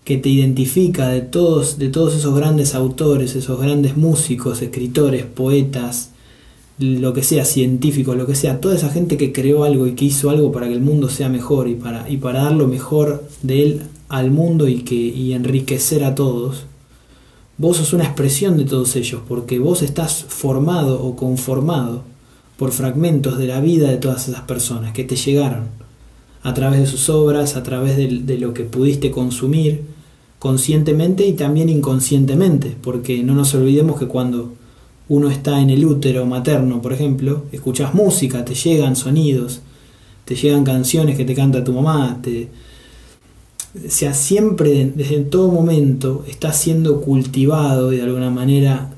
que 0.06 0.18
te 0.18 0.30
identifica, 0.30 1.10
de 1.10 1.22
todos, 1.22 1.78
de 1.78 1.89
todos 1.89 2.16
esos 2.16 2.34
grandes 2.34 2.74
autores, 2.76 3.36
esos 3.36 3.60
grandes 3.60 3.97
músicos, 3.97 4.62
escritores, 4.62 5.26
poetas, 5.26 6.12
lo 6.80 7.12
que 7.14 7.24
sea, 7.24 7.43
científicos, 7.43 8.16
lo 8.16 8.26
que 8.26 8.36
sea, 8.36 8.62
toda 8.62 8.76
esa 8.76 8.89
gente 8.89 9.18
que 9.18 9.34
creó 9.34 9.66
algo 9.66 9.88
y 9.88 9.95
que 9.95 10.06
hizo 10.06 10.30
algo 10.30 10.53
para 10.53 10.68
que 10.68 10.74
el 10.74 10.82
mundo 10.82 11.10
sea 11.10 11.28
mejor 11.28 11.68
y 11.68 11.76
para, 11.76 12.10
y 12.10 12.18
para 12.18 12.43
dar 12.43 12.53
lo 12.53 12.68
mejor 12.68 13.28
de 13.41 13.64
él 13.64 13.82
al 14.08 14.32
mundo 14.32 14.70
y, 14.70 14.84
que, 14.84 14.95
y 14.95 15.34
enriquecer 15.34 16.06
a 16.06 16.16
todos 16.16 16.66
Vos 17.58 17.78
sos 17.78 17.93
una 17.93 18.03
expresión 18.03 18.58
de 18.58 18.66
todos 18.66 18.97
ellos, 18.97 19.22
porque 19.26 19.60
vos 19.60 19.82
estás 19.82 20.26
formado 20.28 21.01
o 21.01 21.16
conformado 21.16 22.03
por 22.58 22.74
fragmentos 22.74 23.38
de 23.38 23.47
la 23.47 23.62
vida 23.62 23.89
de 23.89 23.95
todas 23.95 24.28
esas 24.28 24.41
personas 24.41 24.91
que 24.91 25.06
te 25.06 25.16
llegaron, 25.16 25.70
a 26.43 26.53
través 26.53 26.82
de 26.82 26.86
sus 26.86 27.08
obras, 27.08 27.56
a 27.56 27.64
través 27.64 27.95
de, 27.95 28.38
lo 28.38 28.53
que 28.53 28.66
pudiste 28.66 29.10
consumir, 29.10 29.86
conscientemente 30.45 31.25
y 31.25 31.33
también 31.33 31.69
inconscientemente, 31.69 32.77
porque 32.79 33.23
no 33.23 33.33
nos 33.33 33.55
olvidemos 33.55 33.97
que 33.97 34.05
cuando 34.05 34.53
uno 35.09 35.31
está 35.31 35.59
en 35.59 35.71
el 35.71 35.83
útero 35.83 36.27
materno, 36.27 36.83
por 36.83 36.93
ejemplo, 36.93 37.45
escuchas 37.51 37.95
música, 37.95 38.45
te 38.45 38.53
llegan 38.53 38.95
sonidos, 38.95 39.61
te 40.23 40.35
llegan 40.35 40.63
canciones 40.63 41.17
que 41.17 41.25
te 41.25 41.33
canta 41.33 41.63
tu 41.63 41.73
mamá, 41.73 42.19
te, 42.21 42.49
o 43.73 43.89
sea, 43.89 44.13
siempre, 44.13 44.93
desde 44.95 45.21
todo 45.21 45.51
momento, 45.51 46.23
está 46.27 46.53
siendo 46.53 47.01
cultivado 47.01 47.91
y 47.91 47.97
de 47.97 48.03
alguna 48.03 48.29
manera 48.29 48.91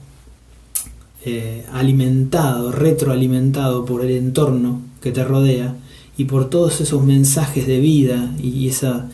eh, 1.24 1.64
alimentado, 1.72 2.74
retroalimentado 2.74 3.86
por 3.86 4.04
el 4.04 4.12
entorno 4.12 4.82
que 5.02 5.14
te 5.14 5.24
rodea 5.24 5.78
y 6.18 6.26
por 6.26 6.50
todos 6.50 6.82
esos 6.82 7.06
mensajes 7.06 7.68
de 7.68 7.80
vida 7.80 8.36
y 8.38 8.68
esa, 8.68 9.08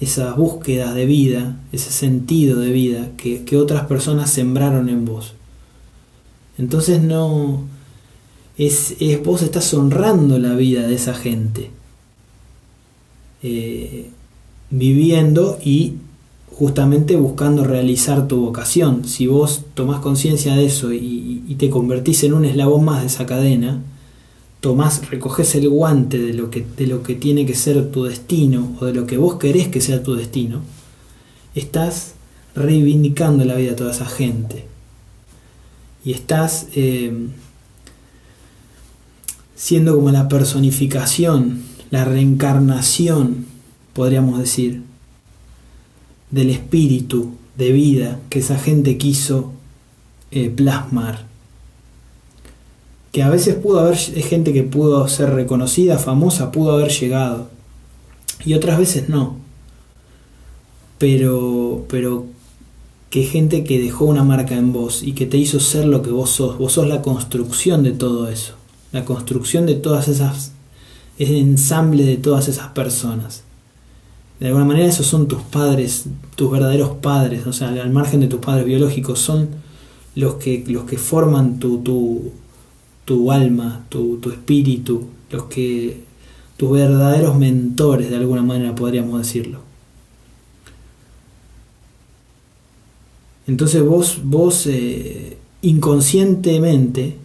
esa 0.00 0.32
búsqueda 0.34 0.94
de 0.94 1.06
vida, 1.06 1.60
ese 1.72 1.90
sentido 1.90 2.60
de 2.60 2.70
vida 2.70 3.10
que, 3.16 3.56
otras 3.56 3.86
personas 3.86 4.30
sembraron 4.30 4.88
en 4.88 5.04
vos. 5.04 5.34
Entonces 6.56 7.02
no 7.02 7.64
es, 8.56 8.96
es, 9.00 9.22
vos 9.22 9.42
estás 9.42 9.72
honrando 9.74 10.38
la 10.38 10.54
vida 10.54 10.86
de 10.86 10.94
esa 10.94 11.14
gente. 11.14 11.70
Eh, 13.42 14.10
viviendo 14.70 15.58
y 15.64 15.94
justamente 16.52 17.16
buscando 17.16 17.64
realizar 17.64 18.26
tu 18.26 18.40
vocación. 18.40 19.04
Si 19.04 19.26
vos 19.26 19.62
tomás 19.74 20.00
conciencia 20.00 20.56
de 20.56 20.66
eso 20.66 20.92
y, 20.92 21.44
y, 21.46 21.54
te 21.54 21.70
convertís 21.70 22.24
en 22.24 22.34
un 22.34 22.44
eslabón 22.44 22.84
más 22.84 23.00
de 23.00 23.06
esa 23.06 23.26
cadena, 23.26 23.80
tomás, 24.60 25.08
recoges 25.10 25.54
el 25.54 25.68
guante 25.68 26.18
de 26.18 26.32
lo, 26.32 26.50
que, 26.50 26.66
de 26.76 26.86
lo 26.86 27.02
que 27.02 27.14
tiene 27.14 27.46
que 27.46 27.54
ser 27.54 27.90
tu 27.90 28.04
destino 28.04 28.76
o 28.80 28.84
de 28.84 28.94
lo 28.94 29.06
que 29.06 29.16
vos 29.16 29.36
querés 29.36 29.68
que 29.68 29.80
sea 29.80 30.02
tu 30.02 30.14
destino, 30.14 30.62
estás 31.54 32.14
reivindicando 32.54 33.44
la 33.44 33.54
vida 33.54 33.70
de 33.70 33.76
toda 33.76 33.92
esa 33.92 34.06
gente. 34.06 34.64
Y 36.04 36.12
estás 36.12 36.68
eh, 36.74 37.28
siendo 39.54 39.94
como 39.94 40.10
la 40.10 40.28
personificación, 40.28 41.62
la 41.90 42.04
reencarnación, 42.04 43.46
podríamos 43.92 44.38
decir, 44.38 44.82
del 46.30 46.50
espíritu 46.50 47.32
de 47.56 47.72
vida 47.72 48.20
que 48.28 48.40
esa 48.40 48.58
gente 48.58 48.98
quiso 48.98 49.52
eh, 50.30 50.50
plasmar. 50.50 51.27
Que 53.18 53.24
a 53.24 53.30
veces 53.30 53.56
pudo 53.56 53.80
haber 53.80 53.96
gente 53.96 54.52
que 54.52 54.62
pudo 54.62 55.08
ser 55.08 55.30
reconocida, 55.30 55.98
famosa, 55.98 56.52
pudo 56.52 56.70
haber 56.70 56.92
llegado. 56.92 57.48
Y 58.44 58.54
otras 58.54 58.78
veces 58.78 59.08
no. 59.08 59.38
Pero, 60.98 61.84
pero 61.88 62.26
que 63.10 63.24
gente 63.24 63.64
que 63.64 63.80
dejó 63.80 64.04
una 64.04 64.22
marca 64.22 64.54
en 64.54 64.72
vos 64.72 65.02
y 65.02 65.14
que 65.14 65.26
te 65.26 65.36
hizo 65.36 65.58
ser 65.58 65.86
lo 65.86 66.00
que 66.00 66.12
vos 66.12 66.30
sos. 66.30 66.58
Vos 66.58 66.74
sos 66.74 66.86
la 66.86 67.02
construcción 67.02 67.82
de 67.82 67.90
todo 67.90 68.28
eso. 68.28 68.54
La 68.92 69.04
construcción 69.04 69.66
de 69.66 69.74
todas 69.74 70.06
esas. 70.06 70.52
Es 71.18 71.28
el 71.28 71.38
ensamble 71.38 72.04
de 72.04 72.18
todas 72.18 72.46
esas 72.46 72.68
personas. 72.68 73.42
De 74.38 74.46
alguna 74.46 74.64
manera 74.64 74.86
esos 74.86 75.06
son 75.06 75.26
tus 75.26 75.42
padres, 75.42 76.04
tus 76.36 76.52
verdaderos 76.52 76.90
padres, 76.98 77.48
o 77.48 77.52
sea, 77.52 77.70
al 77.70 77.90
margen 77.90 78.20
de 78.20 78.28
tus 78.28 78.38
padres 78.38 78.64
biológicos, 78.64 79.18
son 79.18 79.48
los 80.14 80.34
que, 80.34 80.64
los 80.68 80.84
que 80.84 80.98
forman 80.98 81.58
tu, 81.58 81.78
tu, 81.78 82.30
tu 83.08 83.32
alma, 83.32 83.86
tu, 83.88 84.18
tu 84.18 84.28
espíritu, 84.30 85.06
los 85.30 85.44
que 85.44 86.02
tus 86.58 86.70
verdaderos 86.70 87.38
mentores, 87.38 88.10
de 88.10 88.16
alguna 88.16 88.42
manera 88.42 88.74
podríamos 88.74 89.18
decirlo. 89.18 89.60
Entonces 93.46 93.82
vos, 93.82 94.20
vos 94.24 94.66
eh, 94.66 95.38
inconscientemente, 95.62 97.16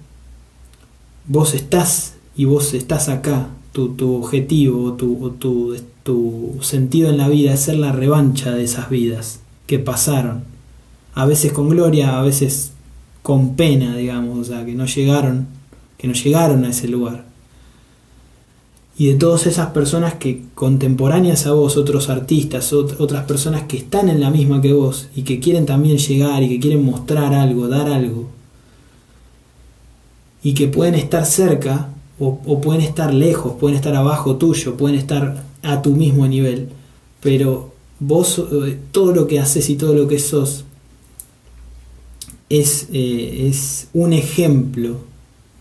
vos 1.28 1.54
estás 1.54 2.14
y 2.38 2.46
vos 2.46 2.74
estás 2.74 3.10
acá, 3.10 3.50
tu, 3.74 3.90
tu 3.90 4.14
objetivo, 4.14 4.94
tu, 4.94 5.32
tu, 5.38 5.76
tu 6.04 6.60
sentido 6.62 7.10
en 7.10 7.18
la 7.18 7.28
vida 7.28 7.54
es 7.56 7.60
ser 7.60 7.76
la 7.76 7.92
revancha 7.92 8.52
de 8.52 8.64
esas 8.64 8.90
vidas 8.90 9.42
que 9.68 9.80
pasaron, 9.80 10.46
a 11.14 11.26
veces 11.26 11.52
con 11.52 11.68
gloria, 11.68 12.18
a 12.18 12.24
veces 12.24 12.72
con 13.22 13.58
pena, 13.58 13.98
digamos, 13.98 14.38
o 14.38 14.44
sea, 14.46 14.64
que 14.66 14.76
no 14.76 14.86
llegaron, 14.86 15.48
que 16.04 16.10
no 16.10 16.14
llegaron 16.16 16.66
a 16.66 16.70
ese 16.72 16.90
lugar. 16.90 17.24
Y 18.98 19.08
de 19.08 19.16
todas 19.16 19.48
esas 19.48 19.68
personas 19.68 20.16
que 20.16 20.42
contemporáneas 20.54 21.48
a 21.48 21.54
vos, 21.54 21.78
otros 21.78 22.10
artistas, 22.10 22.74
otras 22.74 23.24
personas 23.24 23.64
que 23.70 23.78
están 23.78 24.10
en 24.10 24.20
la 24.20 24.30
misma 24.30 24.62
que 24.62 24.74
vos 24.74 25.08
y 25.16 25.22
que 25.22 25.40
quieren 25.40 25.66
también 25.66 25.98
llegar 25.98 26.44
y 26.44 26.50
que 26.50 26.60
quieren 26.60 26.84
mostrar 26.84 27.34
algo, 27.34 27.70
dar 27.70 27.90
algo, 27.90 28.28
y 30.44 30.54
que 30.54 30.68
pueden 30.68 30.96
estar 30.96 31.26
cerca 31.26 31.88
o, 32.20 32.60
pueden 32.60 32.82
estar 32.82 33.14
lejos, 33.14 33.54
pueden 33.58 33.78
estar 33.78 33.96
abajo 33.96 34.36
tuyo, 34.36 34.76
pueden 34.76 35.00
estar 35.00 35.42
a 35.62 35.82
tu 35.82 35.92
mismo 35.92 36.28
nivel, 36.28 36.68
pero 37.22 37.72
vos 38.02 38.44
eh, 38.52 38.78
todo 38.92 39.16
lo 39.16 39.26
que 39.26 39.40
haces 39.40 39.70
y 39.70 39.76
todo 39.78 39.94
lo 39.94 40.10
que 40.10 40.20
sos 40.20 40.66
es, 42.50 42.90
eh, 42.92 43.48
es 43.48 43.88
un 43.94 44.12
ejemplo 44.12 45.13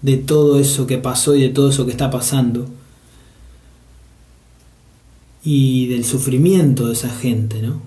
de 0.02 0.16
todo 0.16 0.58
eso 0.58 0.86
que 0.86 0.98
pasó 0.98 1.34
y 1.34 1.42
de 1.42 1.48
todo 1.48 1.70
eso 1.70 1.86
que 1.86 1.92
está 1.92 2.10
pasando 2.10 2.68
y 5.44 5.86
del 5.86 6.04
sufrimiento 6.04 6.86
de 6.86 6.92
esa 6.92 7.10
gente, 7.10 7.62
¿no? 7.62 7.80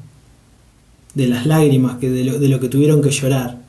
De 1.14 1.28
las 1.28 1.46
lágrimas, 1.46 1.98
que 1.98 2.10
de, 2.10 2.24
lo, 2.26 2.60
que 2.60 2.68
tuvieron 2.68 3.02
que 3.02 3.12
llorar 3.12 3.62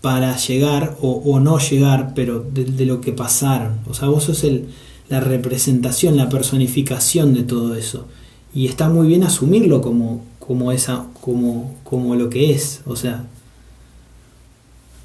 para 0.00 0.36
llegar 0.36 0.96
o, 1.00 1.40
no 1.40 1.58
llegar, 1.58 2.12
pero 2.14 2.40
de, 2.40 2.86
lo 2.86 3.00
que 3.00 3.12
pasaron. 3.12 3.80
O 3.88 3.94
sea, 3.94 4.08
vos 4.08 4.24
sos 4.24 4.44
el, 4.44 4.66
la 5.08 5.18
representación, 5.18 6.16
la 6.16 6.28
personificación 6.28 7.34
de 7.34 7.42
todo 7.42 7.74
eso. 7.74 8.06
Y 8.54 8.66
está 8.66 8.88
muy 8.88 9.08
bien 9.08 9.24
asumirlo 9.24 9.82
como, 9.82 10.24
como, 10.38 10.70
esa, 10.70 11.06
como, 11.20 11.74
como 11.82 12.14
lo 12.14 12.30
que 12.30 12.52
es. 12.52 12.82
O 12.86 12.94
sea, 12.94 13.24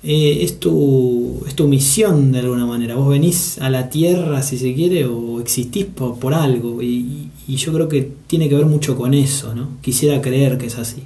eh, 0.04 0.39
es, 0.41 0.60
tu, 0.60 1.43
es 1.47 1.56
tu 1.56 1.68
misión 1.68 2.32
de 2.32 2.39
alguna 2.39 2.66
manera. 2.66 2.95
Vos 2.95 3.10
venís 3.10 3.60
a 3.60 3.70
la 3.70 3.89
tierra, 3.89 4.41
si 4.41 4.58
se 4.58 4.74
quiere, 4.74 5.06
o 5.06 5.39
existís 5.39 5.86
por, 5.86 6.18
por 6.18 6.34
algo. 6.34 6.82
Y, 6.82 7.30
yo 7.47 7.74
creo 7.74 7.89
que 7.89 8.10
tiene 8.28 8.47
que 8.47 8.56
ver 8.56 8.66
mucho 8.66 8.95
con 8.95 9.14
eso, 9.14 9.54
¿no? 9.54 9.68
Quisiera 9.82 10.22
creer 10.22 10.58
que 10.58 10.68
es 10.68 10.78
así. 10.78 11.04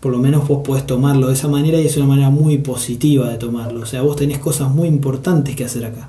Por 0.00 0.12
lo 0.12 0.18
menos 0.18 0.46
vos 0.46 0.62
podés 0.64 0.86
tomarlo 0.86 1.26
de 1.26 1.34
esa 1.34 1.48
manera 1.48 1.80
y 1.80 1.86
es 1.86 1.96
una 1.96 2.06
manera 2.06 2.30
muy 2.30 2.58
positiva 2.58 3.28
de 3.28 3.36
tomarlo. 3.36 3.80
O 3.80 3.86
sea, 3.86 4.02
vos 4.02 4.16
tenés 4.16 4.38
cosas 4.38 4.70
muy 4.70 4.88
importantes 4.88 5.56
que 5.56 5.64
hacer 5.64 5.84
acá. 5.84 6.08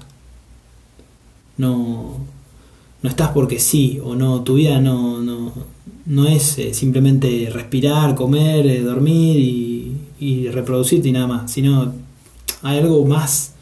No, 1.58 2.18
no 3.02 3.10
estás 3.10 3.30
porque 3.30 3.60
sí 3.60 4.00
o 4.04 4.16
no. 4.16 4.44
Tu 4.44 4.56
vida 4.56 4.80
no, 4.80 5.22
no, 5.22 5.52
no 6.06 6.28
es 6.28 6.60
eh, 6.60 6.74
simplemente 6.74 7.50
respirar, 7.52 8.14
comer, 8.16 8.68
eh, 8.68 8.82
dormir 8.82 9.38
y 9.40 9.73
y 10.24 10.50
reproducirte 10.50 11.10
y 11.10 11.12
nada 11.12 11.28
más, 11.28 11.52
sino 11.52 11.94
hay 12.62 12.80
algo 12.80 13.06
más 13.06 13.54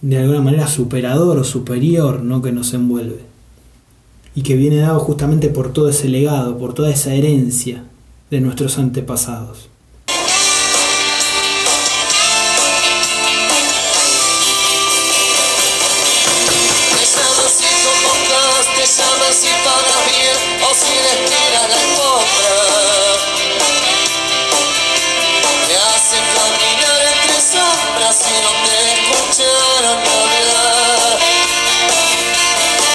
de 0.00 0.18
alguna 0.18 0.42
manera 0.42 0.66
superador 0.66 1.38
o 1.38 1.44
superior 1.44 2.22
¿no? 2.22 2.42
que 2.42 2.52
nos 2.52 2.72
envuelve 2.74 3.20
y 4.34 4.42
que 4.42 4.54
viene 4.54 4.76
dado 4.76 5.00
justamente 5.00 5.48
por 5.48 5.72
todo 5.72 5.88
ese 5.88 6.08
legado, 6.08 6.58
por 6.58 6.74
toda 6.74 6.90
esa 6.90 7.14
herencia 7.14 7.84
de 8.30 8.40
nuestros 8.40 8.78
antepasados. 8.78 9.70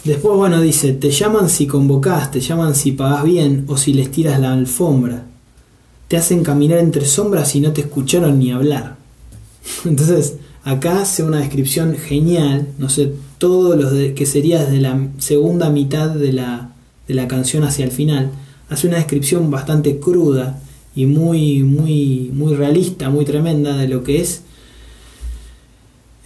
Después, 0.10 0.38
bueno, 0.38 0.60
dice, 0.60 0.94
te 0.94 1.12
llaman 1.12 1.50
si 1.50 1.68
convocas, 1.68 2.32
te 2.32 2.40
llaman 2.40 2.74
si 2.74 2.94
pagas 2.94 3.24
bien 3.24 3.66
o 3.68 3.78
si 3.78 3.94
les 3.94 4.10
tiras 4.10 4.40
la 4.40 4.54
alfombra. 4.54 5.26
Te 6.08 6.18
hacen 6.18 6.44
caminar 6.44 6.80
entre 6.80 7.06
sombras 7.06 7.56
y 7.56 7.62
no 7.62 7.74
te 7.74 7.82
escucharon 7.82 8.40
ni 8.40 8.52
hablar. 8.52 8.98
Entonces, 9.86 10.38
acá 10.64 11.02
hace 11.02 11.22
una 11.22 11.38
descripción 11.38 11.96
genial, 11.96 12.70
no 12.80 12.90
sé, 12.90 13.14
todo 13.38 13.76
lo 13.76 14.16
que 14.16 14.26
sería 14.26 14.64
desde 14.64 14.82
la 14.82 15.10
segunda 15.20 15.70
mitad 15.70 16.10
de 16.10 16.34
la, 16.34 16.74
de 17.08 17.14
la 17.14 17.28
canción 17.28 17.64
hacia 17.64 17.86
el 17.86 17.92
final. 17.92 18.32
Hace 18.68 18.88
una 18.88 18.98
descripción 18.98 19.52
bastante 19.52 20.00
cruda 20.00 20.60
y 20.96 21.06
muy, 21.06 21.62
muy, 21.62 22.32
muy 22.34 22.56
realista, 22.56 23.12
muy 23.12 23.26
tremenda 23.26 23.78
de 23.78 23.88
lo 23.88 24.04
que 24.04 24.22
es, 24.22 24.42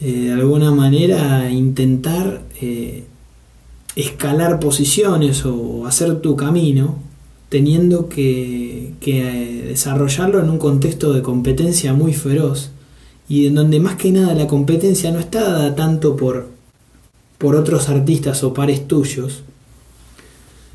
eh, 0.04 0.26
de 0.26 0.34
alguna 0.34 0.72
manera, 0.72 1.50
intentar 1.50 2.44
eh, 2.62 3.06
escalar 3.96 4.60
posiciones 4.60 5.46
o 5.46 5.88
hacer 5.88 6.20
tu 6.20 6.36
camino 6.36 7.00
teniendo 7.48 8.10
que, 8.10 8.96
que, 9.00 9.64
desarrollarlo 9.70 10.42
en 10.42 10.50
un 10.50 10.58
contexto 10.58 11.14
de 11.14 11.22
competencia 11.22 11.94
muy 11.94 12.14
feroz 12.14 12.72
y 13.30 13.46
en 13.46 13.56
donde 13.56 13.80
más 13.80 13.96
que 13.96 14.12
nada 14.12 14.34
la 14.34 14.48
competencia 14.48 15.10
no 15.12 15.20
está 15.20 15.42
dada 15.42 15.76
tanto 15.76 16.18
por, 16.18 16.50
por 17.38 17.56
otros 17.56 17.88
artistas 17.88 18.44
o 18.44 18.54
pares 18.54 18.88
tuyos, 18.90 19.44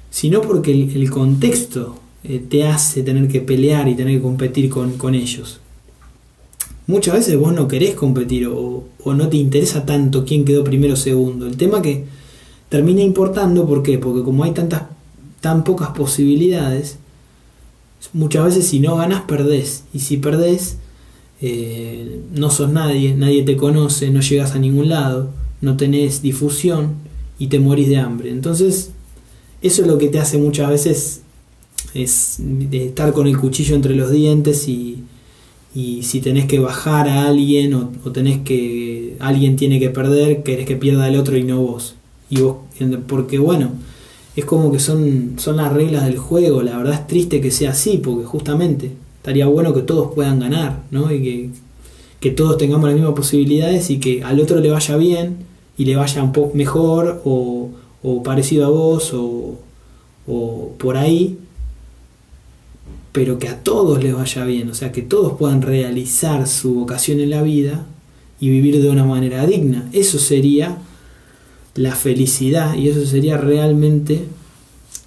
sino 0.08 0.40
porque 0.40 0.72
el, 0.72 1.10
contexto 1.10 2.00
eh, 2.24 2.42
te 2.48 2.66
hace 2.66 3.02
tener 3.02 3.28
que 3.28 3.42
pelear 3.42 3.88
y 3.88 3.94
tener 3.94 4.16
que 4.16 4.22
competir 4.22 4.70
con, 4.70 4.92
con 4.96 5.14
ellos. 5.14 5.60
Muchas 6.88 7.14
veces 7.14 7.36
vos 7.36 7.52
no 7.52 7.68
querés 7.68 7.94
competir 7.94 8.46
o, 8.46 8.84
o 9.04 9.14
no 9.14 9.28
te 9.28 9.36
interesa 9.36 9.84
tanto 9.84 10.24
quién 10.24 10.46
quedó 10.46 10.64
primero 10.64 10.94
o 10.94 10.96
segundo. 10.96 11.46
El 11.46 11.58
tema 11.58 11.82
que 11.82 12.06
termina 12.70 13.02
importando, 13.02 13.66
¿por 13.66 13.82
qué? 13.82 13.98
Porque 13.98 14.22
como 14.22 14.42
hay 14.42 14.52
tantas, 14.52 14.84
tan 15.42 15.64
pocas 15.64 15.90
posibilidades, 15.90 16.96
muchas 18.14 18.46
veces 18.46 18.66
si 18.66 18.80
no 18.80 18.96
ganas, 18.96 19.20
perdés. 19.24 19.84
Y 19.92 19.98
si 19.98 20.16
perdés, 20.16 20.78
eh, 21.42 22.22
no 22.32 22.48
sos 22.48 22.72
nadie, 22.72 23.14
nadie 23.14 23.42
te 23.42 23.58
conoce, 23.58 24.08
no 24.08 24.22
llegas 24.22 24.54
a 24.54 24.58
ningún 24.58 24.88
lado, 24.88 25.28
no 25.60 25.76
tenés 25.76 26.22
difusión 26.22 26.94
y 27.38 27.48
te 27.48 27.60
morís 27.60 27.90
de 27.90 27.98
hambre. 27.98 28.30
Entonces, 28.30 28.92
eso 29.60 29.82
es 29.82 29.88
lo 29.88 29.98
que 29.98 30.08
te 30.08 30.20
hace 30.20 30.38
muchas 30.38 30.70
veces 30.70 31.20
es 31.92 32.36
de 32.38 32.86
estar 32.86 33.12
con 33.12 33.26
el 33.26 33.38
cuchillo 33.38 33.74
entre 33.74 33.94
los 33.94 34.10
dientes 34.10 34.68
y, 34.68 35.04
y 35.74 36.02
si 36.02 36.20
tenés 36.20 36.46
que 36.46 36.58
bajar 36.58 37.08
a 37.08 37.28
alguien 37.28 37.74
o, 37.74 37.90
tenés 38.12 38.38
que 38.38 39.16
alguien 39.20 39.56
tiene 39.56 39.78
que 39.78 39.90
perder, 39.90 40.42
querés 40.42 40.66
que 40.66 40.76
pierda 40.76 41.08
el 41.08 41.16
otro 41.16 41.36
y 41.36 41.44
no 41.44 41.60
vos. 41.60 41.94
Y 42.30 42.40
vos 42.40 42.56
porque 43.06 43.38
bueno, 43.38 43.72
es 44.36 44.44
como 44.44 44.72
que 44.72 44.78
son, 44.78 45.34
son 45.36 45.56
las 45.56 45.72
reglas 45.72 46.04
del 46.04 46.18
juego, 46.18 46.62
la 46.62 46.76
verdad 46.76 46.94
es 46.94 47.06
triste 47.06 47.40
que 47.40 47.50
sea 47.50 47.70
así, 47.70 47.98
porque 47.98 48.24
justamente 48.24 48.92
estaría 49.18 49.46
bueno 49.46 49.74
que 49.74 49.82
todos 49.82 50.14
puedan 50.14 50.40
ganar, 50.40 50.84
¿no? 50.90 51.12
Y 51.12 51.22
que, 51.22 51.50
que 52.20 52.30
todos 52.30 52.56
tengamos 52.56 52.86
las 52.88 52.94
mismas 52.94 53.14
posibilidades 53.14 53.90
y 53.90 53.98
que 53.98 54.22
al 54.22 54.40
otro 54.40 54.60
le 54.60 54.70
vaya 54.70 54.96
bien 54.96 55.38
y 55.76 55.84
le 55.84 55.96
vaya 55.96 56.22
un 56.22 56.32
poco 56.32 56.56
mejor 56.56 57.20
o, 57.24 57.70
o 58.02 58.22
parecido 58.22 58.66
a 58.66 58.68
vos 58.70 59.12
o, 59.12 59.58
o 60.26 60.72
por 60.78 60.96
ahí, 60.96 61.38
pero 63.18 63.40
que 63.40 63.48
a 63.48 63.64
todos 63.64 64.00
les 64.00 64.14
vaya 64.14 64.44
bien, 64.44 64.70
o 64.70 64.74
sea, 64.74 64.92
que 64.92 65.02
todos 65.02 65.36
puedan 65.36 65.60
realizar 65.60 66.46
su 66.46 66.74
vocación 66.74 67.18
en 67.18 67.30
la 67.30 67.42
vida 67.42 67.84
y 68.38 68.48
vivir 68.48 68.80
de 68.80 68.88
una 68.90 69.04
manera 69.04 69.44
digna. 69.44 69.88
Eso 69.92 70.20
sería 70.20 70.78
la 71.74 71.96
felicidad 71.96 72.76
y 72.76 72.88
eso 72.88 73.04
sería 73.04 73.36
realmente 73.36 74.22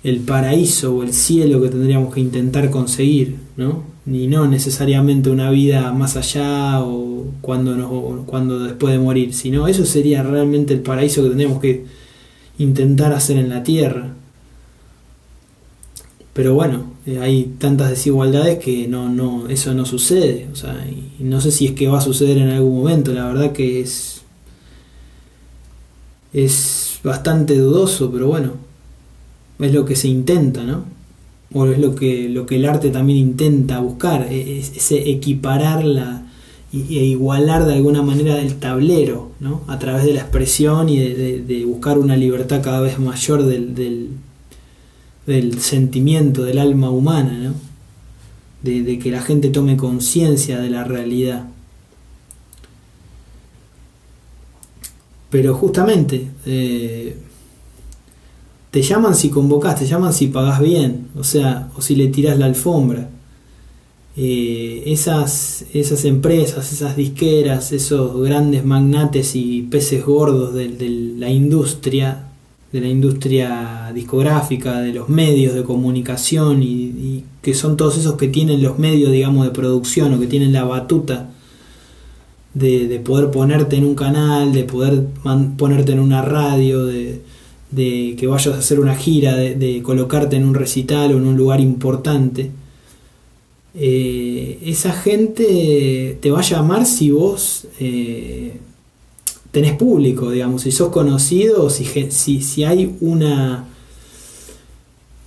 el 0.03 0.19
paraíso 0.19 0.93
o 0.93 1.03
el 1.03 1.13
cielo 1.13 1.61
que 1.61 1.69
tendríamos 1.69 2.13
que 2.13 2.19
intentar 2.19 2.69
conseguir, 2.69 3.37
¿no? 3.55 3.85
Ni 4.05 4.27
no 4.27 4.45
necesariamente 4.45 5.29
una 5.29 5.49
vida 5.49 5.93
más 5.93 6.17
allá 6.17 6.81
o 6.81 7.27
cuando, 7.39 7.77
no, 7.77 8.25
cuando 8.25 8.59
después 8.59 8.91
de 8.91 8.99
morir, 8.99 9.33
sino 9.33 9.69
eso 9.69 9.85
sería 9.85 10.21
realmente 10.21 10.73
el 10.73 10.81
paraíso 10.81 11.23
que 11.23 11.29
tendríamos 11.29 11.61
que 11.61 11.85
intentar 12.57 13.13
hacer 13.13 13.37
en 13.37 13.47
la 13.47 13.63
tierra. 13.63 14.09
Pero 16.33 16.53
bueno, 16.53 16.90
eh, 17.05 17.19
hay 17.19 17.55
tantas 17.57 17.89
desigualdades 17.89 18.59
que 18.59 18.87
no, 18.87 19.09
no, 19.09 19.49
eso 19.49 19.73
no 19.73 19.85
sucede. 19.85 20.47
O 20.51 20.55
sea, 20.55 20.85
y 20.87 21.23
no 21.23 21.41
sé 21.41 21.51
si 21.51 21.67
es 21.67 21.71
que 21.73 21.87
va 21.87 21.99
a 21.99 22.01
suceder 22.01 22.37
en 22.37 22.49
algún 22.49 22.77
momento. 22.77 23.13
La 23.13 23.27
verdad 23.27 23.51
que 23.51 23.81
es 23.81 24.21
es 26.33 26.99
bastante 27.03 27.57
dudoso, 27.57 28.11
pero 28.11 28.27
bueno, 28.27 28.53
es 29.59 29.73
lo 29.73 29.85
que 29.85 29.95
se 29.95 30.07
intenta, 30.07 30.63
¿no? 30.63 30.85
O 31.53 31.65
es 31.67 31.79
lo 31.79 31.95
que, 31.95 32.29
lo 32.29 32.45
que 32.45 32.55
el 32.55 32.65
arte 32.65 32.89
también 32.89 33.17
intenta 33.17 33.79
buscar, 33.79 34.27
e, 34.31 34.59
es, 34.59 34.71
ese 34.75 35.09
equiparar 35.09 35.83
la, 35.83 36.25
e 36.71 36.77
igualar 36.77 37.65
de 37.65 37.73
alguna 37.73 38.01
manera 38.01 38.39
el 38.39 38.55
tablero, 38.55 39.31
¿no? 39.39 39.61
A 39.67 39.77
través 39.77 40.05
de 40.05 40.13
la 40.13 40.21
expresión 40.21 40.87
y 40.87 40.97
de, 40.99 41.65
buscar 41.65 41.97
una 41.97 42.15
libertad 42.15 42.61
cada 42.63 42.79
vez 42.79 42.97
mayor 42.99 43.43
del, 43.43 44.09
del 45.25 45.61
sentimiento, 45.61 46.43
del 46.43 46.59
alma 46.59 46.89
humana, 46.89 47.37
¿no? 47.37 47.53
de 48.63 48.99
que 48.99 49.09
la 49.09 49.21
gente 49.21 49.49
tome 49.49 49.75
conciencia 49.75 50.59
de 50.59 50.69
la 50.69 50.83
realidad. 50.83 51.45
Pero 55.31 55.55
justamente, 55.55 56.27
eh, 56.45 57.15
te 58.69 58.81
llaman 58.81 59.15
si 59.15 59.29
convocas, 59.29 59.79
te 59.79 59.87
llaman 59.87 60.13
si 60.13 60.27
pagás 60.27 60.59
bien, 60.59 61.07
o 61.17 61.23
sea, 61.23 61.69
o 61.75 61.81
si 61.81 61.95
le 61.95 62.07
tiras 62.07 62.37
la 62.37 62.45
alfombra. 62.45 63.09
Eh, 64.17 64.83
esas, 64.87 65.65
esas 65.73 66.03
empresas, 66.03 66.73
esas 66.73 66.97
disqueras, 66.97 67.71
esos 67.71 68.21
grandes 68.21 68.65
magnates 68.65 69.35
y 69.35 69.61
peces 69.63 70.05
gordos 70.05 70.53
de, 70.53 70.67
la 71.17 71.29
industria, 71.29 72.27
de 72.71 72.81
la 72.81 72.87
industria 72.87 73.91
discográfica, 73.93 74.79
de 74.79 74.93
los 74.93 75.09
medios 75.09 75.53
de 75.53 75.63
comunicación 75.63 76.63
y, 76.63 76.65
y, 76.67 77.23
que 77.41 77.53
son 77.53 77.75
todos 77.75 77.97
esos 77.97 78.15
que 78.15 78.27
tienen 78.27 78.61
los 78.61 78.79
medios, 78.79 79.11
digamos, 79.11 79.45
de 79.45 79.51
producción 79.51 80.13
o 80.13 80.19
que 80.19 80.27
tienen 80.27 80.53
la 80.53 80.63
batuta 80.63 81.31
de, 82.53 83.01
poder 83.03 83.31
ponerte 83.31 83.77
en 83.77 83.85
un 83.85 83.95
canal, 83.95 84.53
de 84.53 84.63
poder 84.63 85.05
ponerte 85.57 85.93
en 85.93 85.99
una 85.99 86.21
radio, 86.21 86.85
de, 86.85 87.21
que 87.71 88.27
vayas 88.27 88.55
a 88.55 88.59
hacer 88.59 88.79
una 88.79 88.95
gira, 88.95 89.35
de, 89.35 89.81
colocarte 89.83 90.35
en 90.35 90.45
un 90.45 90.55
recital 90.55 91.13
o 91.13 91.17
en 91.17 91.27
un 91.27 91.37
lugar 91.37 91.61
importante. 91.61 92.51
Eh, 93.73 94.59
esa 94.65 94.91
gente 94.91 96.17
te 96.19 96.29
va 96.29 96.39
a 96.39 96.43
llamar 96.43 96.85
si 96.85 97.09
vos 97.11 97.67
eh, 97.79 98.59
tenés 99.51 99.73
público, 99.75 100.31
digamos, 100.31 100.63
si 100.63 100.71
sos 100.71 100.89
conocido 100.89 101.69
si, 101.69 101.85
si, 102.09 102.41
si 102.41 102.63
hay 102.63 102.95
una 103.01 103.65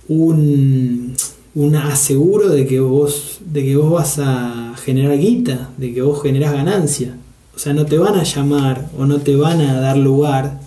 un, 0.07 1.15
un 1.55 1.75
aseguro 1.75 2.49
de 2.49 2.67
que 2.67 2.79
vos 2.79 3.39
de 3.45 3.63
que 3.63 3.75
vos 3.75 3.91
vas 3.91 4.19
a 4.19 4.75
generar 4.83 5.17
guita, 5.17 5.69
de 5.77 5.93
que 5.93 6.01
vos 6.01 6.21
generás 6.21 6.53
ganancia. 6.53 7.17
O 7.55 7.59
sea, 7.59 7.73
no 7.73 7.85
te 7.85 7.97
van 7.97 8.15
a 8.15 8.23
llamar 8.23 8.89
o 8.97 9.05
no 9.05 9.19
te 9.19 9.35
van 9.35 9.61
a 9.61 9.79
dar 9.79 9.97
lugar 9.97 10.59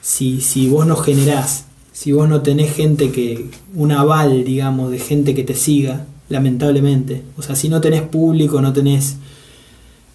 si, 0.00 0.40
si 0.40 0.68
vos 0.68 0.86
no 0.86 0.96
generás, 0.96 1.66
si 1.92 2.12
vos 2.12 2.28
no 2.28 2.42
tenés 2.42 2.74
gente 2.74 3.10
que, 3.10 3.50
un 3.74 3.92
aval, 3.92 4.44
digamos, 4.44 4.90
de 4.90 4.98
gente 4.98 5.34
que 5.34 5.44
te 5.44 5.54
siga, 5.54 6.06
lamentablemente. 6.28 7.22
O 7.36 7.42
sea, 7.42 7.56
si 7.56 7.68
no 7.68 7.80
tenés 7.80 8.02
público, 8.02 8.60
no 8.60 8.72
tenés, 8.72 9.16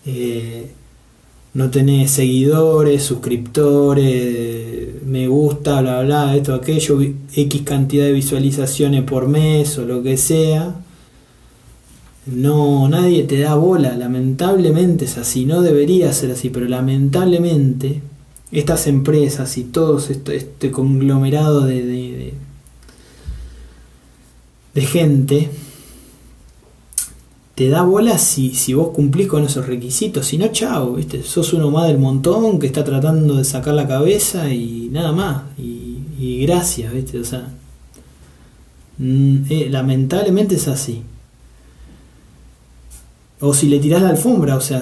eh, 0.05 0.71
no 1.53 1.71
tenés 1.71 2.11
seguidores, 2.11 3.03
suscriptores, 3.03 5.03
me 5.05 5.27
gusta, 5.27 5.81
bla, 5.81 6.01
bla, 6.03 6.35
esto, 6.35 6.53
aquello, 6.53 6.99
X 7.01 7.61
cantidad 7.63 8.05
de 8.05 8.13
visualizaciones 8.13 9.03
por 9.03 9.27
mes 9.27 9.77
o 9.77 9.85
lo 9.85 10.03
que 10.03 10.17
sea, 10.17 10.75
no, 12.27 12.87
nadie 12.87 13.23
te 13.23 13.39
da 13.39 13.55
bola, 13.55 13.95
lamentablemente 13.95 15.05
es 15.05 15.17
así, 15.17 15.45
no 15.45 15.61
debería 15.61 16.13
ser 16.13 16.31
así, 16.31 16.49
pero 16.49 16.67
lamentablemente 16.67 18.01
estas 18.51 18.87
empresas 18.87 19.57
y 19.57 19.63
todo 19.63 19.99
este, 19.99 20.71
conglomerado 20.71 21.61
de, 21.61 22.33
de, 24.73 24.81
gente 24.81 25.49
te 27.59 27.67
da 27.67 27.81
bola 27.81 28.17
si, 28.17 28.55
si 28.55 28.73
vos 28.73 28.91
cumplís 28.91 29.27
con 29.27 29.43
esos 29.43 29.67
requisitos, 29.67 30.25
si 30.25 30.37
no, 30.37 30.47
chao, 30.47 30.93
¿viste? 30.93 31.23
sos 31.23 31.51
uno 31.51 31.69
más 31.69 31.89
del 31.89 31.97
montón 31.97 32.57
que 32.57 32.67
está 32.67 32.85
tratando 32.85 33.35
de 33.35 33.43
sacar 33.43 33.73
la 33.73 33.85
cabeza 33.85 34.49
y 34.49 34.87
nada 34.93 35.11
más, 35.11 35.43
y, 35.57 36.39
gracias, 36.43 36.93
¿viste? 36.93 37.19
O 37.19 37.25
sea, 37.25 37.49
mm, 38.97 39.37
eh, 39.49 39.67
lamentablemente 39.69 40.55
es 40.55 40.69
así. 40.69 41.01
O 43.41 43.53
si 43.53 43.67
le 43.67 43.79
tirás 43.79 44.03
la 44.03 44.09
alfombra, 44.11 44.55
o 44.55 44.61
sea, 44.61 44.81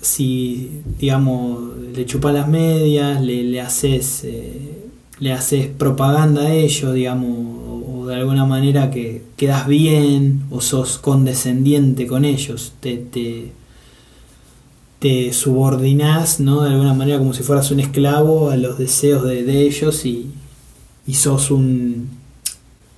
si, 0.00 0.82
digamos, 0.98 1.76
le 1.94 2.04
chupas 2.04 2.34
las 2.34 2.48
medias, 2.48 3.22
le, 3.22 3.44
le 3.44 3.60
haces 3.60 4.24
eh, 4.24 4.88
le 5.20 5.32
haces 5.32 5.68
propaganda 5.68 6.42
a 6.42 6.52
ellos, 6.52 6.94
digamos, 6.94 7.67
de 8.08 8.16
alguna 8.16 8.44
manera 8.44 8.90
que 8.90 9.22
quedas 9.36 9.66
bien, 9.66 10.44
o 10.50 10.60
sos 10.60 10.98
condescendiente 10.98 12.06
con 12.06 12.24
ellos, 12.24 12.72
te, 12.80 12.96
te, 12.96 13.52
te 14.98 15.32
subordinás, 15.32 16.40
¿no? 16.40 16.62
De 16.62 16.70
alguna 16.70 16.94
manera 16.94 17.18
como 17.18 17.34
si 17.34 17.42
fueras 17.42 17.70
un 17.70 17.80
esclavo 17.80 18.50
a 18.50 18.56
los 18.56 18.78
deseos 18.78 19.24
de, 19.24 19.44
de 19.44 19.62
ellos 19.62 20.04
y, 20.04 20.30
y 21.06 21.14
sos 21.14 21.50
un, 21.50 22.08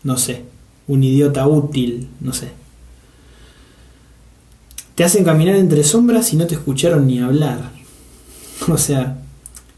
no 0.03 0.17
sé, 0.17 0.45
un 0.89 1.05
idiota 1.05 1.47
útil, 1.47 2.09
no 2.21 2.33
sé. 2.33 2.49
Te 4.95 5.05
hacen 5.05 5.25
caminar 5.25 5.57
entre 5.57 5.85
sombras 5.85 6.33
y 6.33 6.37
no 6.37 6.47
te 6.47 6.55
escucharon 6.55 7.07
ni 7.07 7.21
hablar. 7.21 7.71
O 8.69 8.77
sea, 8.77 9.23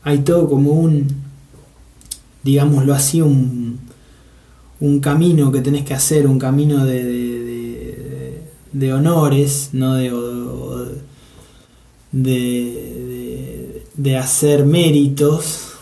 hay 0.02 0.18
todo 0.18 0.48
como 0.48 0.72
un, 0.72 1.06
digámoslo 2.42 2.92
así, 2.94 3.20
un, 3.20 3.78
un 4.82 4.98
camino 4.98 5.52
que 5.52 5.60
tenés 5.60 5.84
que 5.84 5.94
hacer, 5.94 6.26
un 6.26 6.40
camino 6.40 6.84
de, 6.84 8.42
de, 8.72 8.92
honores, 8.92 9.70
no 9.72 9.94
de, 9.94 10.10
de, 12.10 13.84
de, 13.94 14.16
hacer 14.16 14.66
méritos 14.66 15.74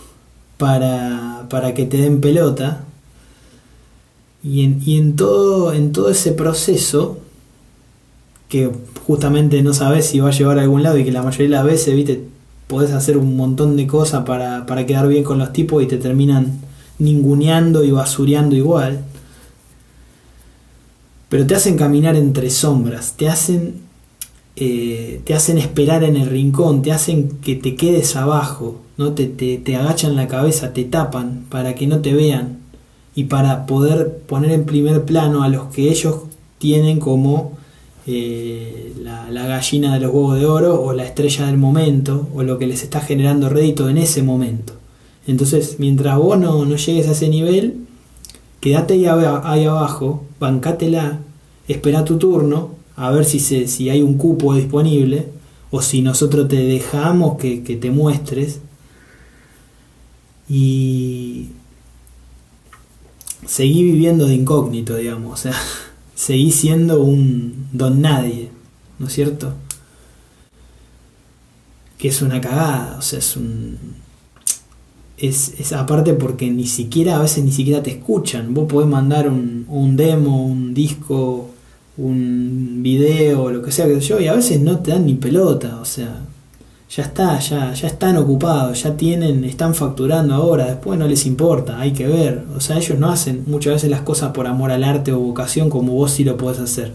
para, 0.58 1.46
para 1.48 1.72
que 1.72 1.86
te 1.86 1.96
den 1.96 2.20
pelota. 2.20 2.84
Y 4.42 4.64
en, 4.64 4.82
y 4.84 4.98
en, 4.98 5.16
todo, 5.16 5.72
en 5.72 5.92
todo 5.92 6.10
ese 6.10 6.32
proceso 6.32 7.20
que 8.50 8.70
justamente 9.06 9.62
no 9.62 9.72
sabes 9.72 10.04
si 10.04 10.20
va 10.20 10.28
a 10.28 10.32
llevar 10.32 10.58
a 10.58 10.62
algún 10.62 10.82
lado 10.82 10.98
y 10.98 11.04
que 11.04 11.12
la 11.12 11.22
mayoría 11.22 11.46
de 11.46 11.54
las 11.54 11.64
veces, 11.64 11.96
viste, 11.96 12.22
podés 12.66 12.90
hacer 12.90 13.16
un 13.16 13.34
montón 13.34 13.78
de 13.78 13.86
cosas 13.86 14.26
para, 14.26 14.66
para 14.66 14.84
quedar 14.84 15.08
bien 15.08 15.24
con 15.24 15.38
los 15.38 15.54
tipos 15.54 15.82
y 15.82 15.86
te 15.86 15.96
terminan 15.96 16.68
ninguneando 17.00 17.82
y 17.82 17.90
basureando 17.90 18.54
igual. 18.54 19.00
Pero 21.28 21.46
te 21.46 21.54
hacen 21.54 21.76
caminar 21.76 22.16
entre 22.16 22.50
sombras, 22.50 23.14
te 23.16 23.28
hacen, 23.28 23.80
eh, 24.56 25.20
te 25.24 25.34
hacen 25.34 25.58
esperar 25.58 26.04
en 26.04 26.16
el 26.16 26.28
rincón, 26.28 26.82
te 26.82 26.92
hacen 26.92 27.38
que 27.40 27.56
te 27.56 27.74
quedes 27.74 28.16
abajo, 28.16 28.80
¿no? 28.96 29.12
Te, 29.12 29.26
te, 29.26 29.76
agachan 29.76 30.16
la 30.16 30.28
cabeza, 30.28 30.72
te 30.72 30.84
tapan 30.84 31.46
para 31.48 31.74
que 31.74 31.86
no 31.86 32.00
te 32.00 32.14
vean 32.14 32.58
y 33.14 33.24
para 33.24 33.66
poder 33.66 34.18
poner 34.26 34.52
en 34.52 34.64
primer 34.64 35.04
plano 35.04 35.42
a 35.42 35.48
los 35.48 35.72
que 35.72 35.88
ellos 35.88 36.22
tienen 36.58 36.98
como 36.98 37.52
eh, 38.06 38.92
la, 39.00 39.30
la, 39.30 39.46
gallina 39.46 39.94
de 39.94 40.00
los 40.00 40.12
huevos 40.12 40.38
de 40.38 40.46
oro 40.46 40.82
o 40.82 40.92
la 40.92 41.04
estrella 41.04 41.46
del 41.46 41.58
momento 41.58 42.28
o 42.34 42.42
lo 42.42 42.58
que 42.58 42.66
les 42.66 42.82
está 42.82 43.00
generando 43.00 43.48
rédito 43.48 43.88
en 43.88 43.98
ese 43.98 44.22
momento. 44.22 44.79
Entonces, 45.30 45.76
mientras 45.78 46.18
vos 46.18 46.36
no, 46.40 46.64
no 46.64 46.74
llegues 46.74 47.06
a 47.06 47.12
ese 47.12 47.28
nivel, 47.28 47.86
quédate 48.58 48.94
ahí, 48.94 49.64
abajo, 49.64 50.24
bancátela, 50.40 51.20
espera 51.68 52.04
tu 52.04 52.18
turno, 52.18 52.70
a 52.96 53.12
ver 53.12 53.24
si, 53.24 53.38
se, 53.38 53.68
si 53.68 53.90
hay 53.90 54.02
un 54.02 54.18
cupo 54.18 54.54
disponible 54.54 55.28
o 55.70 55.82
si 55.82 56.02
nosotros 56.02 56.48
te 56.48 56.56
dejamos 56.56 57.38
que, 57.38 57.62
que 57.62 57.76
te 57.76 57.92
muestres 57.92 58.58
y 60.48 61.50
seguí 63.46 63.84
viviendo 63.84 64.26
de 64.26 64.34
incógnito, 64.34 64.96
digamos, 64.96 65.32
o 65.32 65.42
sea, 65.42 65.54
seguí 66.16 66.50
siendo 66.50 67.02
un 67.02 67.68
don 67.70 68.02
nadie, 68.02 68.50
¿no 68.98 69.06
es 69.06 69.12
cierto? 69.12 69.54
Que 71.98 72.08
es 72.08 72.20
una 72.20 72.40
cagada, 72.40 72.96
o 72.98 73.02
sea, 73.02 73.20
es 73.20 73.36
un... 73.36 73.99
Es, 75.20 75.72
aparte 75.72 76.14
porque 76.14 76.50
ni 76.50 76.66
siquiera, 76.66 77.16
a 77.16 77.22
veces 77.22 77.44
ni 77.44 77.52
siquiera 77.52 77.82
te 77.82 77.90
escuchan. 77.90 78.54
Vos 78.54 78.66
podés 78.66 78.88
mandar 78.88 79.28
un, 79.28 79.66
un 79.68 79.96
demo, 79.96 80.46
un 80.46 80.72
disco, 80.72 81.50
un 81.98 82.80
video, 82.82 83.50
lo 83.50 83.62
que 83.62 83.72
sea 83.72 83.86
que 83.86 84.00
yo, 84.00 84.18
y 84.20 84.26
a 84.26 84.34
veces 84.34 84.60
no 84.60 84.78
te 84.78 84.92
dan 84.92 85.06
ni 85.06 85.14
pelota, 85.14 85.78
o 85.80 85.84
sea, 85.84 86.22
ya 86.88 87.04
está, 87.04 87.38
ya, 87.38 87.72
ya 87.72 87.86
están 87.86 88.16
ocupados, 88.16 88.82
ya 88.82 88.96
tienen, 88.96 89.44
están 89.44 89.74
facturando 89.74 90.34
ahora, 90.34 90.66
después 90.66 90.98
no 90.98 91.06
les 91.06 91.24
importa, 91.24 91.78
hay 91.78 91.92
que 91.92 92.06
ver. 92.06 92.44
O 92.56 92.60
sea, 92.60 92.78
ellos 92.78 92.98
no 92.98 93.10
hacen 93.10 93.44
muchas 93.46 93.74
veces 93.74 93.90
las 93.90 94.00
cosas 94.00 94.32
por 94.32 94.46
amor 94.46 94.72
al 94.72 94.82
arte 94.82 95.12
o 95.12 95.20
vocación 95.20 95.70
como 95.70 95.92
vos 95.92 96.10
sí 96.10 96.24
lo 96.24 96.36
podés 96.36 96.58
hacer. 96.58 96.92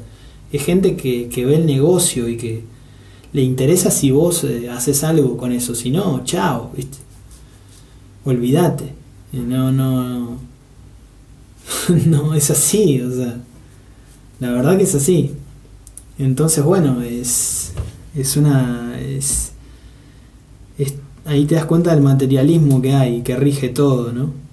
Es 0.52 0.66
gente 0.66 0.98
que, 0.98 1.30
que 1.30 1.46
ve 1.46 1.56
el 1.56 1.66
negocio 1.66 2.28
y 2.28 2.36
que 2.38 2.64
le 3.32 3.42
interesa 3.42 3.90
si 3.90 4.12
vos 4.12 4.44
eh, 4.44 4.70
haces 4.70 5.04
algo 5.04 5.38
con 5.38 5.54
eso, 5.54 5.76
si 5.76 5.92
no, 5.92 6.22
chao. 6.26 6.72
Olvídate. 8.26 8.94
No, 9.32 9.72
no, 9.72 10.40
no, 12.06 12.34
es 12.34 12.52
así, 12.52 13.02
o 13.02 13.12
sea, 13.12 13.38
la 14.40 14.52
verdad 14.52 14.78
que 14.78 14.84
es 14.84 14.96
así. 14.96 15.32
Entonces, 16.18 16.64
bueno, 16.64 17.02
es, 17.02 17.74
es 18.16 18.38
una, 18.38 18.98
es, 19.00 19.52
es, 20.78 20.96
ahí 21.26 21.46
te 21.46 21.56
das 21.56 21.66
cuenta 21.66 21.94
del 21.94 22.02
materialismo 22.04 22.82
que 22.82 22.94
hay, 22.94 23.22
que 23.22 23.36
rige 23.36 23.70
todo, 23.70 24.14
¿no? 24.14 24.45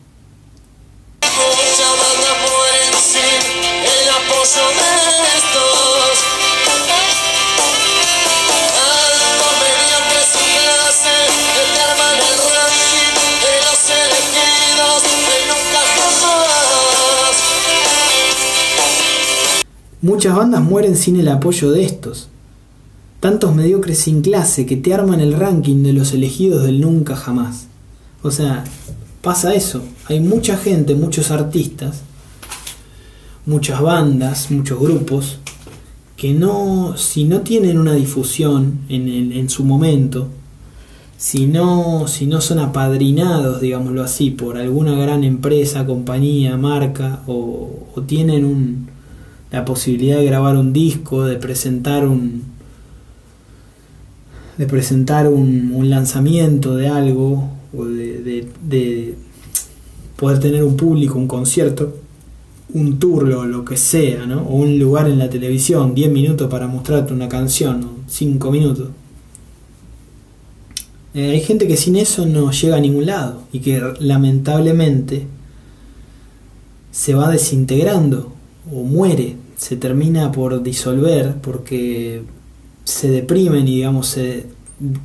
Muchas 20.03 20.35
bandas 20.37 20.63
mueren 20.63 20.97
sin 20.97 21.19
el 21.19 21.29
apoyo 21.29 21.71
de 21.71 21.85
estos. 21.85 22.29
Tantos 23.21 23.55
mediocres 23.55 23.99
sin 23.99 24.21
clase 24.21 24.67
que 24.67 24.77
te 24.77 24.93
arman 24.93 25.21
el 25.21 25.33
ranking 25.35 25.83
de 25.85 25.93
los 25.93 26.13
elegidos 26.13 26.65
del 26.65 26.81
nunca 26.81 27.15
jamás. 27.15 27.67
O 28.23 28.31
sea, 28.33 28.65
pasa 29.23 29.55
eso. 29.55 29.83
Hay 30.07 30.19
mucha 30.21 30.57
gente, 30.57 30.97
muchos 30.97 31.31
artistas, 31.31 32.01
muchas 33.47 33.81
bandas, 33.81 34.51
muchos 34.51 34.81
grupos, 34.81 35.39
que 36.17 36.33
no, 36.33 36.97
si 36.97 37.25
no 37.25 37.41
tienen 37.41 37.79
una 37.79 37.95
difusión 37.95 38.81
en, 38.89 39.09
en- 39.09 39.33
en 39.33 39.49
su 39.51 39.65
momento, 39.65 40.29
si 41.17 41.47
no, 41.47 42.07
si 42.09 42.27
no 42.27 42.41
son 42.41 42.59
apadrinados, 42.59 43.61
digámoslo 43.61 44.03
así, 44.03 44.31
por 44.33 44.57
alguna 44.57 44.95
gran 44.97 45.23
empresa, 45.23 45.87
compañía, 45.87 46.57
marca, 46.57 47.23
o, 47.29 47.87
o 47.95 48.01
tienen 48.03 48.45
un, 48.45 48.89
la 49.53 49.65
posibilidad 49.65 50.17
de 50.19 50.25
grabar 50.25 50.57
un 50.57 50.73
disco, 50.73 51.25
de 51.25 51.37
presentar 51.37 52.07
un, 52.09 52.43
de 54.59 54.67
presentar 54.67 55.29
un, 55.29 55.73
un 55.75 55.91
lanzamiento 55.91 56.75
de 56.77 56.89
algo 56.89 57.49
o 57.77 57.85
de, 57.85 58.19
de- 58.23 58.49
de 58.69 59.15
poder 60.17 60.39
tener 60.41 60.63
un 60.65 60.77
público, 60.77 61.19
un 61.19 61.27
concierto, 61.27 61.97
un 62.75 62.99
tour, 62.99 63.27
lo, 63.29 63.45
lo 63.45 63.65
que 63.65 63.77
sea, 63.77 64.25
¿no? 64.25 64.43
o 64.43 64.57
un 64.57 64.79
lugar 64.79 65.09
en 65.09 65.19
la 65.19 65.29
televisión, 65.29 65.95
10 65.95 66.11
minutos 66.13 66.49
para 66.49 66.67
mostrarte 66.69 67.13
una 67.13 67.29
canción, 67.29 67.87
5 68.07 68.51
minutos. 68.51 68.89
Eh, 71.15 71.31
hay 71.33 71.41
gente 71.41 71.67
que 71.67 71.77
sin 71.77 71.97
eso 71.97 72.25
no 72.25 72.51
llega 72.53 72.77
a 72.77 72.81
ningún 72.81 73.05
lado 73.07 73.43
y 73.53 73.59
que 73.61 73.83
lamentablemente 74.01 75.27
se 76.91 77.15
va 77.15 77.31
desintegrando 77.31 78.33
o 78.73 78.83
muere, 78.85 79.37
se 79.63 79.77
termina 79.77 80.33
por 80.33 80.61
disolver 80.65 81.37
porque 81.41 82.25
se 82.83 83.13
deprimen 83.13 83.69
y 83.69 83.77
digamos 83.77 84.09
se 84.09 84.47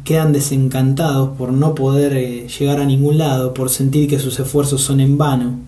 quedan 0.03 0.33
desencantados 0.33 1.37
por 1.37 1.53
no 1.53 1.75
poder 1.75 2.17
eh, 2.17 2.47
llegar 2.47 2.79
a 2.79 2.85
ningún 2.85 3.19
lado, 3.19 3.53
por 3.53 3.69
sentir 3.69 4.09
que 4.09 4.17
sus 4.17 4.39
esfuerzos 4.39 4.81
son 4.81 4.99
en 4.99 5.15
vano. 5.15 5.59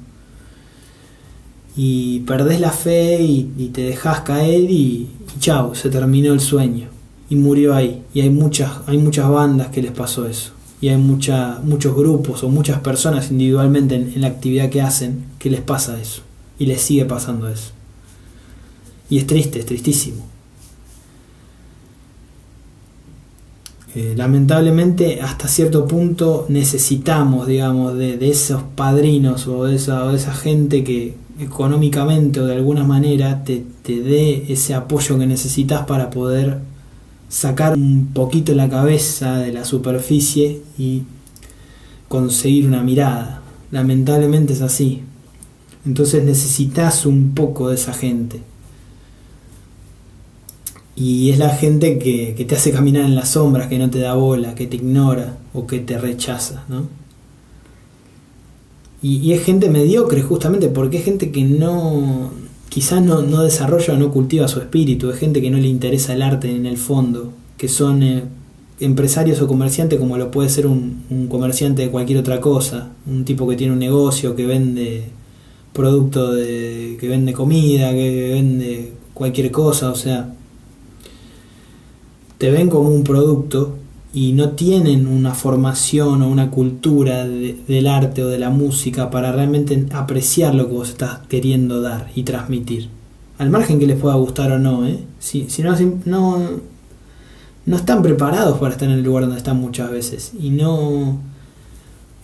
Y 1.76 2.22
perdés 2.22 2.60
la 2.60 2.72
fe 2.72 3.22
y, 3.22 3.44
te 3.72 3.84
dejas 3.84 4.22
caer 4.22 4.72
y, 4.72 5.08
y 5.36 5.40
chao, 5.40 5.76
se 5.76 5.92
terminó 5.92 6.34
el 6.34 6.40
sueño. 6.40 6.88
Y 7.30 7.36
murió 7.36 7.76
ahí. 7.76 8.02
Y 8.16 8.22
hay 8.22 8.32
muchas, 8.32 8.72
hay 8.88 8.98
muchas 8.98 9.30
bandas 9.30 9.68
que 9.68 9.84
les 9.84 9.92
pasó 9.92 10.26
eso. 10.26 10.54
Y 10.82 10.88
hay 10.88 10.98
mucha, 10.98 11.60
muchos 11.64 11.96
grupos 11.96 12.44
o 12.44 12.50
muchas 12.50 12.80
personas 12.80 13.30
individualmente 13.30 13.94
en, 13.94 14.14
en 14.16 14.22
la 14.22 14.30
actividad 14.30 14.72
que 14.72 14.82
hacen 14.82 15.26
que 15.38 15.52
les 15.52 15.62
pasa 15.62 16.02
eso. 16.02 16.24
Y 16.58 16.66
les 16.66 16.82
sigue 16.82 17.06
pasando 17.06 17.48
eso. 17.48 17.79
Y 19.10 19.18
es 19.18 19.28
triste, 19.28 19.60
es 19.60 19.66
tristísimo. 19.66 20.26
Eh, 23.96 24.14
lamentablemente 24.16 25.20
hasta 25.22 25.48
cierto 25.48 25.88
punto 25.88 26.46
necesitamos, 26.48 27.48
digamos, 27.48 27.98
de, 27.98 28.18
de 28.18 28.30
esos 28.30 28.62
padrinos 28.76 29.48
o 29.48 29.66
de, 29.66 29.76
esa, 29.76 30.06
o 30.06 30.10
de 30.12 30.18
esa 30.18 30.34
gente 30.34 30.84
que 30.84 31.16
económicamente 31.40 32.40
o 32.40 32.46
de 32.46 32.54
alguna 32.54 32.84
manera 32.84 33.44
te, 33.44 33.66
te 33.82 34.02
dé 34.02 34.46
ese 34.50 34.76
apoyo 34.76 35.18
que 35.18 35.26
necesitas 35.26 35.86
para 35.86 36.12
poder 36.12 36.60
sacar 37.30 37.76
un 37.76 38.12
poquito 38.14 38.54
la 38.54 38.70
cabeza 38.70 39.38
de 39.38 39.54
la 39.54 39.66
superficie 39.66 40.62
y 40.78 41.04
conseguir 42.08 42.68
una 42.68 42.84
mirada. 42.84 43.42
Lamentablemente 43.72 44.54
es 44.54 44.62
así. 44.62 45.02
Entonces 45.86 46.24
necesitas 46.24 47.06
un 47.06 47.34
poco 47.34 47.70
de 47.70 47.76
esa 47.76 47.94
gente. 47.94 48.42
Y 51.00 51.30
es 51.30 51.40
la 51.40 51.50
gente 51.50 51.98
que, 51.98 52.36
que 52.36 52.46
te 52.46 52.56
hace 52.56 52.72
caminar 52.72 53.06
en 53.06 53.16
las 53.16 53.30
sombras, 53.30 53.68
que 53.68 53.80
no 53.80 53.90
te 53.90 54.00
da 54.00 54.16
bola, 54.16 54.54
que 54.54 54.68
te 54.68 54.76
ignora 54.76 55.38
o 55.54 55.66
que 55.66 55.80
te 55.80 55.98
rechaza, 55.98 56.66
¿no? 56.68 56.88
Y, 59.02 59.18
y 59.18 59.32
es 59.32 59.44
gente 59.44 59.70
mediocre 59.70 60.22
justamente 60.22 60.68
porque 60.68 60.98
es 60.98 61.06
gente 61.06 61.32
que 61.32 61.46
no, 61.46 62.32
quizás 62.68 63.02
no, 63.02 63.22
no 63.22 63.44
desarrolla 63.44 63.94
o 63.94 63.98
no 63.98 64.12
cultiva 64.12 64.48
su 64.50 64.60
espíritu, 64.60 65.10
es 65.10 65.18
gente 65.18 65.42
que 65.42 65.50
no 65.50 65.58
le 65.58 65.68
interesa 65.68 66.14
el 66.14 66.22
arte 66.22 66.54
en 66.54 66.66
el 66.66 66.78
fondo, 66.78 67.32
que 67.58 67.70
son 67.70 68.04
eh, 68.04 68.24
empresarios 68.80 69.42
o 69.42 69.48
comerciantes 69.48 70.00
como 70.00 70.18
lo 70.18 70.32
puede 70.32 70.50
ser 70.50 70.68
un, 70.68 71.04
un 71.10 71.28
comerciante 71.28 71.84
de 71.84 71.90
cualquier 71.90 72.20
otra 72.20 72.42
cosa, 72.42 72.90
un 73.08 73.26
tipo 73.26 73.48
que 73.48 73.56
tiene 73.56 73.74
un 73.74 73.80
negocio, 73.80 74.36
que 74.36 74.46
vende 74.46 75.06
producto 75.74 76.34
de, 76.34 76.98
que 77.00 77.08
vende 77.08 77.34
comida, 77.34 77.92
que 77.92 78.32
vende 78.34 78.94
cualquier 79.14 79.52
cosa, 79.52 79.92
o 79.92 79.96
sea, 79.96 80.34
te 82.40 82.50
ven 82.50 82.70
como 82.70 82.90
un 82.90 83.04
producto 83.04 83.76
y 84.12 84.34
no 84.34 84.52
tienen 84.52 85.06
una 85.06 85.36
formación 85.36 86.24
o 86.24 86.30
una 86.30 86.50
cultura 86.50 87.28
de- 87.28 87.56
del 87.68 87.86
arte 87.86 88.24
o 88.24 88.28
de 88.28 88.40
la 88.40 88.50
música 88.50 89.12
para 89.12 89.32
realmente 89.32 89.86
apreciar 89.92 90.56
lo 90.56 90.68
que 90.68 90.74
vos 90.74 90.90
estás 90.90 91.20
queriendo 91.30 91.82
dar 91.82 92.10
y 92.16 92.24
transmitir. 92.24 92.90
Al 93.38 93.52
margen 93.52 93.78
que 93.80 93.86
les 93.86 94.00
pueda 94.00 94.16
gustar 94.16 94.52
o 94.52 94.58
no, 94.60 94.88
¿eh? 94.88 95.00
Si, 95.20 95.48
si 95.50 95.62
no, 95.62 95.76
no, 96.06 96.40
no 97.66 97.76
están 97.76 98.02
preparados 98.02 98.58
para 98.58 98.72
estar 98.74 98.90
en 98.90 98.96
el 98.96 99.04
lugar 99.04 99.24
donde 99.26 99.38
están 99.38 99.58
muchas 99.62 99.92
veces. 99.92 100.32
Y 100.42 100.50
no... 100.50 101.20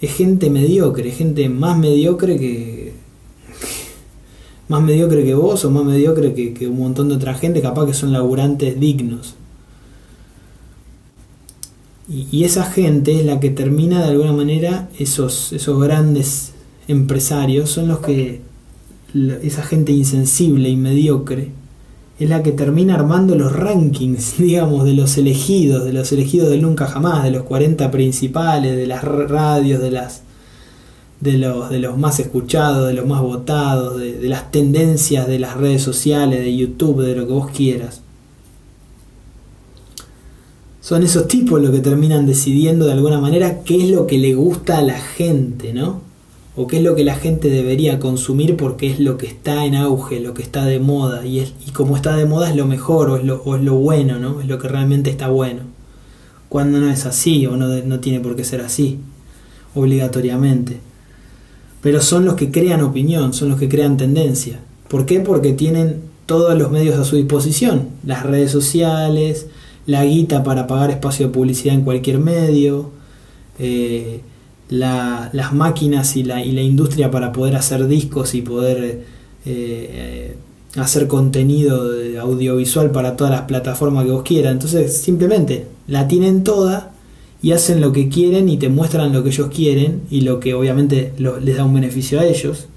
Es 0.01 0.13
gente 0.13 0.49
mediocre, 0.49 1.11
gente 1.11 1.47
más 1.49 1.77
mediocre 1.77 2.37
que... 2.37 2.93
Más 4.67 4.81
mediocre 4.81 5.23
que 5.23 5.35
vos 5.35 5.63
o 5.63 5.69
más 5.69 5.85
mediocre 5.85 6.33
que, 6.33 6.53
que 6.53 6.67
un 6.67 6.79
montón 6.79 7.09
de 7.09 7.15
otra 7.15 7.35
gente, 7.35 7.61
capaz 7.61 7.85
que 7.85 7.93
son 7.93 8.11
laburantes 8.11 8.79
dignos. 8.79 9.35
Y, 12.07 12.43
esa 12.43 12.65
gente 12.65 13.19
es 13.19 13.25
la 13.25 13.39
que 13.39 13.49
termina 13.49 14.03
de 14.03 14.11
alguna 14.11 14.31
manera, 14.31 14.89
esos, 14.99 15.51
esos 15.53 15.81
grandes 15.81 16.51
empresarios 16.87 17.71
son 17.71 17.87
los 17.87 17.99
que 17.99 18.41
esa 19.41 19.63
gente 19.63 19.91
insensible 19.91 20.69
y 20.69 20.75
mediocre, 20.75 21.51
es 22.19 22.29
la 22.29 22.43
que 22.43 22.51
termina 22.51 22.95
armando 22.95 23.35
los 23.35 23.53
rankings, 23.53 24.35
digamos, 24.37 24.85
de 24.85 24.93
los 24.93 25.17
elegidos, 25.17 25.83
de 25.83 25.93
los 25.93 26.11
elegidos 26.11 26.49
del 26.49 26.61
nunca 26.61 26.85
jamás, 26.85 27.23
de 27.23 27.31
los 27.31 27.43
40 27.43 27.89
principales, 27.89 28.75
de 28.75 28.87
las 28.87 29.03
radios, 29.03 29.81
de 29.81 29.91
las 29.91 30.21
de 31.21 31.37
los, 31.37 31.69
de 31.69 31.79
los 31.79 31.97
más 31.97 32.19
escuchados, 32.19 32.87
de 32.87 32.93
los 32.93 33.07
más 33.07 33.21
votados, 33.21 33.97
de, 33.97 34.19
de 34.19 34.29
las 34.29 34.51
tendencias 34.51 35.27
de 35.27 35.39
las 35.39 35.57
redes 35.57 35.81
sociales, 35.81 36.39
de 36.41 36.55
YouTube, 36.55 37.01
de 37.01 37.15
lo 37.15 37.25
que 37.25 37.33
vos 37.33 37.49
quieras. 37.51 38.01
Son 40.85 41.01
esos 41.01 41.27
tipos 41.27 41.59
los 41.59 41.71
que 41.71 41.79
terminan 41.79 42.27
decidiendo 42.27 42.85
de 42.85 42.91
alguna 42.91 43.19
manera 43.19 43.63
qué 43.63 43.83
es 43.83 43.89
lo 43.89 44.05
que 44.05 44.19
le 44.19 44.35
gusta 44.35 44.77
a 44.77 44.83
la 44.83 44.99
gente, 44.99 45.73
¿no? 45.73 46.01
o 46.55 46.67
qué 46.67 46.77
es 46.77 46.83
lo 46.83 46.93
que 46.93 47.03
la 47.03 47.15
gente 47.15 47.49
debería 47.49 47.99
consumir 47.99 48.55
porque 48.55 48.91
es 48.91 48.99
lo 48.99 49.17
que 49.17 49.25
está 49.25 49.65
en 49.65 49.73
auge, 49.73 50.19
lo 50.19 50.35
que 50.35 50.43
está 50.43 50.63
de 50.63 50.79
moda, 50.79 51.25
y, 51.25 51.39
es, 51.39 51.55
y 51.65 51.71
como 51.71 51.95
está 51.95 52.15
de 52.15 52.27
moda 52.27 52.51
es 52.51 52.55
lo 52.55 52.67
mejor 52.67 53.09
o 53.09 53.17
es 53.17 53.23
lo, 53.23 53.41
o 53.43 53.55
es 53.55 53.63
lo 53.63 53.73
bueno, 53.73 54.19
¿no? 54.19 54.41
Es 54.41 54.47
lo 54.47 54.59
que 54.59 54.67
realmente 54.67 55.09
está 55.09 55.27
bueno. 55.27 55.61
Cuando 56.49 56.79
no 56.79 56.87
es 56.91 57.07
así 57.07 57.47
o 57.47 57.57
no, 57.57 57.67
no 57.67 57.99
tiene 57.99 58.19
por 58.19 58.35
qué 58.35 58.43
ser 58.43 58.61
así, 58.61 58.99
obligatoriamente. 59.73 60.81
Pero 61.81 61.99
son 61.99 62.25
los 62.25 62.35
que 62.35 62.51
crean 62.51 62.83
opinión, 62.83 63.33
son 63.33 63.49
los 63.49 63.59
que 63.59 63.69
crean 63.69 63.97
tendencia. 63.97 64.59
¿Por 64.87 65.07
qué? 65.07 65.19
Porque 65.19 65.53
tienen 65.53 66.01
todos 66.27 66.55
los 66.55 66.69
medios 66.69 66.99
a 66.99 67.05
su 67.05 67.15
disposición, 67.15 67.89
las 68.05 68.21
redes 68.21 68.51
sociales, 68.51 69.47
la 69.85 70.03
guita 70.05 70.43
para 70.43 70.67
pagar 70.67 70.91
espacio 70.91 71.27
de 71.27 71.33
publicidad 71.33 71.75
en 71.75 71.81
cualquier 71.81 72.19
medio, 72.19 72.91
eh, 73.59 74.21
la, 74.69 75.29
las 75.33 75.53
máquinas 75.53 76.15
y 76.15 76.23
la, 76.23 76.43
y 76.43 76.51
la, 76.51 76.61
industria 76.61 77.11
para 77.11 77.31
poder 77.31 77.55
hacer 77.55 77.87
discos 77.87 78.33
y 78.33 78.41
poder 78.41 79.03
eh, 79.45 80.35
hacer 80.75 81.07
contenido 81.07 81.91
audiovisual 82.19 82.91
para 82.91 83.15
todas 83.15 83.31
las 83.31 83.41
plataformas 83.43 84.05
que 84.05 84.11
vos 84.11 84.23
quieras. 84.23 84.53
Entonces 84.53 84.97
simplemente 84.97 85.67
la 85.87 86.07
tienen 86.07 86.43
toda 86.43 86.91
y 87.41 87.51
hacen 87.51 87.79
lo 87.79 87.91
que 87.91 88.09
quieren 88.09 88.49
y 88.49 88.57
te 88.57 88.69
muestran 88.69 89.13
lo 89.13 89.21
que 89.21 89.29
ellos 89.29 89.49
quieren 89.53 90.01
y 90.09 90.21
lo 90.21 90.39
que 90.39 90.55
obviamente 90.55 91.13
les 91.17 91.57
da 91.57 91.63
un 91.63 91.75
beneficio 91.75 92.19
a 92.19 92.25
ellos. 92.25 92.67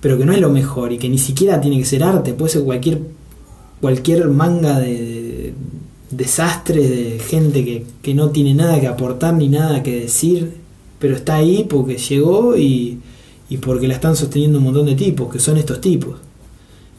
Pero 0.00 0.18
que 0.18 0.24
no 0.24 0.32
es 0.32 0.40
lo 0.40 0.50
mejor 0.50 0.92
y 0.92 0.98
que 0.98 1.08
ni 1.08 1.18
siquiera 1.18 1.60
tiene 1.60 1.78
que 1.78 1.84
ser 1.84 2.04
arte, 2.04 2.32
puede 2.32 2.52
ser 2.52 2.62
cualquier, 2.62 3.00
cualquier 3.80 4.28
manga 4.28 4.78
de, 4.78 5.11
desastre 6.12 6.86
de 6.86 7.18
gente 7.18 7.64
que, 7.64 7.84
que, 8.02 8.14
no 8.14 8.30
tiene 8.30 8.54
nada 8.54 8.80
que 8.80 8.86
aportar 8.86 9.34
ni 9.34 9.48
nada 9.48 9.82
que 9.82 10.00
decir, 10.00 10.54
pero 10.98 11.16
está 11.16 11.36
ahí 11.36 11.66
porque 11.68 11.96
llegó 11.96 12.56
y, 12.56 13.00
y, 13.48 13.56
porque 13.56 13.88
la 13.88 13.94
están 13.94 14.14
sosteniendo 14.14 14.58
un 14.58 14.64
montón 14.64 14.86
de 14.86 14.94
tipos, 14.94 15.32
que 15.32 15.40
son 15.40 15.56
estos 15.56 15.80
tipos. 15.80 16.16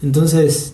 Entonces, 0.02 0.74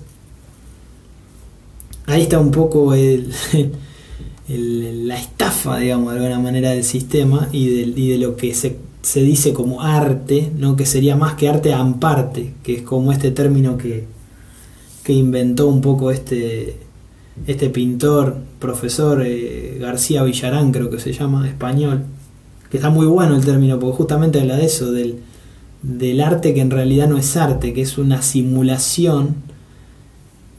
ahí 2.06 2.24
está 2.24 2.40
un 2.40 2.52
poco 2.52 2.94
el, 2.94 3.32
el, 4.50 5.08
la 5.08 5.18
estafa, 5.20 5.78
digamos, 5.78 6.14
de 6.14 6.20
alguna 6.20 6.40
manera 6.40 6.72
del 6.72 6.84
sistema 6.84 7.50
y 7.52 7.68
de, 7.68 8.02
y 8.02 8.10
de 8.10 8.18
lo 8.18 8.38
que 8.38 8.56
se, 8.56 8.78
se, 9.02 9.22
dice 9.22 9.54
como 9.54 9.82
arte, 9.82 10.52
¿no? 10.58 10.76
que 10.76 10.86
sería 10.86 11.16
más 11.16 11.36
que 11.36 11.50
arte 11.50 11.74
amparte, 11.74 12.54
que 12.64 12.78
es 12.78 12.82
como 12.84 13.12
este 13.12 13.32
término 13.32 13.78
que, 13.78 14.06
que 15.04 15.14
inventó 15.14 15.68
un 15.68 15.82
poco 15.82 16.10
este 16.10 16.89
este 17.48 17.70
pintor, 17.70 18.38
profesor 18.60 19.24
eh, 19.26 19.78
García 19.80 20.24
Villarán, 20.24 20.72
creo 20.72 20.90
que 20.90 21.00
se 21.00 21.14
llama, 21.14 21.48
español, 21.48 22.04
que 22.70 22.78
está 22.78 22.90
muy 22.90 23.06
bueno 23.06 23.36
el 23.36 23.46
término, 23.46 23.80
porque 23.80 23.98
justamente 23.98 24.40
habla 24.40 24.58
de 24.58 24.66
eso, 24.66 24.92
del, 24.92 25.20
del 25.82 26.22
arte 26.22 26.54
que 26.54 26.62
en 26.62 26.72
realidad 26.72 27.08
no 27.08 27.18
es 27.18 27.36
arte, 27.38 27.74
que 27.74 27.82
es 27.82 27.98
una 27.98 28.22
simulación 28.22 29.36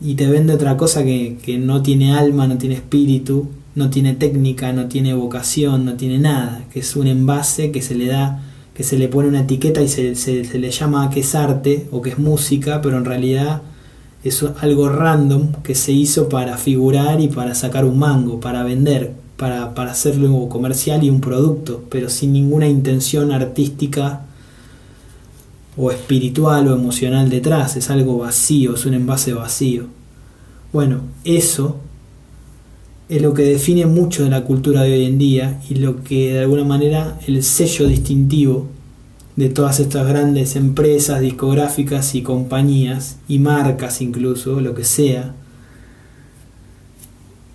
y 0.01 0.15
te 0.15 0.27
vende 0.29 0.55
otra 0.55 0.77
cosa 0.77 1.05
que, 1.05 1.39
que 1.43 1.59
no 1.59 1.83
tiene 1.83 2.15
alma, 2.15 2.47
no 2.47 2.57
tiene 2.59 2.77
espíritu, 2.77 3.49
no 3.75 3.91
tiene 3.91 4.15
técnica, 4.15 4.73
no 4.73 4.87
tiene 4.87 5.15
vocación, 5.15 5.85
no 5.85 5.95
tiene 5.95 6.19
nada, 6.19 6.65
que 6.73 6.81
es 6.81 6.97
un 6.97 7.07
envase 7.07 7.71
que 7.71 7.83
se 7.83 7.95
le 7.95 8.07
da, 8.07 8.43
que 8.75 8.83
se 8.83 8.99
le 8.99 9.09
pone 9.09 9.29
una 9.29 9.43
etiqueta 9.43 9.83
y 9.83 9.89
se, 9.89 10.15
se, 10.15 10.45
se 10.45 10.59
le 10.59 10.71
llama 10.71 11.11
que 11.11 11.21
es 11.21 11.35
arte 11.35 11.87
o 11.91 12.01
que 12.01 12.11
es 12.11 12.19
música, 12.19 12.81
pero 12.81 12.97
en 12.97 13.05
realidad 13.05 13.63
es 14.23 14.43
algo 14.61 14.89
random 14.89 15.53
que 15.63 15.75
se 15.75 15.93
hizo 15.93 16.29
para 16.29 16.57
figurar 16.57 17.21
y 17.21 17.29
para 17.29 17.55
sacar 17.55 17.85
un 17.85 17.99
mango, 17.99 18.41
para 18.41 18.63
vender, 18.63 19.15
para, 19.37 19.75
para 19.75 19.93
hacerlo 19.93 20.49
comercial 20.49 21.03
y 21.03 21.11
un 21.11 21.21
producto, 21.21 21.85
pero 21.89 22.11
sin 22.11 22.33
ninguna 22.33 22.69
intención 22.69 23.33
artística 23.33 24.27
o 25.77 25.91
espiritual 25.91 26.69
o 26.69 26.75
emocional 26.75 27.31
detrás, 27.31 27.77
es 27.77 27.89
algo 27.89 28.19
vacío, 28.19 28.75
es 28.75 28.85
un 28.85 28.95
envase 28.95 29.33
vacío. 29.33 29.87
Bueno, 30.73 31.01
eso 31.25 31.79
es 33.09 33.23
lo 33.23 33.33
que 33.33 33.43
define 33.43 33.87
mucho 33.87 34.25
de 34.25 34.31
la 34.31 34.45
cultura 34.45 34.83
de 34.83 34.93
hoy 34.93 35.05
en 35.05 35.19
día 35.19 35.61
y 35.69 35.77
lo 35.77 36.05
que 36.05 36.35
de 36.35 36.41
alguna 36.41 36.65
manera 36.65 37.19
el 37.27 37.43
sello 37.43 37.89
distintivo 37.89 38.67
de 39.37 39.49
todas 39.49 39.81
estas 39.81 40.07
grandes 40.07 40.57
empresas 40.57 41.21
discográficas 41.21 42.15
y 42.15 42.23
compañías 42.23 43.17
y 43.29 43.39
marcas 43.39 44.01
incluso, 44.03 44.61
lo 44.61 44.75
que 44.75 44.85
sea, 44.85 45.35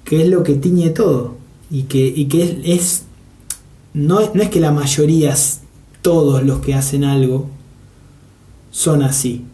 que 0.04 0.24
es 0.24 0.30
lo 0.30 0.44
que 0.44 0.56
tiñe 0.56 0.90
todo 0.92 1.36
y 1.70 1.84
que, 1.84 2.06
y 2.06 2.26
que 2.26 2.62
es, 2.64 3.04
no, 3.94 4.20
no 4.34 4.42
es 4.42 4.50
que 4.50 4.60
la 4.60 4.72
mayoría, 4.72 5.36
todos 6.02 6.44
los 6.44 6.60
que 6.60 6.76
hacen 6.76 7.04
algo, 7.04 7.50
son 8.72 9.02
así. 9.02 9.46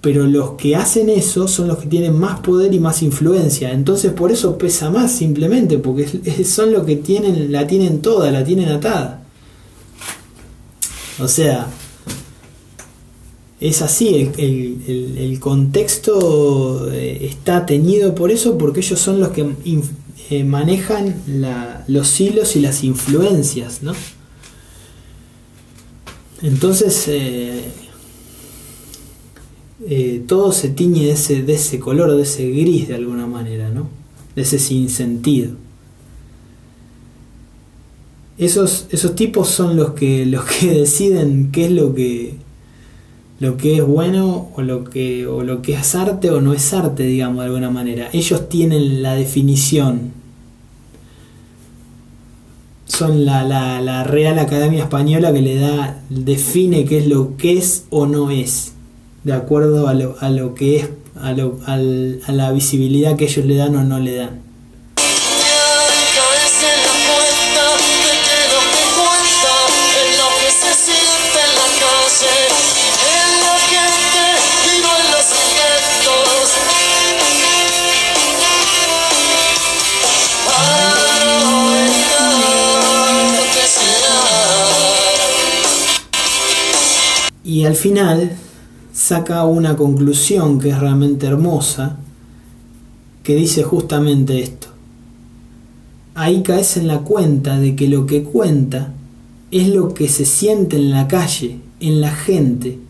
Pero 0.00 0.26
los 0.26 0.52
que 0.52 0.74
hacen 0.74 1.08
eso 1.08 1.46
son 1.46 1.68
los 1.68 1.78
que 1.78 1.86
tienen 1.86 2.18
más 2.18 2.40
poder 2.40 2.74
y 2.74 2.80
más 2.80 3.02
influencia. 3.02 3.72
Entonces 3.72 4.12
por 4.12 4.32
eso 4.32 4.58
pesa 4.58 4.90
más 4.90 5.12
simplemente, 5.12 5.78
porque 5.78 6.44
son 6.44 6.72
los 6.72 6.84
que 6.84 6.96
tienen, 6.96 7.52
la 7.52 7.66
tienen 7.66 8.02
toda, 8.02 8.30
la 8.30 8.44
tienen 8.44 8.68
atada. 8.68 9.21
O 11.22 11.28
sea, 11.28 11.68
es 13.60 13.80
así, 13.80 14.28
el, 14.38 15.38
contexto 15.38 16.92
eh, 16.92 17.26
está 17.30 17.64
teñido 17.64 18.14
por 18.14 18.32
eso 18.32 18.58
porque 18.58 18.80
ellos 18.80 18.98
son 18.98 19.20
los 19.20 19.28
que 19.28 19.54
eh, 20.30 20.42
manejan 20.42 21.22
los 21.86 22.20
hilos 22.20 22.56
y 22.56 22.60
las 22.60 22.82
influencias, 22.82 23.84
¿no? 23.84 23.92
Entonces, 26.42 27.04
eh, 27.06 27.70
todo 30.26 30.50
se 30.50 30.70
tiñe 30.70 31.06
de 31.06 31.12
ese, 31.12 31.42
de 31.42 31.54
ese 31.54 31.78
color, 31.78 32.16
de 32.16 32.22
ese 32.22 32.50
gris 32.50 32.88
de 32.88 32.96
alguna 32.96 33.28
manera, 33.28 33.70
¿no? 33.70 33.88
De 34.34 34.42
ese 34.42 34.58
sinsentido 34.58 35.52
esos, 38.38 38.86
esos 38.90 39.14
tipos 39.14 39.48
son 39.48 39.76
los 39.76 39.92
que, 39.92 40.26
los 40.26 40.44
que 40.44 40.70
deciden 40.80 41.50
qué 41.52 41.66
es 41.66 41.70
lo 41.70 41.94
que, 41.94 42.34
lo 43.40 43.56
que 43.56 43.76
es 43.76 43.86
bueno 43.86 44.50
o 44.54 44.62
lo 44.62 44.84
que, 44.84 45.26
o 45.26 45.42
lo 45.42 45.62
que 45.62 45.74
es 45.74 45.94
arte 45.94 46.30
o 46.30 46.40
no 46.40 46.52
es 46.52 46.72
arte, 46.72 47.04
digamos, 47.04 47.38
de 47.38 47.46
alguna 47.46 47.70
manera. 47.70 48.08
Ellos 48.12 48.48
tienen 48.48 49.02
la 49.02 49.14
definición. 49.14 50.12
Son 52.86 53.24
la, 53.24 53.42
la, 53.42 53.80
la 53.80 54.04
Real 54.04 54.38
Academia 54.38 54.84
Española 54.84 55.32
que 55.32 55.42
le 55.42 55.56
da, 55.56 56.02
define 56.10 56.84
qué 56.84 56.98
es 56.98 57.06
lo 57.06 57.36
que 57.36 57.56
es 57.56 57.86
o 57.90 58.06
no 58.06 58.30
es, 58.30 58.74
de 59.24 59.32
acuerdo 59.32 59.88
a 59.88 59.94
lo, 59.94 60.16
a 60.20 60.28
lo 60.28 60.54
que 60.54 60.76
es, 60.76 60.90
a, 61.16 61.32
lo, 61.32 61.58
a 61.66 61.76
la 61.76 62.52
visibilidad 62.52 63.16
que 63.16 63.24
ellos 63.24 63.46
le 63.46 63.56
dan 63.56 63.74
o 63.76 63.84
no 63.84 63.98
le 63.98 64.14
dan. 64.14 64.51
Y 87.62 87.64
al 87.64 87.76
final 87.76 88.32
saca 88.92 89.44
una 89.44 89.76
conclusión 89.76 90.58
que 90.58 90.70
es 90.70 90.80
realmente 90.80 91.28
hermosa, 91.28 91.96
que 93.22 93.36
dice 93.36 93.62
justamente 93.62 94.42
esto. 94.42 94.66
Ahí 96.16 96.42
caes 96.42 96.76
en 96.76 96.88
la 96.88 96.98
cuenta 97.02 97.60
de 97.60 97.76
que 97.76 97.86
lo 97.86 98.04
que 98.04 98.24
cuenta 98.24 98.92
es 99.52 99.68
lo 99.68 99.94
que 99.94 100.08
se 100.08 100.24
siente 100.24 100.74
en 100.74 100.90
la 100.90 101.06
calle, 101.06 101.60
en 101.78 102.00
la 102.00 102.10
gente, 102.10 102.80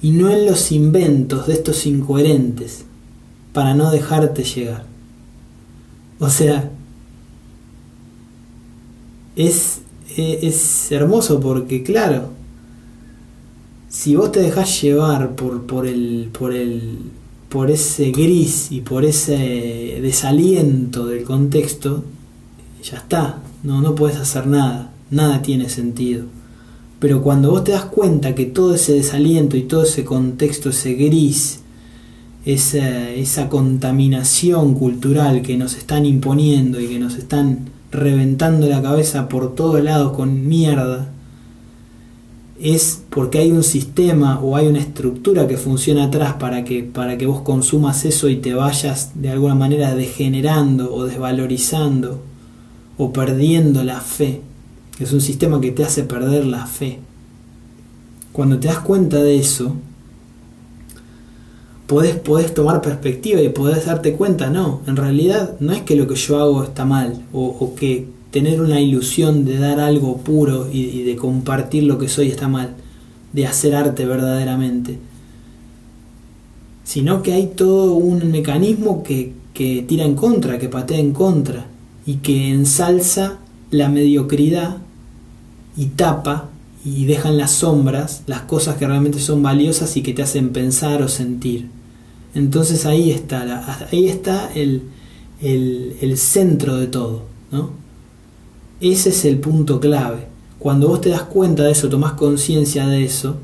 y 0.00 0.12
no 0.12 0.30
en 0.30 0.46
los 0.46 0.70
inventos 0.70 1.48
de 1.48 1.54
estos 1.54 1.84
incoherentes, 1.84 2.84
para 3.52 3.74
no 3.74 3.90
dejarte 3.90 4.44
llegar. 4.44 4.84
O 6.20 6.30
sea, 6.30 6.70
es, 9.34 9.80
es, 10.16 10.92
hermoso 10.92 11.40
porque, 11.40 11.82
claro, 11.82 12.38
si 13.90 14.14
vos 14.14 14.30
te 14.30 14.40
dejás 14.40 14.80
llevar 14.80 15.34
por, 15.34 15.66
por, 15.66 15.86
el, 15.86 16.30
por, 16.32 16.54
el, 16.54 16.98
por 17.48 17.72
ese 17.72 18.12
gris 18.12 18.70
y 18.70 18.82
por 18.82 19.04
ese 19.04 19.98
desaliento 20.00 21.06
del 21.06 21.24
contexto, 21.24 22.04
ya 22.84 22.98
está, 22.98 23.40
no, 23.64 23.82
no 23.82 23.96
puedes 23.96 24.16
hacer 24.16 24.46
nada, 24.46 24.92
nada 25.10 25.42
tiene 25.42 25.68
sentido. 25.68 26.24
Pero 27.00 27.20
cuando 27.20 27.50
vos 27.50 27.64
te 27.64 27.72
das 27.72 27.86
cuenta 27.86 28.36
que 28.36 28.46
todo 28.46 28.76
ese 28.76 28.92
desaliento 28.92 29.56
y 29.56 29.62
todo 29.62 29.82
ese 29.82 30.04
contexto, 30.04 30.70
ese 30.70 30.94
gris, 30.94 31.58
esa, 32.44 33.10
esa 33.10 33.48
contaminación 33.48 34.74
cultural 34.74 35.42
que 35.42 35.56
nos 35.56 35.76
están 35.76 36.06
imponiendo 36.06 36.80
y 36.80 36.86
que 36.86 37.00
nos 37.00 37.16
están 37.16 37.70
reventando 37.90 38.68
la 38.68 38.80
cabeza 38.80 39.28
por 39.28 39.56
todos 39.56 39.82
lados 39.82 40.12
con 40.12 40.46
mierda, 40.46 41.10
es 42.62 43.02
porque 43.08 43.38
hay 43.38 43.52
un 43.52 43.62
sistema 43.62 44.38
o 44.40 44.56
hay 44.56 44.66
una 44.66 44.80
estructura 44.80 45.48
que 45.48 45.56
funciona 45.56 46.04
atrás 46.04 46.34
para 46.34 46.62
que, 46.64 46.82
para 46.82 47.16
que 47.16 47.26
vos 47.26 47.40
consumas 47.40 48.04
eso 48.04 48.28
y 48.28 48.36
te 48.36 48.52
vayas 48.52 49.12
de 49.14 49.30
alguna 49.30 49.54
manera 49.54 49.94
degenerando 49.94 50.94
o 50.94 51.04
desvalorizando 51.04 52.20
o 52.98 53.12
perdiendo 53.12 53.82
la 53.82 54.00
fe. 54.00 54.42
Es 54.98 55.12
un 55.12 55.22
sistema 55.22 55.60
que 55.60 55.72
te 55.72 55.84
hace 55.84 56.02
perder 56.02 56.44
la 56.44 56.66
fe. 56.66 56.98
Cuando 58.32 58.58
te 58.58 58.68
das 58.68 58.80
cuenta 58.80 59.22
de 59.22 59.36
eso, 59.36 59.74
podés, 61.86 62.54
tomar 62.54 62.82
perspectiva 62.82 63.40
y 63.40 63.48
podés 63.48 63.86
darte 63.86 64.12
cuenta, 64.12 64.50
no, 64.50 64.82
en 64.86 64.96
realidad 64.96 65.56
no 65.60 65.72
es 65.72 65.82
que 65.82 65.96
lo 65.96 66.06
que 66.06 66.14
yo 66.14 66.38
hago 66.38 66.62
está 66.62 66.84
mal 66.84 67.24
o, 67.32 67.46
o 67.46 67.74
que 67.74 68.19
tener 68.30 68.60
una 68.60 68.80
ilusión 68.80 69.44
de 69.44 69.58
dar 69.58 69.80
algo 69.80 70.18
puro 70.18 70.68
y, 70.72 71.02
de 71.02 71.16
compartir 71.16 71.84
lo 71.84 71.98
que 71.98 72.08
soy 72.08 72.28
está 72.28 72.48
mal, 72.48 72.74
de 73.32 73.46
hacer 73.46 73.74
arte 73.74 74.04
verdaderamente, 74.04 74.98
sino 76.84 77.22
que 77.22 77.32
hay 77.32 77.48
todo 77.48 77.94
un 77.94 78.30
mecanismo 78.30 79.02
que, 79.02 79.32
que 79.54 79.84
tira 79.86 80.04
en 80.04 80.14
contra, 80.14 80.58
que 80.58 80.68
patea 80.68 80.98
en 80.98 81.12
contra 81.12 81.66
y 82.06 82.16
que 82.16 82.50
ensalza 82.50 83.38
la 83.70 83.88
mediocridad 83.88 84.78
y 85.76 85.86
tapa 85.86 86.48
y 86.84 87.04
deja 87.04 87.28
en 87.28 87.36
las 87.36 87.52
sombras 87.52 88.22
las 88.26 88.42
cosas 88.42 88.76
que 88.76 88.86
realmente 88.86 89.20
son 89.20 89.42
valiosas 89.42 89.96
y 89.96 90.02
que 90.02 90.14
te 90.14 90.22
hacen 90.22 90.50
pensar 90.50 91.02
o 91.02 91.08
sentir. 91.08 91.66
Entonces 92.34 92.86
ahí 92.86 93.10
está, 93.10 93.86
ahí 93.90 94.08
está 94.08 94.50
el, 94.54 94.82
el, 95.42 95.96
el 96.00 96.16
centro 96.16 96.76
de 96.76 96.86
todo, 96.86 97.24
¿no? 97.50 97.79
Ese 98.80 99.10
es 99.10 99.24
el 99.24 99.38
punto 99.38 99.78
clave. 99.80 100.26
Cuando 100.58 100.88
vos 100.88 101.00
te 101.00 101.10
das 101.10 101.22
cuenta 101.22 101.64
de 101.64 101.72
eso, 101.72 101.88
tomás 101.88 102.12
conciencia 102.12 102.86
de 102.86 103.04
eso, 103.04 103.36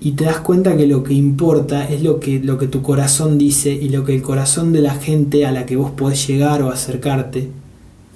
y 0.00 0.12
te 0.12 0.24
das 0.24 0.40
cuenta 0.40 0.76
que 0.76 0.86
lo 0.86 1.04
que 1.04 1.12
importa 1.12 1.86
es 1.86 2.02
lo 2.02 2.20
que, 2.20 2.40
lo 2.40 2.56
que 2.56 2.66
tu 2.66 2.80
corazón 2.80 3.36
dice 3.36 3.72
y 3.72 3.90
lo 3.90 4.04
que 4.04 4.14
el 4.14 4.22
corazón 4.22 4.72
de 4.72 4.80
la 4.80 4.94
gente 4.94 5.44
a 5.44 5.52
la 5.52 5.66
que 5.66 5.76
vos 5.76 5.90
podés 5.90 6.26
llegar 6.26 6.62
o 6.62 6.70
acercarte 6.70 7.50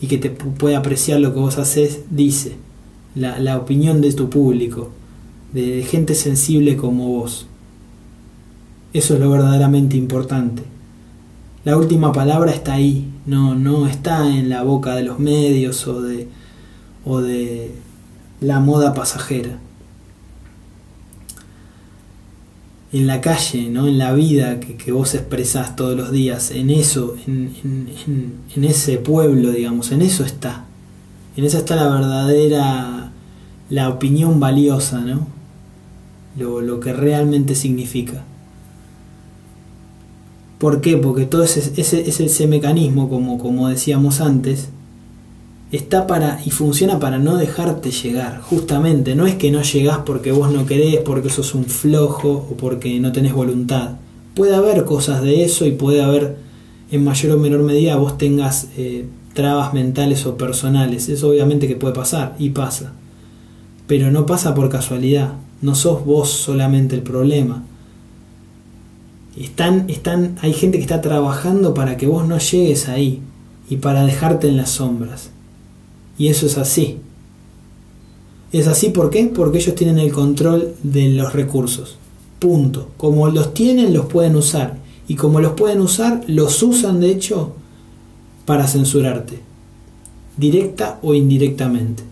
y 0.00 0.06
que 0.06 0.16
te 0.16 0.30
puede 0.30 0.76
apreciar 0.76 1.20
lo 1.20 1.34
que 1.34 1.40
vos 1.40 1.58
haces 1.58 2.00
dice. 2.10 2.56
La, 3.14 3.38
la 3.38 3.58
opinión 3.58 4.00
de 4.00 4.12
tu 4.12 4.30
público, 4.30 4.90
de 5.52 5.82
gente 5.82 6.14
sensible 6.14 6.76
como 6.76 7.08
vos. 7.08 7.46
Eso 8.94 9.14
es 9.14 9.20
lo 9.20 9.30
verdaderamente 9.30 9.96
importante. 9.96 10.62
La 11.64 11.78
última 11.78 12.12
palabra 12.12 12.52
está 12.52 12.74
ahí, 12.74 13.10
no, 13.24 13.54
no 13.54 13.86
está 13.86 14.28
en 14.28 14.50
la 14.50 14.62
boca 14.62 14.94
de 14.94 15.02
los 15.02 15.18
medios 15.18 15.86
o 15.86 16.02
de, 16.02 16.28
o 17.06 17.22
de 17.22 17.74
la 18.42 18.60
moda 18.60 18.92
pasajera. 18.92 19.58
En 22.92 23.06
la 23.06 23.22
calle, 23.22 23.70
¿no? 23.70 23.88
en 23.88 23.96
la 23.96 24.12
vida 24.12 24.60
que, 24.60 24.92
vos 24.92 25.14
expresás 25.14 25.74
todos 25.74 25.96
los 25.96 26.12
días, 26.12 26.50
en 26.50 26.68
eso, 26.68 27.16
en, 27.26 27.54
en, 28.54 28.64
ese 28.64 28.98
pueblo, 28.98 29.50
digamos, 29.50 29.90
en 29.90 30.02
eso 30.02 30.22
está. 30.22 30.66
En 31.34 31.44
eso 31.44 31.58
está 31.58 31.76
la 31.76 31.88
verdadera, 31.88 33.10
la 33.70 33.88
opinión 33.88 34.38
valiosa, 34.38 35.00
¿no? 35.00 35.26
Lo, 36.38 36.60
lo 36.60 36.78
que 36.78 36.92
realmente 36.92 37.54
significa. 37.54 38.22
¿Por 40.58 40.80
qué? 40.80 40.96
Porque 40.96 41.26
todo 41.26 41.42
ese, 41.42 41.72
ese, 41.80 42.08
ese 42.08 42.46
mecanismo, 42.46 43.08
como, 43.08 43.38
como 43.38 43.68
decíamos 43.68 44.20
antes, 44.20 44.68
está 45.76 46.06
para 46.06 46.40
y 46.44 46.50
funciona 46.50 46.98
para 46.98 47.18
no 47.18 47.36
dejarte 47.36 47.90
llegar. 47.90 48.40
Justamente, 48.40 49.14
no 49.14 49.26
es 49.26 49.34
que 49.34 49.50
no 49.50 49.62
llegás 49.62 49.98
porque 50.06 50.32
vos 50.32 50.52
no 50.52 50.66
querés, 50.66 51.00
porque 51.00 51.30
sos 51.30 51.54
un 51.54 51.64
flojo 51.64 52.46
o 52.50 52.56
porque 52.56 52.98
no 53.00 53.12
tenés 53.12 53.32
voluntad. 53.32 53.96
Puede 54.34 54.54
haber 54.54 54.84
cosas 54.84 55.22
de 55.22 55.44
eso 55.44 55.66
y 55.66 55.72
puede 55.72 56.02
haber, 56.02 56.36
en 56.90 57.04
mayor 57.04 57.36
o 57.36 57.38
menor 57.38 57.62
medida, 57.62 57.96
vos 57.96 58.18
tengas 58.18 58.68
eh, 58.76 59.06
trabas 59.32 59.74
mentales 59.74 60.26
o 60.26 60.36
personales. 60.36 61.08
Eso 61.08 61.28
obviamente 61.28 61.68
que 61.68 61.76
puede 61.76 61.94
pasar 61.94 62.34
y 62.38 62.50
pasa. 62.50 62.92
Pero 63.86 64.10
no 64.10 64.26
pasa 64.26 64.54
por 64.54 64.70
casualidad. 64.70 65.34
No 65.60 65.74
sos 65.74 66.04
vos 66.04 66.30
solamente 66.30 66.94
el 66.96 67.02
problema. 67.02 67.64
Están, 69.36 69.86
están, 69.88 70.36
hay 70.42 70.52
gente 70.52 70.78
que 70.78 70.84
está 70.84 71.00
trabajando 71.00 71.74
para 71.74 71.96
que 71.96 72.06
vos 72.06 72.26
no 72.26 72.38
llegues 72.38 72.88
ahí 72.88 73.20
y 73.68 73.76
para 73.76 74.04
dejarte 74.04 74.48
en 74.48 74.56
las 74.56 74.70
sombras. 74.70 75.30
Y 76.16 76.28
eso 76.28 76.46
es 76.46 76.56
así. 76.56 76.98
Es 78.52 78.68
así 78.68 78.90
¿por 78.90 79.10
qué? 79.10 79.24
Porque 79.26 79.58
ellos 79.58 79.74
tienen 79.74 79.98
el 79.98 80.12
control 80.12 80.74
de 80.84 81.08
los 81.08 81.32
recursos. 81.32 81.96
Punto. 82.38 82.90
Como 82.96 83.28
los 83.28 83.52
tienen, 83.54 83.92
los 83.92 84.06
pueden 84.06 84.36
usar. 84.36 84.76
Y 85.08 85.16
como 85.16 85.40
los 85.40 85.54
pueden 85.54 85.80
usar, 85.80 86.22
los 86.28 86.62
usan 86.62 87.00
de 87.00 87.10
hecho 87.10 87.54
para 88.44 88.68
censurarte. 88.68 89.40
Directa 90.36 91.00
o 91.02 91.14
indirectamente. 91.14 92.04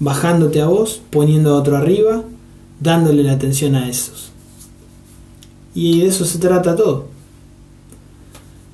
Bajándote 0.00 0.60
a 0.60 0.66
vos, 0.66 1.00
poniendo 1.08 1.54
a 1.54 1.58
otro 1.58 1.78
arriba, 1.78 2.22
dándole 2.80 3.22
la 3.22 3.32
atención 3.32 3.76
a 3.76 3.88
esos. 3.88 4.33
Y 5.74 6.00
de 6.00 6.06
eso 6.06 6.24
se 6.24 6.38
trata 6.38 6.76
todo. 6.76 7.06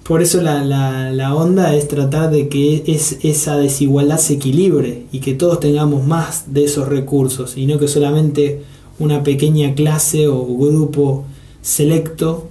Por 0.05 0.23
eso 0.23 0.43
la, 0.43 0.65
la, 0.65 1.35
onda 1.35 1.75
es 1.75 1.87
tratar 1.87 2.31
de 2.31 2.49
que 2.49 2.83
es, 2.87 3.19
esa 3.23 3.57
desigualdad 3.57 4.19
se 4.19 4.35
equilibre 4.35 5.05
y 5.13 5.21
que 5.21 5.35
todos 5.35 5.61
tengamos 5.61 6.05
más 6.05 6.53
de 6.53 6.65
esos 6.65 6.89
recursos 6.89 7.57
y 7.57 7.67
no 7.67 7.79
que 7.79 7.87
solamente 7.87 8.65
una 8.99 9.23
pequeña 9.23 9.75
clase 9.75 10.27
o 10.27 10.45
grupo 10.45 11.27
selecto 11.63 12.49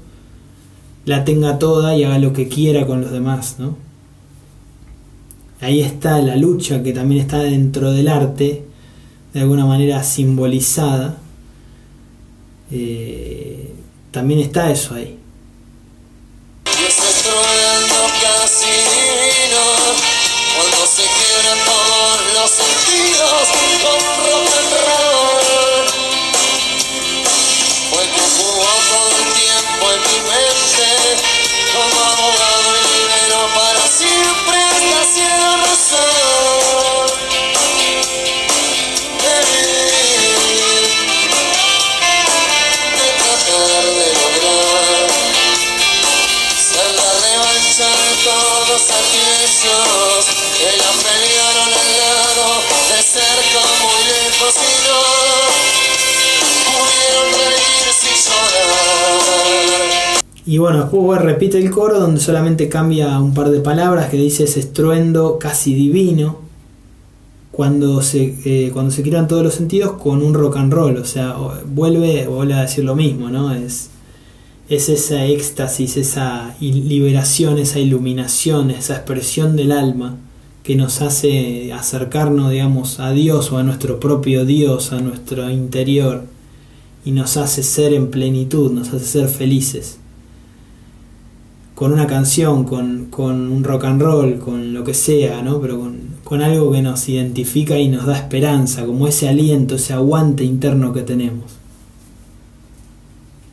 la 1.05 1.25
tenga 1.25 1.59
toda 1.59 1.97
y 1.97 2.05
haga 2.05 2.17
lo 2.17 2.31
que 2.31 2.47
quiera 2.47 2.87
con 2.87 3.01
los 3.01 3.11
demás, 3.11 3.57
¿no? 3.59 3.75
Ahí 5.61 5.81
está 5.81 6.21
la 6.21 6.37
lucha 6.37 6.81
que 6.83 6.93
también 6.93 7.21
está 7.21 7.39
dentro 7.39 7.91
del 7.91 8.07
arte, 8.07 8.63
de 9.33 9.39
alguna 9.41 9.65
manera 9.65 10.03
simbolizada. 10.03 11.17
Eh, 12.71 13.38
también 14.11 14.39
está 14.41 14.71
eso 14.71 14.95
ahí. 14.95 15.17
Estruendo 16.65 17.95
casi 18.21 18.65
divino, 18.65 19.61
cuando 20.55 20.85
se 20.87 21.19
y 60.45 60.57
bueno, 60.57 60.79
después 60.79 61.21
repite 61.21 61.59
el 61.59 61.69
coro 61.69 61.99
donde 61.99 62.19
solamente 62.19 62.69
cambia 62.69 63.19
un 63.19 63.35
par 63.35 63.49
de 63.51 63.59
palabras 63.59 64.09
que 64.09 64.17
dice 64.17 64.45
ese 64.45 64.61
estruendo 64.61 65.37
casi 65.37 65.75
divino 65.75 66.37
cuando 67.51 68.01
se, 68.01 68.35
eh, 68.45 68.71
cuando 68.73 68.89
se 68.89 69.03
crean 69.03 69.27
todos 69.27 69.43
los 69.43 69.53
sentidos 69.53 69.93
con 70.01 70.23
un 70.23 70.33
rock 70.33 70.57
and 70.57 70.73
roll. 70.73 70.97
O 70.97 71.05
sea, 71.05 71.35
vuelve, 71.65 72.25
vuelve 72.25 72.55
a 72.55 72.61
decir 72.61 72.83
lo 72.83 72.95
mismo, 72.95 73.29
¿no? 73.29 73.53
Es, 73.53 73.91
es 74.69 74.87
esa 74.87 75.25
éxtasis, 75.25 75.97
esa 75.97 76.55
liberación, 76.59 77.57
esa 77.57 77.79
iluminación, 77.79 78.69
esa 78.69 78.97
expresión 78.97 79.55
del 79.55 79.71
alma 79.71 80.17
que 80.61 80.75
nos 80.75 81.01
hace 81.01 81.73
acercarnos, 81.73 82.51
digamos, 82.51 82.99
a 82.99 83.11
Dios 83.11 83.51
o 83.51 83.57
a 83.57 83.63
nuestro 83.63 83.99
propio 83.99 84.45
Dios, 84.45 84.93
a 84.93 84.99
nuestro 84.99 85.49
interior, 85.49 86.25
y 87.03 87.11
nos 87.11 87.37
hace 87.37 87.63
ser 87.63 87.93
en 87.93 88.11
plenitud, 88.11 88.71
nos 88.71 88.89
hace 88.89 89.05
ser 89.05 89.27
felices. 89.27 89.97
Con 91.73 91.91
una 91.91 92.05
canción, 92.05 92.65
con, 92.65 93.05
con 93.05 93.51
un 93.51 93.63
rock 93.63 93.85
and 93.85 94.01
roll, 94.01 94.37
con 94.37 94.75
lo 94.75 94.83
que 94.83 94.93
sea, 94.93 95.41
¿no? 95.41 95.59
Pero 95.59 95.79
con, 95.79 95.97
con 96.23 96.43
algo 96.43 96.71
que 96.71 96.83
nos 96.83 97.09
identifica 97.09 97.79
y 97.79 97.87
nos 97.87 98.05
da 98.05 98.17
esperanza, 98.17 98.85
como 98.85 99.07
ese 99.07 99.29
aliento, 99.29 99.75
ese 99.75 99.93
aguante 99.93 100.43
interno 100.43 100.93
que 100.93 101.01
tenemos. 101.01 101.58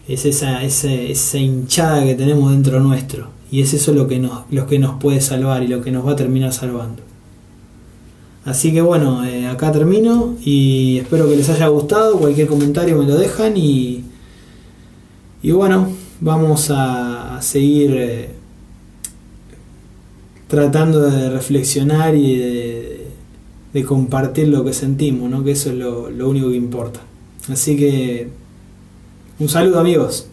Es 0.09 0.25
esa, 0.25 0.63
esa 0.63 1.39
hinchada 1.39 2.05
que 2.05 2.15
tenemos 2.15 2.53
dentro 2.53 2.81
nuestro. 2.81 3.29
Y 3.51 3.63
es 3.63 3.75
eso 3.75 3.93
lo 3.93 4.09
que, 4.09 4.19
nos, 4.19 4.45
que 4.69 4.79
nos 4.79 5.01
puede 5.01 5.21
salvar 5.21 5.63
y 5.63 5.69
lo 5.69 5.83
que 5.83 5.91
nos 5.91 6.07
va 6.07 6.13
a 6.13 6.17
terminar 6.17 6.53
salvando. 6.53 7.03
Así 8.45 8.73
que 8.73 8.81
bueno, 8.81 9.25
eh, 9.25 9.49
acá 9.49 9.73
termino 9.73 10.37
y 10.45 10.99
espero 10.99 11.29
que 11.29 11.37
les 11.37 11.49
haya 11.49 11.67
gustado. 11.67 12.19
Cualquier 12.19 12.47
comentario 12.47 12.97
me 12.97 13.05
lo 13.05 13.17
dejan 13.17 13.57
y, 13.57 14.05
y 15.43 15.51
bueno, 15.51 15.89
vamos 16.21 16.71
a, 16.71 17.41
seguir 17.43 17.91
eh, 17.97 18.31
tratando 20.49 21.01
de 21.01 21.29
reflexionar 21.31 22.15
y 22.15 22.37
de, 22.37 23.07
de, 23.73 23.85
compartir 23.85 24.49
lo 24.49 24.65
que 24.65 24.73
sentimos, 24.73 25.29
¿no? 25.29 25.45
que 25.45 25.51
eso 25.51 25.71
es 25.71 25.77
lo, 25.77 26.09
lo 26.11 26.29
único 26.29 26.49
que 26.49 26.57
importa. 26.57 27.01
Así 27.49 27.77
que 27.77 28.29
un 29.39 29.49
saludo 29.49 29.81
amigos. 29.81 30.27